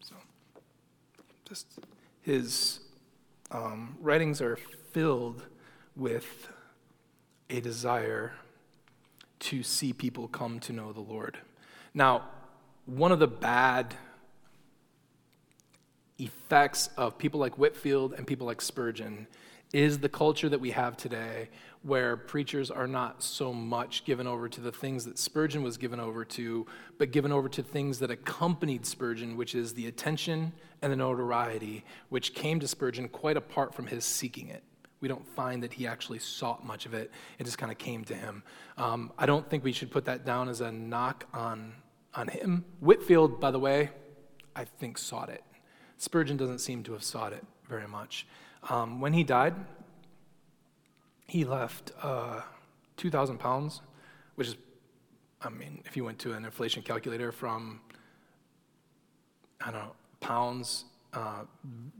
So, 0.00 0.16
just 1.48 1.66
his 2.22 2.80
um, 3.52 3.96
writings 4.00 4.40
are 4.40 4.56
filled 4.90 5.44
with 5.94 6.48
a 7.50 7.60
desire 7.60 8.32
to 9.38 9.62
see 9.62 9.92
people 9.92 10.26
come 10.28 10.58
to 10.60 10.72
know 10.72 10.92
the 10.92 11.00
Lord. 11.00 11.38
Now, 11.94 12.28
one 12.86 13.12
of 13.12 13.18
the 13.18 13.28
bad 13.28 13.94
effects 16.18 16.88
of 16.96 17.18
people 17.18 17.38
like 17.38 17.58
Whitefield 17.58 18.14
and 18.14 18.26
people 18.26 18.46
like 18.46 18.60
Spurgeon 18.60 19.26
is 19.72 19.98
the 19.98 20.08
culture 20.08 20.48
that 20.48 20.60
we 20.60 20.70
have 20.70 20.96
today 20.96 21.48
where 21.82 22.16
preachers 22.16 22.70
are 22.70 22.86
not 22.86 23.22
so 23.22 23.52
much 23.52 24.04
given 24.04 24.26
over 24.26 24.48
to 24.48 24.60
the 24.60 24.70
things 24.70 25.04
that 25.04 25.18
Spurgeon 25.18 25.62
was 25.62 25.76
given 25.76 25.98
over 25.98 26.24
to, 26.24 26.64
but 26.98 27.10
given 27.10 27.32
over 27.32 27.48
to 27.48 27.62
things 27.62 27.98
that 27.98 28.10
accompanied 28.10 28.86
Spurgeon, 28.86 29.36
which 29.36 29.54
is 29.54 29.74
the 29.74 29.86
attention 29.88 30.52
and 30.80 30.92
the 30.92 30.96
notoriety, 30.96 31.84
which 32.08 32.34
came 32.34 32.60
to 32.60 32.68
Spurgeon 32.68 33.08
quite 33.08 33.36
apart 33.36 33.74
from 33.74 33.86
his 33.86 34.04
seeking 34.04 34.48
it. 34.48 34.62
We 35.00 35.08
don't 35.08 35.26
find 35.34 35.60
that 35.64 35.72
he 35.72 35.88
actually 35.88 36.20
sought 36.20 36.64
much 36.64 36.86
of 36.86 36.94
it. 36.94 37.10
It 37.40 37.44
just 37.44 37.58
kind 37.58 37.72
of 37.72 37.78
came 37.78 38.04
to 38.04 38.14
him. 38.14 38.44
Um, 38.78 39.12
I 39.18 39.26
don't 39.26 39.48
think 39.50 39.64
we 39.64 39.72
should 39.72 39.90
put 39.90 40.04
that 40.04 40.24
down 40.24 40.48
as 40.48 40.60
a 40.60 40.70
knock 40.70 41.26
on, 41.34 41.72
on 42.14 42.28
him. 42.28 42.64
Whitefield, 42.78 43.40
by 43.40 43.50
the 43.50 43.58
way, 43.58 43.90
I 44.54 44.64
think 44.64 44.98
sought 44.98 45.28
it. 45.28 45.42
Spurgeon 45.96 46.36
doesn't 46.36 46.60
seem 46.60 46.84
to 46.84 46.92
have 46.92 47.02
sought 47.02 47.32
it 47.32 47.44
very 47.68 47.88
much. 47.88 48.26
Um, 48.68 49.00
when 49.00 49.12
he 49.12 49.24
died, 49.24 49.54
he 51.26 51.44
left 51.44 51.92
uh, 52.02 52.40
2,000 52.96 53.38
pounds, 53.38 53.80
which 54.34 54.48
is, 54.48 54.56
I 55.40 55.48
mean, 55.48 55.82
if 55.84 55.96
you 55.96 56.04
went 56.04 56.18
to 56.20 56.32
an 56.32 56.44
inflation 56.44 56.82
calculator 56.82 57.32
from, 57.32 57.80
I 59.60 59.70
don't 59.70 59.80
know, 59.80 59.92
pounds, 60.20 60.84
uh, 61.12 61.44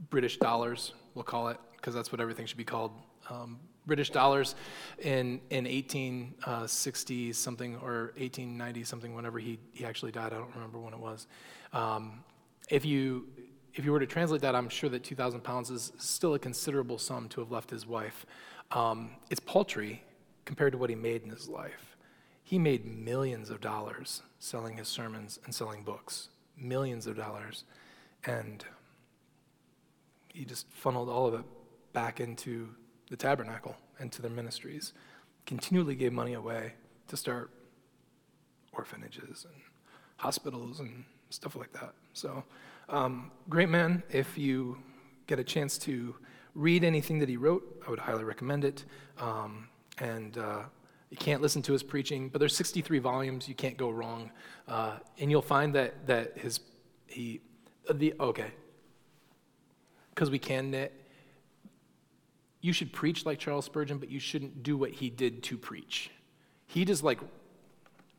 British 0.09 0.37
dollars, 0.37 0.93
we'll 1.13 1.23
call 1.23 1.49
it, 1.49 1.57
because 1.75 1.93
that's 1.93 2.11
what 2.11 2.21
everything 2.21 2.45
should 2.45 2.57
be 2.57 2.63
called. 2.63 2.91
Um, 3.29 3.59
British 3.85 4.11
dollars 4.11 4.55
in, 4.99 5.41
in 5.49 5.65
1860 5.65 7.29
uh, 7.29 7.33
something 7.33 7.75
or 7.75 8.13
1890 8.15 8.83
something, 8.83 9.13
whenever 9.13 9.39
he, 9.39 9.59
he 9.73 9.85
actually 9.85 10.11
died. 10.11 10.31
I 10.31 10.37
don't 10.37 10.53
remember 10.55 10.79
when 10.79 10.93
it 10.93 10.99
was. 10.99 11.27
Um, 11.73 12.23
if 12.69 12.85
you 12.85 13.27
if 13.75 13.85
you 13.85 13.91
were 13.91 13.99
to 13.99 14.05
translate 14.05 14.41
that, 14.41 14.55
I'm 14.55 14.69
sure 14.69 14.89
that 14.89 15.03
2,000 15.03 15.41
pounds 15.41 15.69
is 15.69 15.91
still 15.97 16.35
a 16.35 16.39
considerable 16.39 16.97
sum 16.97 17.27
to 17.29 17.41
have 17.41 17.51
left 17.51 17.69
his 17.69 17.87
wife. 17.87 18.25
Um, 18.71 19.11
it's 19.29 19.39
paltry 19.39 20.03
compared 20.45 20.73
to 20.73 20.77
what 20.77 20.89
he 20.89 20.95
made 20.95 21.23
in 21.23 21.29
his 21.29 21.47
life. 21.47 21.95
He 22.43 22.59
made 22.59 22.85
millions 22.85 23.49
of 23.49 23.61
dollars 23.61 24.21
selling 24.39 24.77
his 24.77 24.87
sermons 24.87 25.39
and 25.45 25.55
selling 25.55 25.83
books, 25.83 26.29
millions 26.57 27.07
of 27.07 27.15
dollars. 27.15 27.63
And 28.25 28.63
he 30.33 30.45
just 30.45 30.67
funneled 30.71 31.09
all 31.09 31.27
of 31.27 31.33
it 31.35 31.45
back 31.93 32.19
into 32.19 32.69
the 33.09 33.15
tabernacle 33.15 33.75
and 33.99 34.11
to 34.11 34.21
their 34.21 34.31
ministries, 34.31 34.93
continually 35.45 35.95
gave 35.95 36.11
money 36.11 36.33
away 36.33 36.73
to 37.07 37.17
start 37.17 37.51
orphanages 38.71 39.45
and 39.45 39.61
hospitals 40.17 40.79
and 40.79 41.03
stuff 41.29 41.55
like 41.55 41.71
that. 41.73 41.93
So, 42.13 42.43
um, 42.93 43.31
great 43.49 43.69
man. 43.69 44.03
If 44.11 44.37
you 44.37 44.77
get 45.25 45.39
a 45.39 45.43
chance 45.43 45.77
to 45.79 46.15
read 46.53 46.83
anything 46.83 47.19
that 47.19 47.27
he 47.27 47.37
wrote, 47.37 47.81
I 47.85 47.89
would 47.89 47.99
highly 47.99 48.23
recommend 48.23 48.63
it. 48.63 48.85
Um, 49.17 49.67
and 49.97 50.37
uh, 50.37 50.59
you 51.09 51.17
can't 51.17 51.41
listen 51.41 51.63
to 51.63 51.73
his 51.73 51.81
preaching, 51.81 52.29
but 52.29 52.37
there's 52.37 52.55
63 52.55 52.99
volumes. 52.99 53.47
You 53.47 53.55
can't 53.55 53.77
go 53.77 53.89
wrong, 53.89 54.31
uh, 54.67 54.97
and 55.17 55.31
you'll 55.31 55.41
find 55.41 55.73
that 55.75 56.05
that 56.07 56.37
his 56.37 56.59
he 57.07 57.41
the 57.91 58.13
okay 58.19 58.51
because 60.09 60.29
we 60.29 60.39
can 60.39 60.71
knit. 60.71 60.93
You 62.61 62.73
should 62.73 62.93
preach 62.93 63.25
like 63.25 63.39
Charles 63.39 63.65
Spurgeon, 63.65 63.97
but 63.97 64.09
you 64.09 64.19
shouldn't 64.19 64.63
do 64.63 64.77
what 64.77 64.91
he 64.91 65.09
did 65.09 65.43
to 65.43 65.57
preach. 65.57 66.11
He 66.65 66.85
just 66.85 67.03
like 67.03 67.19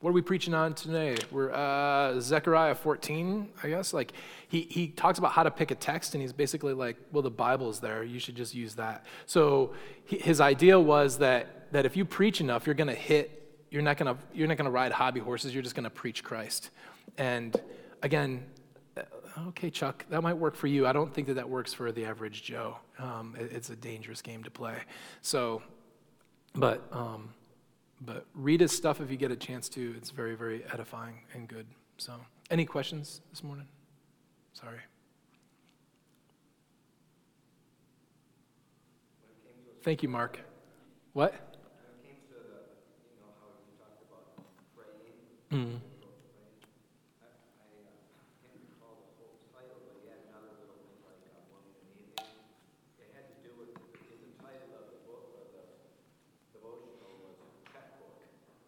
what 0.05 0.11
are 0.11 0.13
we 0.13 0.21
preaching 0.21 0.53
on 0.53 0.75
today? 0.75 1.17
We're 1.31 1.51
uh, 1.51 2.21
Zechariah 2.21 2.75
14, 2.75 3.49
I 3.63 3.69
guess. 3.71 3.95
Like 3.95 4.13
he 4.49 4.61
he 4.69 4.89
talks 4.89 5.19
about 5.19 5.33
how 5.33 5.45
to 5.45 5.51
pick 5.51 5.71
a 5.71 5.75
text, 5.75 6.15
and 6.15 6.21
he's 6.21 6.35
basically 6.35 6.75
like, 6.75 6.99
well, 7.11 7.23
the 7.23 7.31
Bible's 7.31 7.81
there. 7.81 8.05
You 8.05 8.19
should 8.19 8.37
just 8.37 8.55
use 8.55 8.75
that. 8.75 9.07
So 9.25 9.73
he, 10.05 10.19
his 10.19 10.43
idea 10.43 10.79
was 10.79 11.17
that 11.21 11.73
that 11.73 11.87
if 11.87 11.97
you 11.97 12.05
preach 12.05 12.43
enough, 12.43 12.67
you're 12.67 12.75
to 12.89 12.95
hit. 12.95 13.51
You're 13.71 13.81
not 13.81 13.97
to 14.15 14.23
you're 14.35 14.47
not 14.47 14.59
to 14.67 14.71
ride 14.71 14.93
hobby 14.93 15.21
horses. 15.21 15.55
You're 15.55 15.63
just 15.63 15.75
to 15.85 15.91
preach 15.91 16.23
Christ. 16.23 16.69
And 17.17 17.59
again, 18.03 18.45
uh, 18.99 19.05
okay, 19.49 19.71
Chuck, 19.71 20.05
that 20.11 20.21
might 20.21 20.37
work 20.37 20.55
for 20.55 20.67
you. 20.67 20.87
I 20.87 20.93
don't 20.93 21.15
think 21.15 21.29
that 21.29 21.35
that 21.37 21.49
works 21.49 21.73
for 21.73 21.93
the 21.93 22.05
average 22.05 22.43
Joe. 22.43 22.77
Um, 22.99 23.37
it, 23.41 23.53
it's 23.53 23.71
a 23.71 23.77
dangerous 23.77 24.21
game 24.21 24.45
to 24.45 24.51
play. 24.51 24.77
So, 25.23 25.63
but. 26.55 26.87
Um, 26.93 27.31
but 28.05 28.27
read 28.35 28.61
his 28.61 28.73
stuff 28.73 29.01
if 29.01 29.11
you 29.11 29.17
get 29.17 29.31
a 29.31 29.37
chance 29.37 29.69
to. 29.71 29.95
It's 29.97 30.11
very, 30.11 30.35
very 30.35 30.65
edifying 30.73 31.21
and 31.33 31.49
good. 31.49 31.67
So, 31.97 32.13
any 32.51 32.65
questions 32.65 33.21
this 33.31 33.43
morning? 33.43 33.67
Sorry. 34.53 34.79
Thank 39.83 40.03
you, 40.03 40.09
Mark. 40.09 40.41
What? 41.13 41.54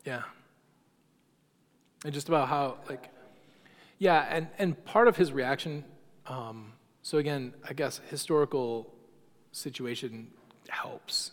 Yeah. 0.06 0.22
And 2.04 2.14
just 2.14 2.28
about 2.28 2.48
how, 2.48 2.78
like, 2.88 3.10
yeah, 3.98 4.26
and, 4.30 4.46
and 4.58 4.84
part 4.84 5.08
of 5.08 5.16
his 5.16 5.32
reaction, 5.32 5.84
um, 6.26 6.72
so 7.02 7.18
again, 7.18 7.52
I 7.68 7.72
guess 7.72 8.00
historical 8.08 8.92
situation 9.50 10.28
helps. 10.68 11.32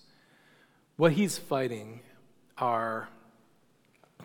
What 0.97 1.11
he's 1.11 1.37
fighting 1.37 2.01
are 2.57 3.09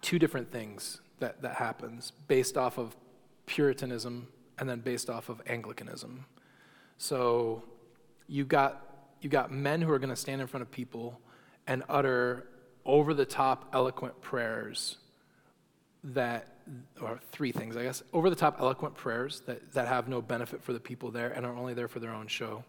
two 0.01 0.18
different 0.18 0.51
things 0.51 1.01
that, 1.18 1.42
that 1.42 1.57
happens 1.57 2.12
based 2.26 2.57
off 2.57 2.78
of 2.78 2.96
Puritanism 3.46 4.28
and 4.59 4.68
then 4.68 4.80
based 4.80 5.11
off 5.11 5.28
of 5.28 5.42
Anglicanism. 5.46 6.26
So 6.99 7.62
you 8.26 8.44
got 8.44 8.84
you 9.20 9.28
got 9.28 9.51
men 9.51 9.82
who 9.82 9.90
are 9.90 9.99
going 9.99 10.11
to 10.11 10.16
stand 10.16 10.40
in 10.40 10.46
front 10.46 10.62
of 10.62 10.70
people 10.70 11.20
and 11.66 11.82
utter 11.88 12.46
over 12.89 13.12
the 13.12 13.26
top, 13.26 13.68
eloquent 13.74 14.20
prayers 14.22 14.97
that, 16.03 16.49
or 17.01 17.20
three 17.30 17.53
things, 17.53 17.76
I 17.76 17.82
guess, 17.82 18.03
over 18.14 18.30
the 18.30 18.36
top, 18.36 18.57
eloquent 18.61 18.95
prayers 18.97 19.43
that, 19.47 19.74
that 19.74 19.86
have 19.86 20.09
no 20.09 20.22
benefit 20.22 20.62
for 20.62 20.72
the 20.72 20.80
people 20.80 21.11
there 21.11 21.28
and 21.28 21.45
are 21.45 21.55
only 21.55 21.74
there 21.74 21.86
for 21.86 22.01
their 22.01 22.12
own 22.12 22.26
show. 22.26 22.64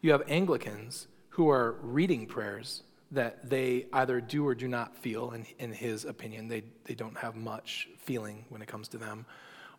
You 0.00 0.10
have 0.10 0.22
Anglicans 0.28 1.06
who 1.30 1.48
are 1.48 1.76
reading 1.80 2.26
prayers 2.26 2.82
that 3.12 3.48
they 3.48 3.86
either 3.92 4.20
do 4.20 4.46
or 4.46 4.54
do 4.54 4.66
not 4.66 4.96
feel, 4.96 5.30
in, 5.30 5.46
in 5.58 5.72
his 5.72 6.04
opinion. 6.04 6.48
They, 6.48 6.64
they 6.84 6.94
don't 6.94 7.16
have 7.18 7.36
much 7.36 7.88
feeling 7.98 8.44
when 8.48 8.62
it 8.62 8.68
comes 8.68 8.88
to 8.88 8.98
them. 8.98 9.26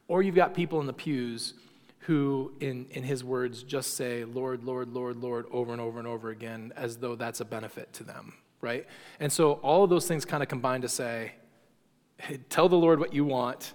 Or 0.08 0.22
you've 0.22 0.36
got 0.36 0.54
people 0.54 0.80
in 0.80 0.88
the 0.88 0.94
pews 0.94 1.56
who, 2.00 2.54
in, 2.62 2.86
in 2.92 3.04
his 3.04 3.24
words, 3.24 3.64
just 3.64 3.96
say, 3.96 4.24
Lord, 4.24 4.64
Lord, 4.64 4.90
Lord, 4.94 5.18
Lord, 5.18 5.46
over 5.52 5.74
and 5.74 5.82
over 5.82 6.00
and 6.00 6.08
over 6.08 6.30
again, 6.30 6.72
as 6.76 6.98
though 6.98 7.16
that's 7.16 7.42
a 7.42 7.46
benefit 7.46 7.92
to 7.94 8.04
them 8.04 8.34
right? 8.64 8.88
And 9.20 9.32
so 9.32 9.54
all 9.56 9.84
of 9.84 9.90
those 9.90 10.08
things 10.08 10.26
kind 10.26 10.42
of 10.42 10.50
combine 10.50 10.82
to 10.82 10.90
say, 10.90 11.34
hey, 12.18 12.40
tell 12.50 12.70
the 12.70 12.78
Lord 12.78 13.00
what 13.00 13.14
you 13.14 13.26
want, 13.26 13.74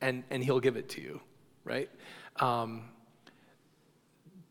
and, 0.00 0.22
and 0.30 0.44
he'll 0.44 0.60
give 0.60 0.76
it 0.76 0.90
to 0.90 1.00
you, 1.00 1.20
right? 1.64 1.90
Um, 2.36 2.90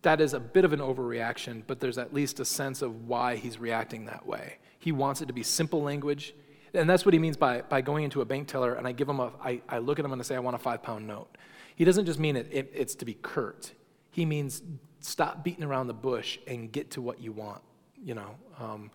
that 0.02 0.20
is 0.20 0.34
a 0.34 0.40
bit 0.40 0.66
of 0.66 0.74
an 0.74 0.80
overreaction, 0.80 1.62
but 1.68 1.80
there's 1.80 1.98
at 1.98 2.14
least 2.14 2.40
a 2.40 2.46
sense 2.46 2.82
of 2.82 3.08
why 3.08 3.36
he's 3.36 3.60
reacting 3.60 4.06
that 4.06 4.26
way. 4.26 4.58
He 4.80 4.92
wants 4.92 5.22
it 5.22 5.28
to 5.28 5.34
be 5.34 5.44
simple 5.44 5.82
language. 5.82 6.34
And 6.74 6.90
that's 6.90 7.06
what 7.06 7.14
he 7.14 7.20
means 7.20 7.38
by, 7.38 7.62
by 7.62 7.82
going 7.82 8.04
into 8.04 8.22
a 8.22 8.26
bank 8.26 8.48
teller 8.48 8.74
and 8.74 8.86
I 8.86 8.92
give 8.92 9.08
him 9.08 9.20
a, 9.20 9.32
I, 9.44 9.62
I 9.70 9.78
look 9.78 9.98
at 9.98 10.06
him 10.06 10.12
and 10.12 10.22
I 10.22 10.24
say, 10.24 10.36
I 10.36 10.40
want 10.40 10.56
a 10.56 10.60
five 10.60 10.84
pound 10.84 11.08
note. 11.08 11.38
He 11.76 11.86
doesn't 11.86 12.06
just 12.06 12.20
mean 12.20 12.36
it, 12.36 12.48
it, 12.52 12.72
it's 12.74 12.96
to 12.96 13.06
be 13.06 13.14
curt. 13.16 13.72
He 14.12 14.26
means 14.26 14.62
stop 15.00 15.44
beating 15.44 15.64
around 15.64 15.88
the 15.88 15.94
bush 15.94 16.38
and 16.48 16.72
get 16.72 16.92
to 16.92 17.02
what 17.02 17.20
you 17.20 17.32
want, 17.32 17.62
you 18.04 18.14
know. 18.14 18.36
Um, 18.60 18.92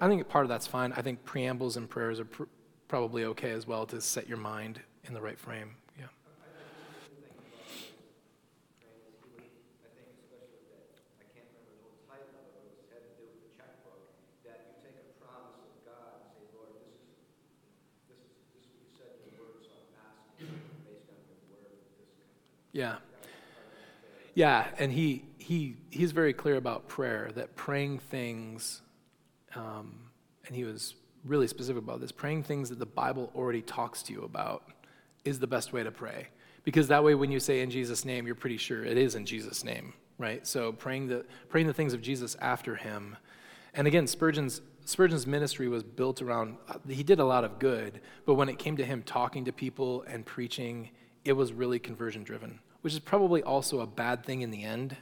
I 0.00 0.08
think 0.08 0.26
part 0.28 0.44
of 0.46 0.48
that's 0.48 0.66
fine. 0.66 0.92
I 0.92 1.02
think 1.02 1.24
preambles 1.24 1.76
and 1.76 1.88
prayers 1.88 2.20
are 2.20 2.24
pr- 2.24 2.44
probably 2.88 3.24
okay 3.26 3.50
as 3.50 3.66
well 3.66 3.84
to 3.86 4.00
set 4.00 4.26
your 4.28 4.38
mind 4.38 4.80
in 5.04 5.12
the 5.12 5.20
right 5.20 5.38
frame. 5.38 5.76
Yeah. 5.98 6.06
Yeah. 22.72 22.96
Yeah, 24.34 24.68
and 24.78 24.92
he 24.92 25.24
he 25.38 25.76
he's 25.90 26.12
very 26.12 26.32
clear 26.32 26.56
about 26.56 26.88
prayer 26.88 27.30
that 27.34 27.56
praying 27.56 27.98
things 27.98 28.80
um, 29.54 29.94
and 30.46 30.56
he 30.56 30.64
was 30.64 30.94
really 31.24 31.46
specific 31.46 31.82
about 31.82 32.00
this 32.00 32.12
praying 32.12 32.42
things 32.42 32.68
that 32.70 32.78
the 32.78 32.86
Bible 32.86 33.30
already 33.34 33.62
talks 33.62 34.02
to 34.04 34.12
you 34.12 34.22
about 34.22 34.64
is 35.24 35.38
the 35.38 35.46
best 35.46 35.72
way 35.72 35.82
to 35.82 35.90
pray. 35.90 36.28
Because 36.64 36.88
that 36.88 37.02
way, 37.02 37.14
when 37.14 37.30
you 37.30 37.40
say 37.40 37.60
in 37.60 37.70
Jesus' 37.70 38.04
name, 38.04 38.26
you're 38.26 38.34
pretty 38.34 38.56
sure 38.56 38.84
it 38.84 38.96
is 38.96 39.14
in 39.14 39.24
Jesus' 39.24 39.64
name, 39.64 39.94
right? 40.18 40.46
So 40.46 40.72
praying 40.72 41.08
the, 41.08 41.24
praying 41.48 41.66
the 41.66 41.74
things 41.74 41.94
of 41.94 42.02
Jesus 42.02 42.36
after 42.40 42.76
him. 42.76 43.16
And 43.74 43.86
again, 43.86 44.06
Spurgeon's, 44.06 44.60
Spurgeon's 44.84 45.26
ministry 45.26 45.68
was 45.68 45.82
built 45.82 46.20
around, 46.20 46.56
he 46.88 47.02
did 47.02 47.18
a 47.18 47.24
lot 47.24 47.44
of 47.44 47.58
good, 47.58 48.00
but 48.26 48.34
when 48.34 48.48
it 48.48 48.58
came 48.58 48.76
to 48.76 48.84
him 48.84 49.02
talking 49.02 49.44
to 49.46 49.52
people 49.52 50.04
and 50.06 50.26
preaching, 50.26 50.90
it 51.24 51.32
was 51.32 51.52
really 51.52 51.78
conversion 51.78 52.24
driven, 52.24 52.58
which 52.82 52.92
is 52.92 52.98
probably 52.98 53.42
also 53.42 53.80
a 53.80 53.86
bad 53.86 54.24
thing 54.24 54.42
in 54.42 54.50
the 54.50 54.62
end. 54.62 54.96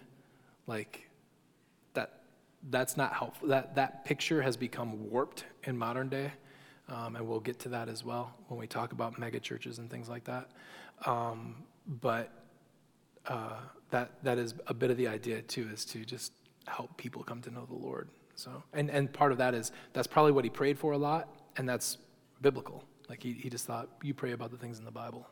Like, 0.67 1.08
that's 2.71 2.97
not 2.97 3.13
helpful. 3.13 3.49
That, 3.49 3.75
that 3.77 4.05
picture 4.05 4.43
has 4.43 4.57
become 4.57 5.11
warped 5.11 5.45
in 5.65 5.77
modern 5.77 6.09
day, 6.09 6.33
um, 6.89 7.17
and 7.17 7.27
we'll 7.29 7.41
get 7.41 7.59
to 7.61 7.69
that 7.71 7.89
as 7.89 8.05
well 8.05 8.35
when 8.49 8.59
we 8.59 8.67
talk 8.67 8.93
about 8.93 9.19
mega 9.19 9.41
churches 9.41 9.79
and 9.79 9.91
things 9.91 10.09
like 10.09 10.25
that. 10.25 10.51
Um, 11.07 11.65
but 11.87 12.33
uh, 13.27 13.61
that, 13.91 14.13
that 14.23 14.39
is 14.39 14.55
a 14.67 14.75
bit 14.75 14.91
of 14.91 14.97
the 14.97 15.09
idea 15.09 15.43
too, 15.43 15.69
is 15.73 15.85
to 15.87 16.05
just 16.05 16.33
help 16.67 16.97
people 16.97 17.23
come 17.23 17.41
to 17.43 17.51
know 17.51 17.65
the 17.67 17.77
Lord. 17.77 18.09
So, 18.35 18.63
and, 18.73 18.91
and 18.91 19.13
part 19.13 19.33
of 19.33 19.39
that 19.39 19.55
is 19.55 19.73
that's 19.93 20.07
probably 20.07 20.33
what 20.33 20.45
he 20.45 20.51
prayed 20.51 20.79
for 20.79 20.93
a 20.93 20.99
lot, 20.99 21.29
and 21.57 21.69
that's 21.69 21.99
biblical. 22.41 22.85
Like 23.09 23.23
he, 23.23 23.33
he 23.33 23.49
just 23.49 23.67
thought, 23.67 23.89
you 24.03 24.15
pray 24.15 24.33
about 24.33 24.51
the 24.51 24.59
things 24.59 24.79
in 24.79 24.85
the 24.85 24.91
Bible. 24.91 25.27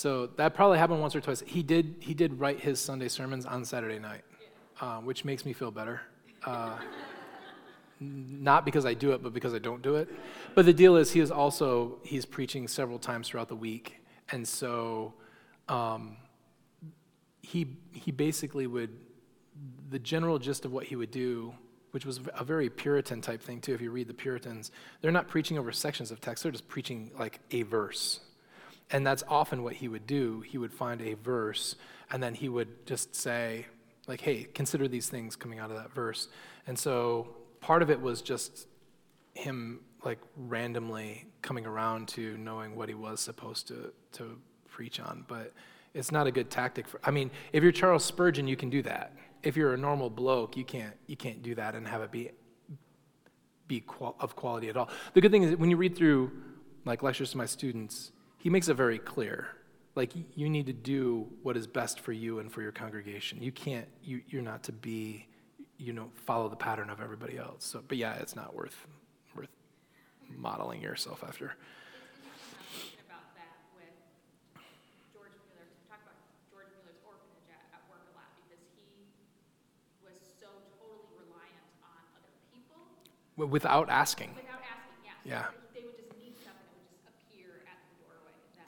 So 0.00 0.30
that 0.36 0.54
probably 0.54 0.78
happened 0.78 1.02
once 1.02 1.14
or 1.14 1.20
twice. 1.20 1.42
He 1.46 1.62
did, 1.62 1.96
he 1.98 2.14
did 2.14 2.40
write 2.40 2.58
his 2.58 2.80
Sunday 2.80 3.08
sermons 3.08 3.44
on 3.44 3.66
Saturday 3.66 3.98
night, 3.98 4.22
uh, 4.80 4.96
which 5.00 5.26
makes 5.26 5.44
me 5.44 5.52
feel 5.52 5.70
better. 5.70 6.00
Uh, 6.42 6.78
not 8.00 8.64
because 8.64 8.86
I 8.86 8.94
do 8.94 9.12
it, 9.12 9.22
but 9.22 9.34
because 9.34 9.52
I 9.52 9.58
don't 9.58 9.82
do 9.82 9.96
it. 9.96 10.08
But 10.54 10.64
the 10.64 10.72
deal 10.72 10.96
is, 10.96 11.12
he 11.12 11.20
is 11.20 11.30
also 11.30 11.98
he's 12.02 12.24
preaching 12.24 12.66
several 12.66 12.98
times 12.98 13.28
throughout 13.28 13.48
the 13.48 13.56
week, 13.56 13.96
and 14.30 14.48
so 14.48 15.12
um, 15.68 16.16
he 17.42 17.76
he 17.92 18.10
basically 18.10 18.66
would 18.66 18.96
the 19.90 19.98
general 19.98 20.38
gist 20.38 20.64
of 20.64 20.72
what 20.72 20.86
he 20.86 20.96
would 20.96 21.10
do, 21.10 21.52
which 21.90 22.06
was 22.06 22.20
a 22.32 22.42
very 22.42 22.70
Puritan 22.70 23.20
type 23.20 23.42
thing 23.42 23.60
too. 23.60 23.74
If 23.74 23.82
you 23.82 23.90
read 23.90 24.08
the 24.08 24.14
Puritans, 24.14 24.70
they're 25.02 25.12
not 25.12 25.28
preaching 25.28 25.58
over 25.58 25.70
sections 25.72 26.10
of 26.10 26.22
text; 26.22 26.42
they're 26.42 26.52
just 26.52 26.68
preaching 26.68 27.10
like 27.18 27.38
a 27.50 27.64
verse, 27.64 28.20
and 28.92 29.06
that's 29.06 29.22
often 29.28 29.62
what 29.62 29.74
he 29.74 29.88
would 29.88 30.06
do. 30.06 30.40
He 30.40 30.58
would 30.58 30.72
find 30.72 31.00
a 31.00 31.14
verse, 31.14 31.76
and 32.10 32.22
then 32.22 32.34
he 32.34 32.48
would 32.48 32.86
just 32.86 33.14
say, 33.14 33.66
like, 34.06 34.20
"Hey, 34.20 34.44
consider 34.44 34.88
these 34.88 35.08
things 35.08 35.36
coming 35.36 35.58
out 35.58 35.70
of 35.70 35.76
that 35.76 35.92
verse." 35.92 36.28
And 36.66 36.78
so 36.78 37.36
part 37.60 37.82
of 37.82 37.90
it 37.90 38.00
was 38.00 38.22
just 38.22 38.66
him 39.34 39.80
like 40.04 40.18
randomly 40.36 41.26
coming 41.42 41.66
around 41.66 42.08
to 42.08 42.36
knowing 42.38 42.74
what 42.74 42.88
he 42.88 42.94
was 42.94 43.20
supposed 43.20 43.68
to 43.68 43.92
to 44.12 44.38
preach 44.68 44.98
on 45.00 45.24
but 45.28 45.52
it's 45.94 46.10
not 46.10 46.26
a 46.26 46.30
good 46.30 46.50
tactic 46.50 46.86
for 46.86 47.00
i 47.04 47.10
mean 47.10 47.30
if 47.52 47.62
you're 47.62 47.72
charles 47.72 48.04
spurgeon 48.04 48.46
you 48.46 48.56
can 48.56 48.70
do 48.70 48.82
that 48.82 49.12
if 49.42 49.56
you're 49.56 49.74
a 49.74 49.76
normal 49.76 50.10
bloke 50.10 50.56
you 50.56 50.64
can't 50.64 50.94
you 51.06 51.16
can't 51.16 51.42
do 51.42 51.54
that 51.54 51.74
and 51.74 51.86
have 51.86 52.02
it 52.02 52.10
be 52.10 52.30
be 53.68 53.80
qual- 53.80 54.16
of 54.20 54.34
quality 54.34 54.68
at 54.68 54.76
all 54.76 54.88
the 55.14 55.20
good 55.20 55.30
thing 55.30 55.42
is 55.42 55.56
when 55.56 55.70
you 55.70 55.76
read 55.76 55.96
through 55.96 56.30
like 56.84 57.02
lectures 57.02 57.30
to 57.30 57.36
my 57.36 57.46
students 57.46 58.12
he 58.40 58.50
makes 58.50 58.68
it 58.68 58.74
very 58.74 58.98
clear 58.98 59.48
like 59.94 60.12
you 60.34 60.48
need 60.48 60.66
to 60.66 60.72
do 60.72 61.26
what 61.42 61.56
is 61.56 61.66
best 61.66 62.00
for 62.00 62.12
you 62.12 62.38
and 62.38 62.50
for 62.50 62.62
your 62.62 62.72
congregation. 62.72 63.42
You 63.42 63.52
can't 63.52 63.86
you, 64.02 64.22
you're 64.28 64.42
not 64.42 64.62
to 64.64 64.72
be 64.72 65.26
you 65.76 65.92
know 65.92 66.10
follow 66.14 66.48
the 66.48 66.56
pattern 66.56 66.90
of 66.90 67.00
everybody 67.00 67.36
else. 67.36 67.64
So, 67.66 67.82
but 67.86 67.98
yeah, 67.98 68.14
it's 68.14 68.36
not 68.36 68.54
worth 68.54 68.86
worth 69.34 69.50
modeling 70.36 70.80
yourself 70.80 71.22
after. 71.26 71.52
About 73.04 73.34
that 73.36 73.58
with 73.76 73.92
George 75.12 75.36
Mueller, 75.52 75.68
talk 75.88 76.00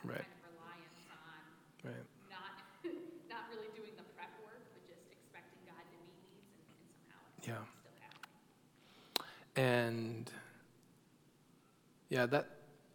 Right. 0.05 0.19
kind 0.19 0.35
of 0.35 0.51
reliance 0.59 0.99
on 1.11 1.91
Right. 1.91 2.07
not 2.31 2.53
not 3.31 3.45
really 3.51 3.69
doing 3.77 3.95
the 3.97 4.05
prep 4.15 4.31
work, 4.45 4.63
but 4.75 4.83
just 4.89 5.07
expecting 5.11 5.59
God 5.67 5.83
to 5.83 5.97
meet 6.03 6.19
needs 6.27 6.53
and, 6.59 6.67
and 6.69 6.91
somehow 7.07 7.23
it's 7.39 7.47
Yeah. 7.47 7.63
still 7.81 7.97
happening. 8.03 8.37
And 9.57 10.31
yeah, 12.09 12.27
that 12.27 12.47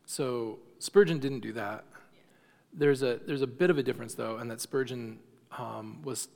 so 0.05 0.59
Spurgeon 0.79 1.19
didn't 1.19 1.41
do 1.41 1.53
that. 1.53 1.85
There's 2.73 3.01
a 3.01 3.19
there's 3.25 3.41
a 3.41 3.47
bit 3.47 3.69
of 3.69 3.77
a 3.77 3.83
difference 3.83 4.13
though, 4.15 4.37
and 4.37 4.49
that 4.51 4.61
Spurgeon 4.61 5.19
um, 5.57 6.01
was 6.03 6.27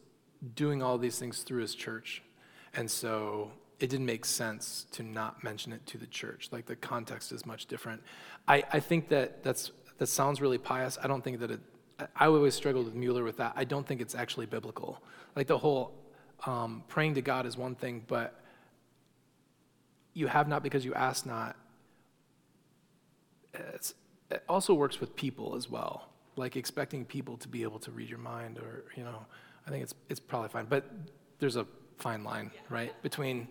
doing 0.56 0.82
all 0.82 0.98
these 0.98 1.20
things 1.20 1.44
through 1.44 1.62
his 1.62 1.76
church, 1.76 2.24
and 2.74 2.90
so 2.90 3.52
it 3.80 3.90
didn't 3.90 4.06
make 4.06 4.26
sense 4.26 4.86
to 4.92 5.04
not 5.04 5.44
mention 5.44 5.74
it 5.74 5.86
to 5.88 5.98
the 5.98 6.08
church. 6.08 6.50
Like 6.52 6.66
the 6.66 6.76
context 6.76 7.32
is 7.32 7.46
much 7.46 7.66
different. 7.68 8.02
I, 8.48 8.64
I 8.72 8.80
think 8.80 9.10
that 9.10 9.44
that's 9.44 9.72
that 10.02 10.08
sounds 10.08 10.42
really 10.42 10.58
pious. 10.58 10.98
I 11.04 11.06
don't 11.06 11.24
think 11.24 11.40
that 11.42 11.52
it. 11.52 11.60
I- 12.16 12.26
always 12.26 12.56
struggled 12.56 12.86
with 12.86 12.96
Mueller 12.96 13.24
with 13.24 13.38
that. 13.38 13.54
I 13.56 13.66
don't 13.66 13.86
think 13.86 14.02
it's 14.02 14.16
actually 14.16 14.48
biblical. 14.48 15.00
Like 15.36 15.46
the 15.46 15.60
whole 15.60 15.94
um, 16.48 16.84
praying 16.88 17.14
to 17.14 17.22
God 17.22 17.46
is 17.46 17.56
one 17.56 17.76
thing, 17.76 18.04
but 18.08 18.42
you 20.16 20.26
have 20.26 20.48
not 20.48 20.64
because 20.64 20.84
you 20.84 20.96
ask 20.96 21.28
not. 21.28 21.56
It's, 23.54 23.94
it 24.32 24.44
also 24.50 24.74
works 24.74 25.00
with 25.00 25.16
people 25.16 25.56
as 25.56 25.70
well, 25.70 26.10
like 26.36 26.56
expecting 26.56 27.06
people 27.06 27.38
to 27.38 27.48
be 27.48 27.62
able 27.62 27.78
to 27.78 27.92
read 27.92 28.10
your 28.10 28.18
mind, 28.18 28.58
or 28.58 28.86
you 28.96 29.04
know, 29.04 29.24
I 29.68 29.70
think 29.70 29.84
it's 29.84 29.94
it's 30.10 30.20
probably 30.20 30.50
fine. 30.50 30.66
But 30.66 30.84
there's 31.38 31.58
a 31.58 31.68
fine 32.00 32.24
line, 32.24 32.50
right, 32.70 33.00
between 33.04 33.48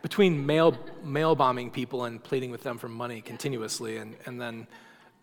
between 0.00 0.46
mail 0.46 0.78
mail 1.02 1.34
bombing 1.34 1.72
people 1.72 2.04
and 2.04 2.22
pleading 2.22 2.52
with 2.52 2.62
them 2.62 2.78
for 2.78 2.88
money 2.88 3.20
continuously, 3.20 3.96
and 3.96 4.14
and 4.26 4.40
then 4.40 4.68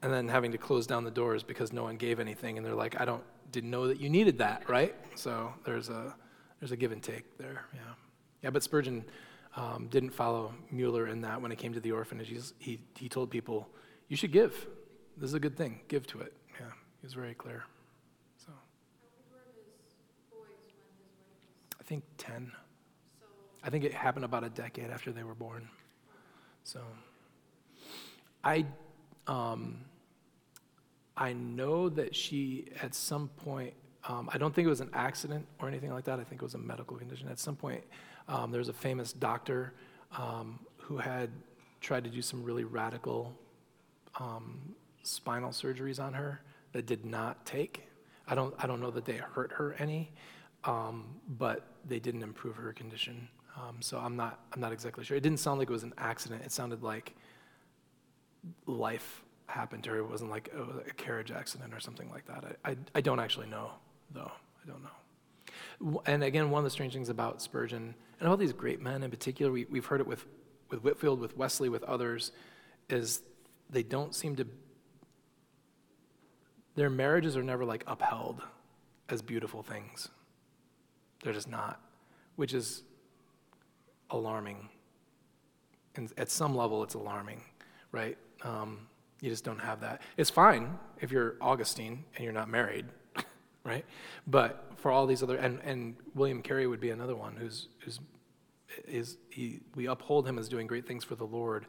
and 0.01 0.13
then 0.13 0.27
having 0.27 0.51
to 0.51 0.57
close 0.57 0.87
down 0.87 1.03
the 1.03 1.11
doors 1.11 1.43
because 1.43 1.73
no 1.73 1.83
one 1.83 1.97
gave 1.97 2.19
anything, 2.19 2.57
and 2.57 2.65
they're 2.65 2.75
like, 2.75 2.99
I 2.99 3.05
don't 3.05 3.23
didn't 3.51 3.71
know 3.71 3.87
that 3.87 3.99
you 3.99 4.09
needed 4.09 4.37
that, 4.37 4.69
right? 4.69 4.95
So 5.15 5.53
there's 5.65 5.89
a 5.89 6.15
there's 6.59 6.71
a 6.71 6.77
give 6.77 6.91
and 6.91 7.01
take 7.01 7.37
there, 7.37 7.65
yeah, 7.73 7.93
yeah. 8.43 8.49
But 8.49 8.63
Spurgeon 8.63 9.05
um, 9.55 9.87
didn't 9.89 10.11
follow 10.11 10.53
Mueller 10.71 11.07
in 11.07 11.21
that 11.21 11.41
when 11.41 11.51
it 11.51 11.57
came 11.57 11.73
to 11.73 11.79
the 11.79 11.91
orphanage. 11.91 12.29
He's, 12.29 12.53
he 12.59 12.79
he 12.95 13.09
told 13.09 13.29
people, 13.29 13.67
you 14.07 14.15
should 14.15 14.31
give. 14.31 14.67
This 15.17 15.29
is 15.29 15.33
a 15.33 15.39
good 15.39 15.57
thing. 15.57 15.81
Give 15.87 16.05
to 16.07 16.21
it. 16.21 16.33
Yeah, 16.59 16.67
he 17.01 17.05
was 17.05 17.13
very 17.13 17.33
clear. 17.33 17.63
So 18.37 18.51
I 21.79 21.83
think 21.83 22.03
ten. 22.17 22.51
I 23.61 23.69
think 23.69 23.83
it 23.83 23.93
happened 23.93 24.23
about 24.23 24.45
a 24.45 24.49
decade 24.49 24.89
after 24.89 25.11
they 25.11 25.23
were 25.23 25.35
born. 25.35 25.67
So 26.63 26.79
I 28.41 28.65
um, 29.27 29.85
I 31.19 31.33
know 31.33 31.89
that 31.89 32.15
she 32.15 32.69
at 32.81 32.95
some 32.95 33.27
point 33.27 33.73
um, 34.07 34.29
I 34.33 34.37
don't 34.37 34.53
think 34.53 34.65
it 34.65 34.69
was 34.69 34.81
an 34.81 34.89
accident 34.93 35.45
or 35.61 35.67
anything 35.67 35.91
like 35.91 36.05
that. 36.05 36.19
I 36.19 36.23
think 36.23 36.41
it 36.41 36.45
was 36.45 36.53
a 36.53 36.59
medical 36.59 36.97
condition. 36.97 37.27
At 37.27 37.39
some 37.39 37.55
point, 37.55 37.83
um, 38.27 38.51
there 38.51 38.59
was 38.59 38.69
a 38.69 38.73
famous 38.73 39.11
doctor 39.11 39.73
um, 40.17 40.59
who 40.77 40.97
had 40.97 41.29
tried 41.81 42.03
to 42.05 42.09
do 42.09 42.21
some 42.21 42.43
really 42.43 42.63
radical 42.63 43.37
um, 44.19 44.73
spinal 45.03 45.49
surgeries 45.49 45.99
on 46.01 46.13
her 46.13 46.41
that 46.71 46.85
did 46.85 47.05
not 47.05 47.45
take. 47.45 47.87
I 48.27 48.35
don't, 48.35 48.53
I 48.57 48.67
don't 48.67 48.79
know 48.79 48.91
that 48.91 49.05
they 49.05 49.17
hurt 49.17 49.51
her 49.53 49.75
any, 49.79 50.11
um, 50.63 51.05
but 51.37 51.67
they 51.85 51.99
didn't 51.99 52.23
improve 52.23 52.55
her 52.55 52.71
condition. 52.73 53.27
Um, 53.57 53.77
so 53.81 53.97
I'm 53.97 54.15
not, 54.15 54.39
I'm 54.53 54.61
not 54.61 54.71
exactly 54.71 55.03
sure. 55.03 55.17
It 55.17 55.23
didn't 55.23 55.39
sound 55.39 55.59
like 55.59 55.69
it 55.69 55.73
was 55.73 55.83
an 55.83 55.93
accident. 55.97 56.43
It 56.45 56.51
sounded 56.51 56.83
like 56.83 57.15
life 58.65 59.23
happened 59.49 59.83
to 59.85 59.91
her. 59.91 59.97
It 59.97 60.09
wasn't 60.09 60.31
like 60.31 60.49
oh, 60.55 60.81
a 60.87 60.93
carriage 60.93 61.31
accident 61.31 61.73
or 61.73 61.79
something 61.79 62.09
like 62.09 62.25
that. 62.27 62.43
I, 62.63 62.71
I, 62.71 62.77
I 62.95 63.01
don't 63.01 63.19
actually 63.19 63.47
know, 63.47 63.71
though. 64.11 64.31
I 64.63 64.67
don't 64.67 64.83
know. 64.83 66.01
And 66.05 66.23
again, 66.23 66.49
one 66.51 66.59
of 66.59 66.63
the 66.63 66.69
strange 66.69 66.93
things 66.93 67.09
about 67.09 67.41
Spurgeon 67.41 67.95
and 68.19 68.29
all 68.29 68.37
these 68.37 68.53
great 68.53 68.81
men 68.81 69.03
in 69.03 69.09
particular, 69.09 69.51
we, 69.51 69.65
we've 69.65 69.85
heard 69.85 70.01
it 70.01 70.07
with, 70.07 70.25
with 70.69 70.83
Whitefield, 70.83 71.19
with 71.19 71.37
Wesley, 71.37 71.69
with 71.69 71.83
others, 71.83 72.31
is 72.89 73.21
they 73.69 73.83
don't 73.83 74.13
seem 74.13 74.35
to, 74.35 74.47
their 76.75 76.89
marriages 76.89 77.37
are 77.37 77.43
never 77.43 77.65
like 77.65 77.83
upheld 77.87 78.41
as 79.07 79.21
beautiful 79.21 79.63
things. 79.63 80.09
They're 81.23 81.33
just 81.33 81.49
not, 81.49 81.81
which 82.35 82.53
is 82.53 82.83
alarming. 84.11 84.69
And 85.95 86.11
at 86.17 86.29
some 86.29 86.55
level, 86.55 86.83
it's 86.83 86.93
alarming, 86.93 87.41
right? 87.91 88.17
Um, 88.43 88.87
you 89.21 89.29
just 89.29 89.43
don't 89.43 89.59
have 89.59 89.81
that. 89.81 90.01
It's 90.17 90.29
fine 90.29 90.77
if 91.01 91.11
you're 91.11 91.35
Augustine 91.41 92.05
and 92.15 92.23
you're 92.23 92.33
not 92.33 92.49
married, 92.49 92.85
right? 93.63 93.85
But 94.27 94.71
for 94.77 94.91
all 94.91 95.05
these 95.05 95.21
other, 95.21 95.37
and, 95.37 95.59
and 95.63 95.95
William 96.15 96.41
Carey 96.41 96.67
would 96.67 96.79
be 96.79 96.89
another 96.89 97.15
one 97.15 97.35
who's, 97.35 97.67
who's 97.79 97.99
is 98.87 99.17
he, 99.29 99.59
we 99.75 99.87
uphold 99.87 100.27
him 100.27 100.37
as 100.37 100.47
doing 100.47 100.67
great 100.67 100.87
things 100.87 101.03
for 101.03 101.15
the 101.15 101.25
Lord, 101.25 101.65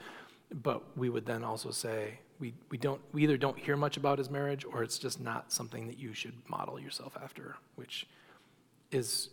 but 0.52 0.96
we 0.96 1.08
would 1.08 1.24
then 1.26 1.42
also 1.42 1.70
say 1.70 2.18
we, 2.38 2.54
we 2.70 2.78
don't 2.78 3.00
we 3.12 3.22
either 3.22 3.36
don't 3.36 3.58
hear 3.58 3.76
much 3.76 3.96
about 3.96 4.18
his 4.18 4.30
marriage 4.30 4.64
or 4.64 4.82
it's 4.82 4.98
just 4.98 5.20
not 5.20 5.52
something 5.52 5.86
that 5.86 5.98
you 5.98 6.12
should 6.12 6.34
model 6.48 6.78
yourself 6.78 7.16
after, 7.22 7.56
which 7.76 8.06
is 8.90 9.30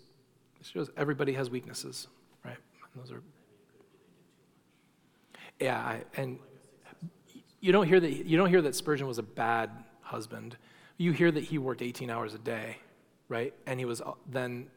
shows 0.62 0.90
everybody 0.98 1.34
has 1.34 1.50
weaknesses, 1.50 2.08
right? 2.44 2.58
And 2.94 3.04
those 3.04 3.12
are 3.12 3.22
yeah, 5.60 5.78
I, 5.80 6.04
and 6.16 6.40
you 7.60 7.72
don't 7.72 7.88
hear 7.88 8.00
that 8.00 8.26
you 8.26 8.38
don't 8.38 8.50
hear 8.50 8.62
that 8.62 8.76
Spurgeon 8.76 9.08
was 9.08 9.18
a 9.18 9.24
bad 9.24 9.70
husband. 10.02 10.58
You 10.98 11.12
hear 11.12 11.32
that 11.32 11.44
he 11.44 11.58
worked 11.58 11.82
18 11.82 12.10
hours 12.10 12.34
a 12.34 12.40
day, 12.40 12.78
right? 13.30 13.54
And 13.66 13.80
he 13.80 13.86
was 13.86 14.02
uh, 14.02 14.14
then 14.30 14.68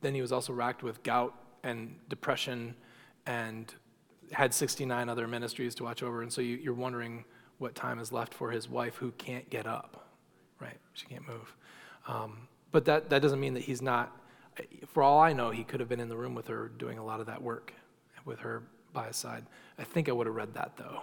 then 0.00 0.14
he 0.14 0.20
was 0.20 0.32
also 0.32 0.52
racked 0.52 0.82
with 0.82 1.02
gout 1.02 1.34
and 1.62 1.96
depression 2.08 2.74
and 3.26 3.74
had 4.32 4.52
69 4.52 5.08
other 5.08 5.26
ministries 5.26 5.74
to 5.76 5.84
watch 5.84 6.02
over. 6.02 6.22
And 6.22 6.32
so 6.32 6.40
you, 6.40 6.56
you're 6.56 6.74
wondering 6.74 7.24
what 7.58 7.74
time 7.74 7.98
is 7.98 8.12
left 8.12 8.34
for 8.34 8.50
his 8.50 8.68
wife 8.68 8.96
who 8.96 9.12
can't 9.12 9.48
get 9.48 9.66
up, 9.66 10.06
right? 10.60 10.76
She 10.92 11.06
can't 11.06 11.26
move. 11.26 11.54
Um, 12.06 12.48
but 12.70 12.84
that, 12.84 13.08
that 13.10 13.22
doesn't 13.22 13.40
mean 13.40 13.54
that 13.54 13.62
he's 13.62 13.80
not, 13.80 14.14
for 14.88 15.02
all 15.02 15.20
I 15.20 15.32
know, 15.32 15.50
he 15.50 15.64
could 15.64 15.80
have 15.80 15.88
been 15.88 16.00
in 16.00 16.08
the 16.08 16.16
room 16.16 16.34
with 16.34 16.48
her 16.48 16.68
doing 16.68 16.98
a 16.98 17.04
lot 17.04 17.20
of 17.20 17.26
that 17.26 17.40
work 17.42 17.72
with 18.24 18.40
her 18.40 18.62
by 18.92 19.06
his 19.06 19.16
side. 19.16 19.46
I 19.78 19.84
think 19.84 20.08
I 20.08 20.12
would 20.12 20.26
have 20.26 20.36
read 20.36 20.54
that 20.54 20.76
though. 20.76 21.02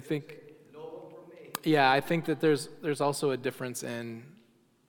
I 0.00 0.02
think. 0.02 0.38
Yeah, 1.62 1.92
I 1.92 2.00
think 2.00 2.24
that 2.24 2.40
there's 2.40 2.70
there's 2.80 3.02
also 3.02 3.32
a 3.32 3.36
difference 3.36 3.82
in 3.82 4.24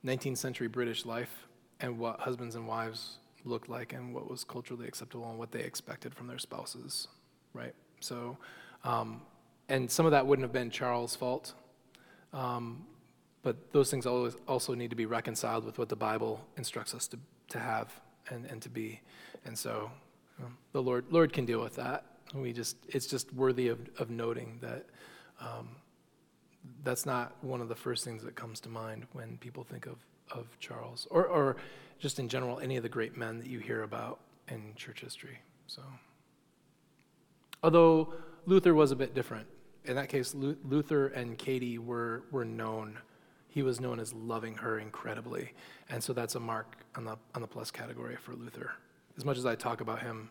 19th 0.05 0.37
century 0.37 0.69
British 0.69 1.05
life 1.05 1.47
and 1.81 1.99
what 1.99 2.21
husbands 2.21 2.55
and 2.55 2.65
wives 2.65 3.17
looked 3.43 3.67
like 3.67 3.91
and 3.91 4.15
what 4.15 4.29
was 4.29 4.45
culturally 4.45 4.87
acceptable 4.87 5.29
and 5.29 5.37
what 5.37 5.51
they 5.51 5.59
expected 5.59 6.15
from 6.15 6.27
their 6.27 6.37
spouses, 6.39 7.09
right? 7.53 7.75
So, 7.99 8.37
um, 8.85 9.21
and 9.67 9.91
some 9.91 10.05
of 10.05 10.13
that 10.13 10.25
wouldn't 10.25 10.45
have 10.45 10.53
been 10.53 10.69
Charles' 10.69 11.13
fault, 11.13 11.55
um, 12.31 12.85
but 13.43 13.73
those 13.73 13.91
things 13.91 14.05
always 14.05 14.37
also 14.47 14.73
need 14.75 14.91
to 14.91 14.95
be 14.95 15.05
reconciled 15.05 15.65
with 15.65 15.77
what 15.77 15.89
the 15.89 15.97
Bible 15.97 16.39
instructs 16.55 16.93
us 16.93 17.05
to, 17.07 17.19
to 17.49 17.59
have 17.59 17.91
and, 18.29 18.45
and 18.45 18.61
to 18.61 18.69
be. 18.69 19.01
And 19.43 19.57
so, 19.57 19.91
um, 20.41 20.57
the 20.71 20.81
Lord 20.81 21.03
Lord 21.09 21.33
can 21.33 21.45
deal 21.45 21.61
with 21.61 21.75
that. 21.75 22.05
We 22.33 22.53
just 22.53 22.77
it's 22.87 23.07
just 23.07 23.33
worthy 23.33 23.67
of, 23.67 23.79
of 23.97 24.09
noting 24.09 24.59
that 24.61 24.85
um, 25.39 25.69
that's 26.83 27.05
not 27.05 27.35
one 27.41 27.61
of 27.61 27.69
the 27.69 27.75
first 27.75 28.03
things 28.03 28.23
that 28.23 28.35
comes 28.35 28.59
to 28.61 28.69
mind 28.69 29.05
when 29.13 29.37
people 29.37 29.63
think 29.63 29.85
of, 29.85 29.97
of 30.31 30.47
Charles, 30.59 31.07
or, 31.09 31.25
or 31.25 31.55
just 31.99 32.19
in 32.19 32.29
general, 32.29 32.59
any 32.59 32.77
of 32.77 32.83
the 32.83 32.89
great 32.89 33.17
men 33.17 33.39
that 33.39 33.47
you 33.47 33.59
hear 33.59 33.83
about 33.83 34.19
in 34.47 34.73
church 34.75 35.01
history. 35.01 35.39
So, 35.67 35.81
although 37.63 38.13
Luther 38.45 38.73
was 38.73 38.91
a 38.91 38.95
bit 38.95 39.13
different. 39.13 39.47
In 39.85 39.95
that 39.95 40.09
case, 40.09 40.35
Luther 40.35 41.07
and 41.07 41.37
Katie 41.37 41.79
were, 41.79 42.23
were 42.31 42.45
known. 42.45 42.99
He 43.47 43.63
was 43.63 43.79
known 43.79 43.99
as 43.99 44.13
loving 44.13 44.55
her 44.55 44.79
incredibly. 44.79 45.53
And 45.89 46.03
so 46.03 46.13
that's 46.13 46.35
a 46.35 46.39
mark 46.39 46.77
on 46.95 47.05
the, 47.05 47.17
on 47.33 47.41
the 47.41 47.47
plus 47.47 47.71
category 47.71 48.15
for 48.15 48.33
Luther. 48.33 48.71
As 49.17 49.25
much 49.25 49.37
as 49.37 49.45
I 49.45 49.55
talk 49.55 49.81
about 49.81 50.01
him 50.01 50.29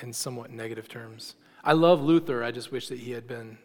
in 0.00 0.12
somewhat 0.12 0.50
negative 0.50 0.88
terms, 0.88 1.34
I 1.64 1.72
love 1.72 2.02
Luther. 2.02 2.44
I 2.44 2.50
just 2.50 2.70
wish 2.70 2.88
that 2.88 2.98
he 2.98 3.12
had 3.12 3.26
been 3.26 3.58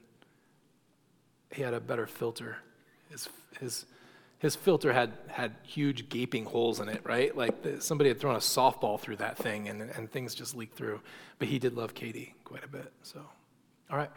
he 1.54 1.62
had 1.62 1.74
a 1.74 1.80
better 1.80 2.08
filter. 2.08 2.58
His, 3.10 3.30
his, 3.60 3.86
his 4.40 4.56
filter 4.56 4.92
had, 4.92 5.14
had 5.28 5.56
huge 5.64 6.10
gaping 6.10 6.46
holes 6.46 6.80
in 6.80 6.90
it, 6.90 7.02
right? 7.04 7.36
Like 7.36 7.62
the, 7.62 7.80
somebody 7.80 8.10
had 8.10 8.20
thrown 8.20 8.36
a 8.36 8.40
softball 8.40 9.00
through 9.00 9.18
that 9.18 9.38
thing 9.38 9.70
and, 9.70 9.82
and 9.82 10.12
things 10.12 10.36
just 10.36 10.56
leaked 10.56 10.76
through. 10.76 11.00
But 11.40 11.48
he 11.48 11.60
did 11.60 11.76
love 11.76 11.94
Katie 11.94 12.36
quite 12.44 12.64
a 12.64 12.68
bit. 12.68 12.92
So, 13.04 13.22
all 13.90 13.98
right. 13.98 14.10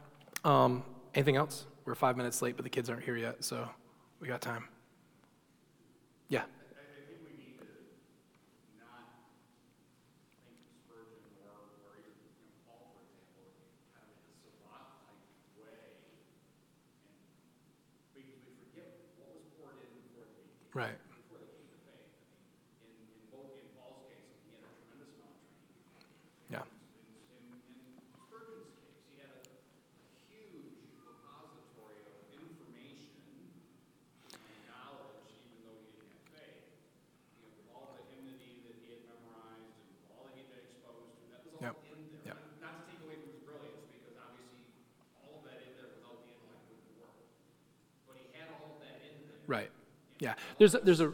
Um, 0.45 0.83
anything 1.15 1.37
else? 1.37 1.67
We're 1.85 1.95
five 1.95 2.17
minutes 2.17 2.43
late, 2.43 2.57
but 2.57 2.65
the 2.65 2.71
kids 2.71 2.91
aren't 2.91 3.05
here 3.05 3.17
yet, 3.17 3.45
so 3.45 3.69
we 4.21 4.27
got 4.27 4.41
time. 4.41 4.65
Yeah. 6.29 6.43
Right. 20.77 20.93
Before 21.09 21.41
they 21.41 21.49
came 21.57 21.73
to 21.73 21.81
faith. 21.89 22.05
I 22.05 22.85
mean, 22.85 23.01
in, 23.01 23.09
in, 23.09 23.25
both, 23.33 23.49
in 23.57 23.65
Paul's 23.81 24.05
case, 24.13 24.29
he 24.45 24.53
had 24.53 24.61
a 24.61 24.69
tremendous 24.77 25.09
amount 25.17 25.33
of 25.33 25.49
training. 25.49 25.73
Yeah. 26.53 26.69
In, 26.69 27.17
in, 27.33 27.97
in 27.97 28.05
Spurgeon's 28.13 28.77
case, 28.85 29.01
he 29.09 29.17
had 29.17 29.33
a, 29.33 29.49
huge 30.29 30.85
repository 31.01 31.97
of 32.05 32.13
information 32.29 33.25
and 34.37 34.61
knowledge, 34.69 35.33
even 35.49 35.65
though 35.65 35.81
he 35.81 35.89
didn't 35.97 36.13
have 36.13 36.45
faith. 36.45 36.69
You 37.41 37.49
know, 37.49 37.57
with 37.57 37.73
all 37.73 37.97
the 37.97 38.05
hymnody 38.13 38.61
that 38.69 38.77
he 38.77 39.01
had 39.01 39.09
memorized 39.09 39.81
and 39.81 40.13
all 40.13 40.29
that 40.29 40.37
he 40.37 40.45
had 40.45 40.61
been 40.61 40.61
exposed 40.61 41.09
to, 41.09 41.25
that 41.33 41.41
was 41.41 41.57
all 41.57 41.73
yep. 41.73 41.89
in 41.89 42.05
there. 42.13 42.37
Yep. 42.37 42.37
Not, 42.61 42.61
not 42.61 42.75
to 42.77 42.93
take 42.93 43.01
away 43.01 43.17
from 43.17 43.33
his 43.33 43.41
brilliance, 43.49 43.81
because 43.97 44.13
obviously 44.21 44.61
all 45.25 45.41
of 45.41 45.49
that 45.49 45.57
in 45.57 45.73
there 45.73 45.89
without 45.89 46.21
the 46.21 46.37
intellect 46.37 46.69
wouldn't 46.69 47.01
work. 47.01 47.17
But 48.05 48.21
he 48.21 48.29
had 48.37 48.53
all 48.61 48.77
of 48.77 48.85
that 48.85 49.01
in 49.01 49.25
there. 49.25 49.41
Right. 49.49 49.73
Yeah, 50.19 50.35
there's 50.59 50.75
a, 50.75 50.79
there's 50.79 51.01
a 51.01 51.13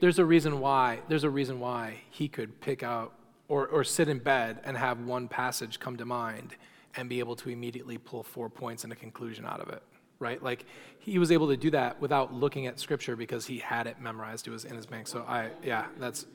there's 0.00 0.18
a 0.18 0.24
reason 0.24 0.60
why 0.60 1.00
there's 1.08 1.24
a 1.24 1.30
reason 1.30 1.60
why 1.60 2.00
he 2.10 2.28
could 2.28 2.60
pick 2.60 2.82
out 2.82 3.12
or, 3.48 3.66
or 3.68 3.84
sit 3.84 4.08
in 4.08 4.18
bed 4.18 4.60
and 4.64 4.76
have 4.76 5.00
one 5.00 5.28
passage 5.28 5.78
come 5.78 5.96
to 5.96 6.04
mind 6.04 6.54
and 6.96 7.08
be 7.08 7.18
able 7.18 7.36
to 7.36 7.50
immediately 7.50 7.98
pull 7.98 8.22
four 8.22 8.48
points 8.48 8.84
and 8.84 8.92
a 8.92 8.96
conclusion 8.96 9.44
out 9.44 9.60
of 9.60 9.68
it 9.68 9.82
right? 10.20 10.42
Like 10.42 10.66
he 10.98 11.18
was 11.18 11.32
able 11.32 11.48
to 11.48 11.56
do 11.56 11.70
that 11.70 12.00
without 12.00 12.32
looking 12.32 12.66
at 12.66 12.78
scripture 12.78 13.16
because 13.16 13.46
he 13.46 13.58
had 13.58 13.88
it 13.88 14.00
memorized 14.00 14.46
it 14.46 14.50
was 14.50 14.64
in 14.64 14.76
his 14.76 14.86
bank. 14.86 15.08
So 15.08 15.24
i 15.26 15.48
yeah 15.64 15.86
that's 15.98 16.26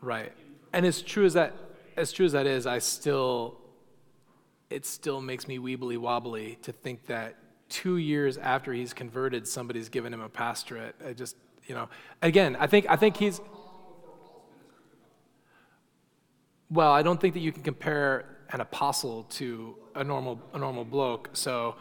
right. 0.00 0.32
And 0.72 0.86
as 0.86 1.02
true 1.02 1.24
as 1.24 1.34
that 1.34 1.54
as 1.96 2.12
true 2.12 2.26
as 2.26 2.32
that 2.32 2.46
is 2.46 2.66
i 2.66 2.78
still 2.78 3.58
it 4.70 4.86
still 4.86 5.20
makes 5.20 5.48
me 5.48 5.58
weebly 5.58 5.98
wobbly 5.98 6.56
to 6.62 6.72
think 6.72 7.06
that 7.06 7.36
two 7.68 7.96
years 7.96 8.38
after 8.38 8.72
he's 8.72 8.92
converted, 8.92 9.46
somebody's 9.46 9.88
given 9.88 10.14
him 10.14 10.20
a 10.20 10.28
pastorate. 10.28 10.94
I 11.04 11.12
just, 11.12 11.36
you 11.66 11.74
know, 11.74 11.88
again, 12.22 12.56
I 12.58 12.66
think 12.66 12.86
I 12.88 12.96
think 12.96 13.16
he's. 13.16 13.40
Well, 16.70 16.92
I 16.92 17.02
don't 17.02 17.20
think 17.20 17.34
that 17.34 17.40
you 17.40 17.50
can 17.50 17.64
compare 17.64 18.24
an 18.50 18.60
apostle 18.60 19.24
to 19.30 19.74
a 19.96 20.04
normal 20.04 20.40
a 20.54 20.58
normal 20.58 20.84
bloke. 20.84 21.30
So, 21.32 21.74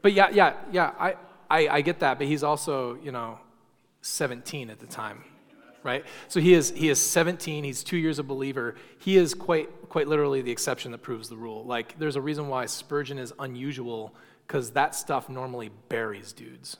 but 0.00 0.14
yeah, 0.14 0.30
yeah, 0.32 0.54
yeah. 0.70 0.92
I, 0.98 1.16
I 1.50 1.68
I 1.68 1.80
get 1.82 2.00
that, 2.00 2.18
but 2.18 2.26
he's 2.26 2.42
also 2.42 2.98
you 3.02 3.12
know, 3.12 3.38
17 4.00 4.70
at 4.70 4.80
the 4.80 4.86
time 4.86 5.24
right? 5.82 6.04
So 6.28 6.40
he 6.40 6.54
is, 6.54 6.70
he 6.70 6.88
is 6.88 7.00
17, 7.00 7.64
he's 7.64 7.82
two 7.82 7.96
years 7.96 8.18
a 8.18 8.22
believer. 8.22 8.74
He 8.98 9.16
is 9.16 9.34
quite, 9.34 9.68
quite 9.88 10.08
literally 10.08 10.42
the 10.42 10.50
exception 10.50 10.92
that 10.92 10.98
proves 10.98 11.28
the 11.28 11.36
rule. 11.36 11.64
Like, 11.64 11.98
there's 11.98 12.16
a 12.16 12.20
reason 12.20 12.48
why 12.48 12.66
Spurgeon 12.66 13.18
is 13.18 13.32
unusual, 13.38 14.14
because 14.46 14.70
that 14.72 14.94
stuff 14.94 15.28
normally 15.28 15.70
buries 15.88 16.32
dudes 16.32 16.76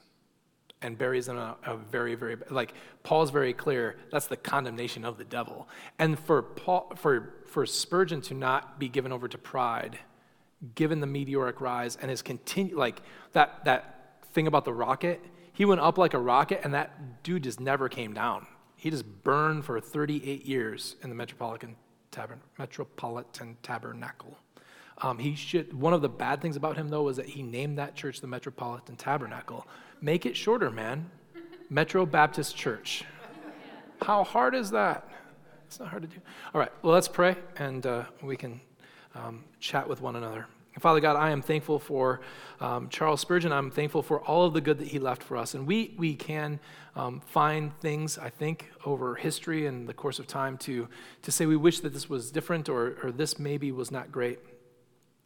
and 0.82 0.98
buries 0.98 1.26
them 1.26 1.38
a, 1.38 1.56
a, 1.64 1.76
very, 1.76 2.14
very, 2.14 2.36
like, 2.50 2.74
Paul's 3.02 3.30
very 3.30 3.52
clear, 3.52 3.96
that's 4.10 4.26
the 4.26 4.36
condemnation 4.36 5.04
of 5.04 5.16
the 5.16 5.24
devil. 5.24 5.68
And 5.98 6.18
for, 6.18 6.42
Paul, 6.42 6.92
for, 6.96 7.34
for 7.46 7.64
Spurgeon 7.66 8.20
to 8.22 8.34
not 8.34 8.78
be 8.78 8.88
given 8.88 9.12
over 9.12 9.28
to 9.28 9.38
pride, 9.38 9.98
given 10.74 11.00
the 11.00 11.06
meteoric 11.06 11.60
rise 11.60 11.96
and 12.00 12.10
his 12.10 12.22
continue, 12.22 12.76
like, 12.76 13.00
that, 13.32 13.64
that 13.64 14.24
thing 14.32 14.46
about 14.46 14.64
the 14.64 14.72
rocket, 14.72 15.20
he 15.52 15.64
went 15.64 15.80
up 15.80 15.98
like 15.98 16.14
a 16.14 16.18
rocket, 16.18 16.60
and 16.64 16.74
that 16.74 17.22
dude 17.22 17.44
just 17.44 17.60
never 17.60 17.88
came 17.88 18.12
down. 18.12 18.46
He 18.82 18.90
just 18.90 19.06
burned 19.22 19.64
for 19.64 19.78
38 19.78 20.44
years 20.44 20.96
in 21.04 21.08
the 21.08 21.14
Metropolitan, 21.14 21.76
Tabern- 22.10 22.40
Metropolitan 22.58 23.56
Tabernacle. 23.62 24.36
Um, 24.98 25.18
he 25.18 25.36
should, 25.36 25.72
one 25.72 25.92
of 25.92 26.02
the 26.02 26.08
bad 26.08 26.42
things 26.42 26.56
about 26.56 26.76
him, 26.76 26.88
though, 26.88 27.04
was 27.04 27.16
that 27.18 27.26
he 27.26 27.44
named 27.44 27.78
that 27.78 27.94
church 27.94 28.20
the 28.20 28.26
Metropolitan 28.26 28.96
Tabernacle. 28.96 29.68
Make 30.00 30.26
it 30.26 30.36
shorter, 30.36 30.68
man. 30.68 31.08
Metro 31.70 32.04
Baptist 32.04 32.56
Church. 32.56 33.04
How 34.00 34.24
hard 34.24 34.52
is 34.52 34.72
that? 34.72 35.08
It's 35.68 35.78
not 35.78 35.88
hard 35.88 36.02
to 36.02 36.08
do. 36.08 36.20
All 36.52 36.60
right, 36.60 36.72
well, 36.82 36.92
let's 36.92 37.06
pray 37.06 37.36
and 37.58 37.86
uh, 37.86 38.02
we 38.20 38.36
can 38.36 38.60
um, 39.14 39.44
chat 39.60 39.88
with 39.88 40.00
one 40.00 40.16
another. 40.16 40.48
Father 40.78 41.00
God, 41.00 41.16
I 41.16 41.30
am 41.30 41.42
thankful 41.42 41.78
for 41.78 42.20
um, 42.60 42.88
Charles 42.88 43.20
Spurgeon. 43.20 43.52
I'm 43.52 43.70
thankful 43.70 44.02
for 44.02 44.20
all 44.22 44.46
of 44.46 44.54
the 44.54 44.60
good 44.60 44.78
that 44.78 44.88
he 44.88 44.98
left 44.98 45.22
for 45.22 45.36
us. 45.36 45.52
And 45.52 45.66
we, 45.66 45.94
we 45.98 46.14
can 46.14 46.60
um, 46.96 47.20
find 47.20 47.78
things, 47.80 48.16
I 48.16 48.30
think, 48.30 48.70
over 48.86 49.14
history 49.14 49.66
and 49.66 49.86
the 49.86 49.92
course 49.92 50.18
of 50.18 50.26
time 50.26 50.56
to, 50.58 50.88
to 51.22 51.30
say 51.30 51.44
we 51.44 51.56
wish 51.56 51.80
that 51.80 51.92
this 51.92 52.08
was 52.08 52.30
different 52.30 52.70
or, 52.70 52.96
or 53.02 53.12
this 53.12 53.38
maybe 53.38 53.70
was 53.70 53.90
not 53.90 54.10
great. 54.10 54.38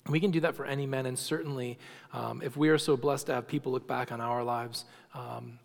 We 0.09 0.20
can 0.20 0.30
do 0.30 0.40
that 0.40 0.55
for 0.55 0.64
any 0.64 0.86
men, 0.86 1.07
and 1.07 1.18
certainly 1.18 1.78
um, 2.12 2.40
if 2.40 2.57
we 2.57 2.68
are 2.68 2.78
so 2.78 2.97
blessed 2.97 3.26
to 3.26 3.34
have 3.34 3.49
people 3.49 3.72
look 3.72 3.88
back 3.88 4.12
on 4.12 4.20
our 4.20 4.44
lives, 4.44 4.84
um, 5.14 5.59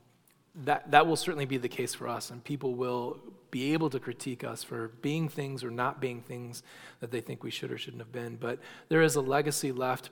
that, 0.56 0.92
that 0.92 1.08
will 1.08 1.16
certainly 1.16 1.46
be 1.46 1.58
the 1.58 1.70
case 1.70 1.94
for 1.94 2.08
us, 2.08 2.30
and 2.30 2.44
people 2.44 2.76
will 2.76 3.18
be 3.52 3.74
able 3.74 3.90
to 3.90 4.00
critique 4.00 4.44
us 4.44 4.64
for 4.64 4.90
being 5.02 5.28
things 5.28 5.64
or 5.64 5.72
not 5.72 6.00
being 6.00 6.22
things 6.22 6.64
that 7.00 7.12
they 7.12 7.22
think 7.22 7.44
we 7.44 7.52
should 7.52 7.72
or 7.72 7.78
shouldn't 7.78 8.02
have 8.02 8.12
been. 8.12 8.36
But 8.36 8.60
there 8.90 9.02
is 9.02 9.16
a 9.16 9.22
legacy 9.22 9.72
left 9.72 10.10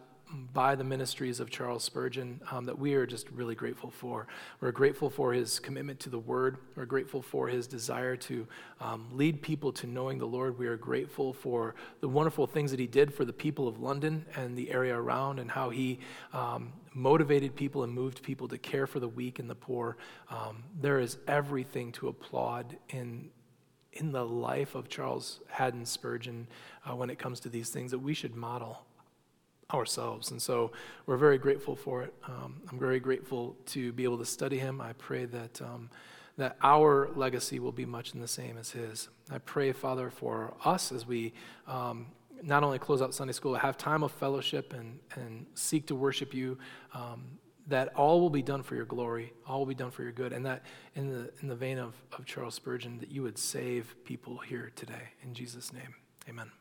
by 0.54 0.76
the 0.76 0.84
ministries 0.84 1.40
of 1.40 1.50
Charles 1.50 1.84
Spurgeon 1.84 2.40
um, 2.52 2.66
that 2.66 2.78
we 2.78 2.94
are 2.94 3.06
just 3.06 3.30
really 3.32 3.56
grateful 3.56 3.90
for. 3.90 4.28
We're 4.62 4.72
grateful 4.72 5.10
for 5.10 5.34
his 5.34 5.60
commitment 5.60 6.00
to 6.02 6.10
the 6.10 6.20
Word. 6.20 6.58
We're 6.76 6.86
grateful 6.86 7.22
for 7.22 7.48
his 7.48 7.66
desire 7.66 8.16
to 8.18 8.48
um, 8.80 9.08
lead 9.12 9.42
people 9.42 9.72
to 9.74 9.88
knowing 9.88 10.20
the 10.20 10.28
Lord. 10.28 10.60
We 10.60 10.68
are 10.68 10.78
grateful 10.78 11.34
for 11.34 11.74
the 12.02 12.08
wonderful 12.08 12.46
things 12.46 12.72
that 12.72 12.80
he 12.80 12.88
did 12.88 13.14
for 13.14 13.26
the 13.26 13.34
people 13.34 13.68
of 13.68 13.80
London 13.80 14.26
and 14.36 14.56
the 14.56 14.72
area 14.72 14.96
around 14.96 15.40
and 15.40 15.50
how 15.50 15.72
he 15.72 16.00
um, 16.32 16.74
motivated 16.94 17.56
people 17.56 17.84
and 17.84 17.94
moved 17.94 18.24
people 18.24 18.48
to 18.48 18.58
care 18.58 18.88
for 18.88 19.00
the 19.00 19.08
weak 19.08 19.40
and 19.40 19.50
the 19.50 19.56
poor. 19.56 19.98
Um, 20.30 20.64
there 20.80 21.00
is 21.00 21.18
everything 21.28 21.92
to 21.94 22.08
applaud 22.08 22.78
in, 22.90 23.30
in 23.94 24.12
the 24.12 24.26
life 24.26 24.76
of 24.76 24.90
Charles 24.90 25.40
Haddon 25.48 25.86
Spurgeon 25.86 26.48
uh, 26.86 26.96
when 26.96 27.10
it 27.10 27.20
comes 27.20 27.40
to 27.42 27.50
these 27.50 27.70
things 27.70 27.92
that 27.92 28.00
we 28.00 28.14
should 28.14 28.36
model 28.36 28.86
ourselves. 29.74 30.32
And 30.32 30.42
so 30.42 30.72
we're 31.06 31.18
very 31.18 31.38
grateful 31.38 31.76
for 31.76 32.02
it. 32.02 32.14
Um, 32.28 32.62
I'm 32.72 32.80
very 32.80 33.00
grateful 33.00 33.56
to 33.68 33.92
be 33.94 34.04
able 34.04 34.18
to 34.18 34.26
study 34.26 34.58
him. 34.58 34.82
I 34.82 34.94
pray 34.94 35.26
that, 35.26 35.62
um, 35.62 35.90
that 36.38 36.58
our 36.64 37.12
legacy 37.16 37.60
will 37.60 37.72
be 37.72 37.86
much 37.86 38.14
in 38.14 38.20
the 38.20 38.28
same 38.28 38.58
as 38.58 38.72
his. 38.72 39.10
I 39.30 39.38
pray, 39.38 39.72
Father, 39.72 40.10
for 40.10 40.56
us 40.66 40.92
as 40.92 41.06
we 41.06 41.34
um, 41.68 42.08
not 42.44 42.64
only 42.64 42.80
close 42.80 43.02
out 43.02 43.14
Sunday 43.14 43.34
school, 43.34 43.56
have 43.56 43.78
time 43.78 44.04
of 44.04 44.12
fellowship 44.12 44.74
and, 44.74 45.00
and 45.16 45.46
seek 45.54 45.88
to 45.88 45.96
worship 45.96 46.34
you, 46.34 46.58
um, 46.94 47.40
that 47.68 47.94
all 47.96 48.20
will 48.20 48.30
be 48.30 48.42
done 48.42 48.64
for 48.64 48.76
your 48.76 48.86
glory, 48.86 49.32
all 49.48 49.60
will 49.60 49.66
be 49.66 49.76
done 49.76 49.92
for 49.92 50.04
your 50.04 50.12
good, 50.12 50.34
and 50.34 50.46
that 50.46 50.64
in 50.96 51.10
the, 51.10 51.32
in 51.42 51.48
the 51.48 51.56
vein 51.56 51.78
of, 51.78 51.94
of 52.18 52.26
Charles 52.26 52.56
Spurgeon, 52.56 53.00
that 53.00 53.12
you 53.12 53.22
would 53.24 53.38
save 53.38 53.96
people 54.06 54.40
here 54.40 54.72
today. 54.76 55.10
In 55.24 55.34
Jesus' 55.34 55.72
name, 55.72 55.96
amen. 56.28 56.52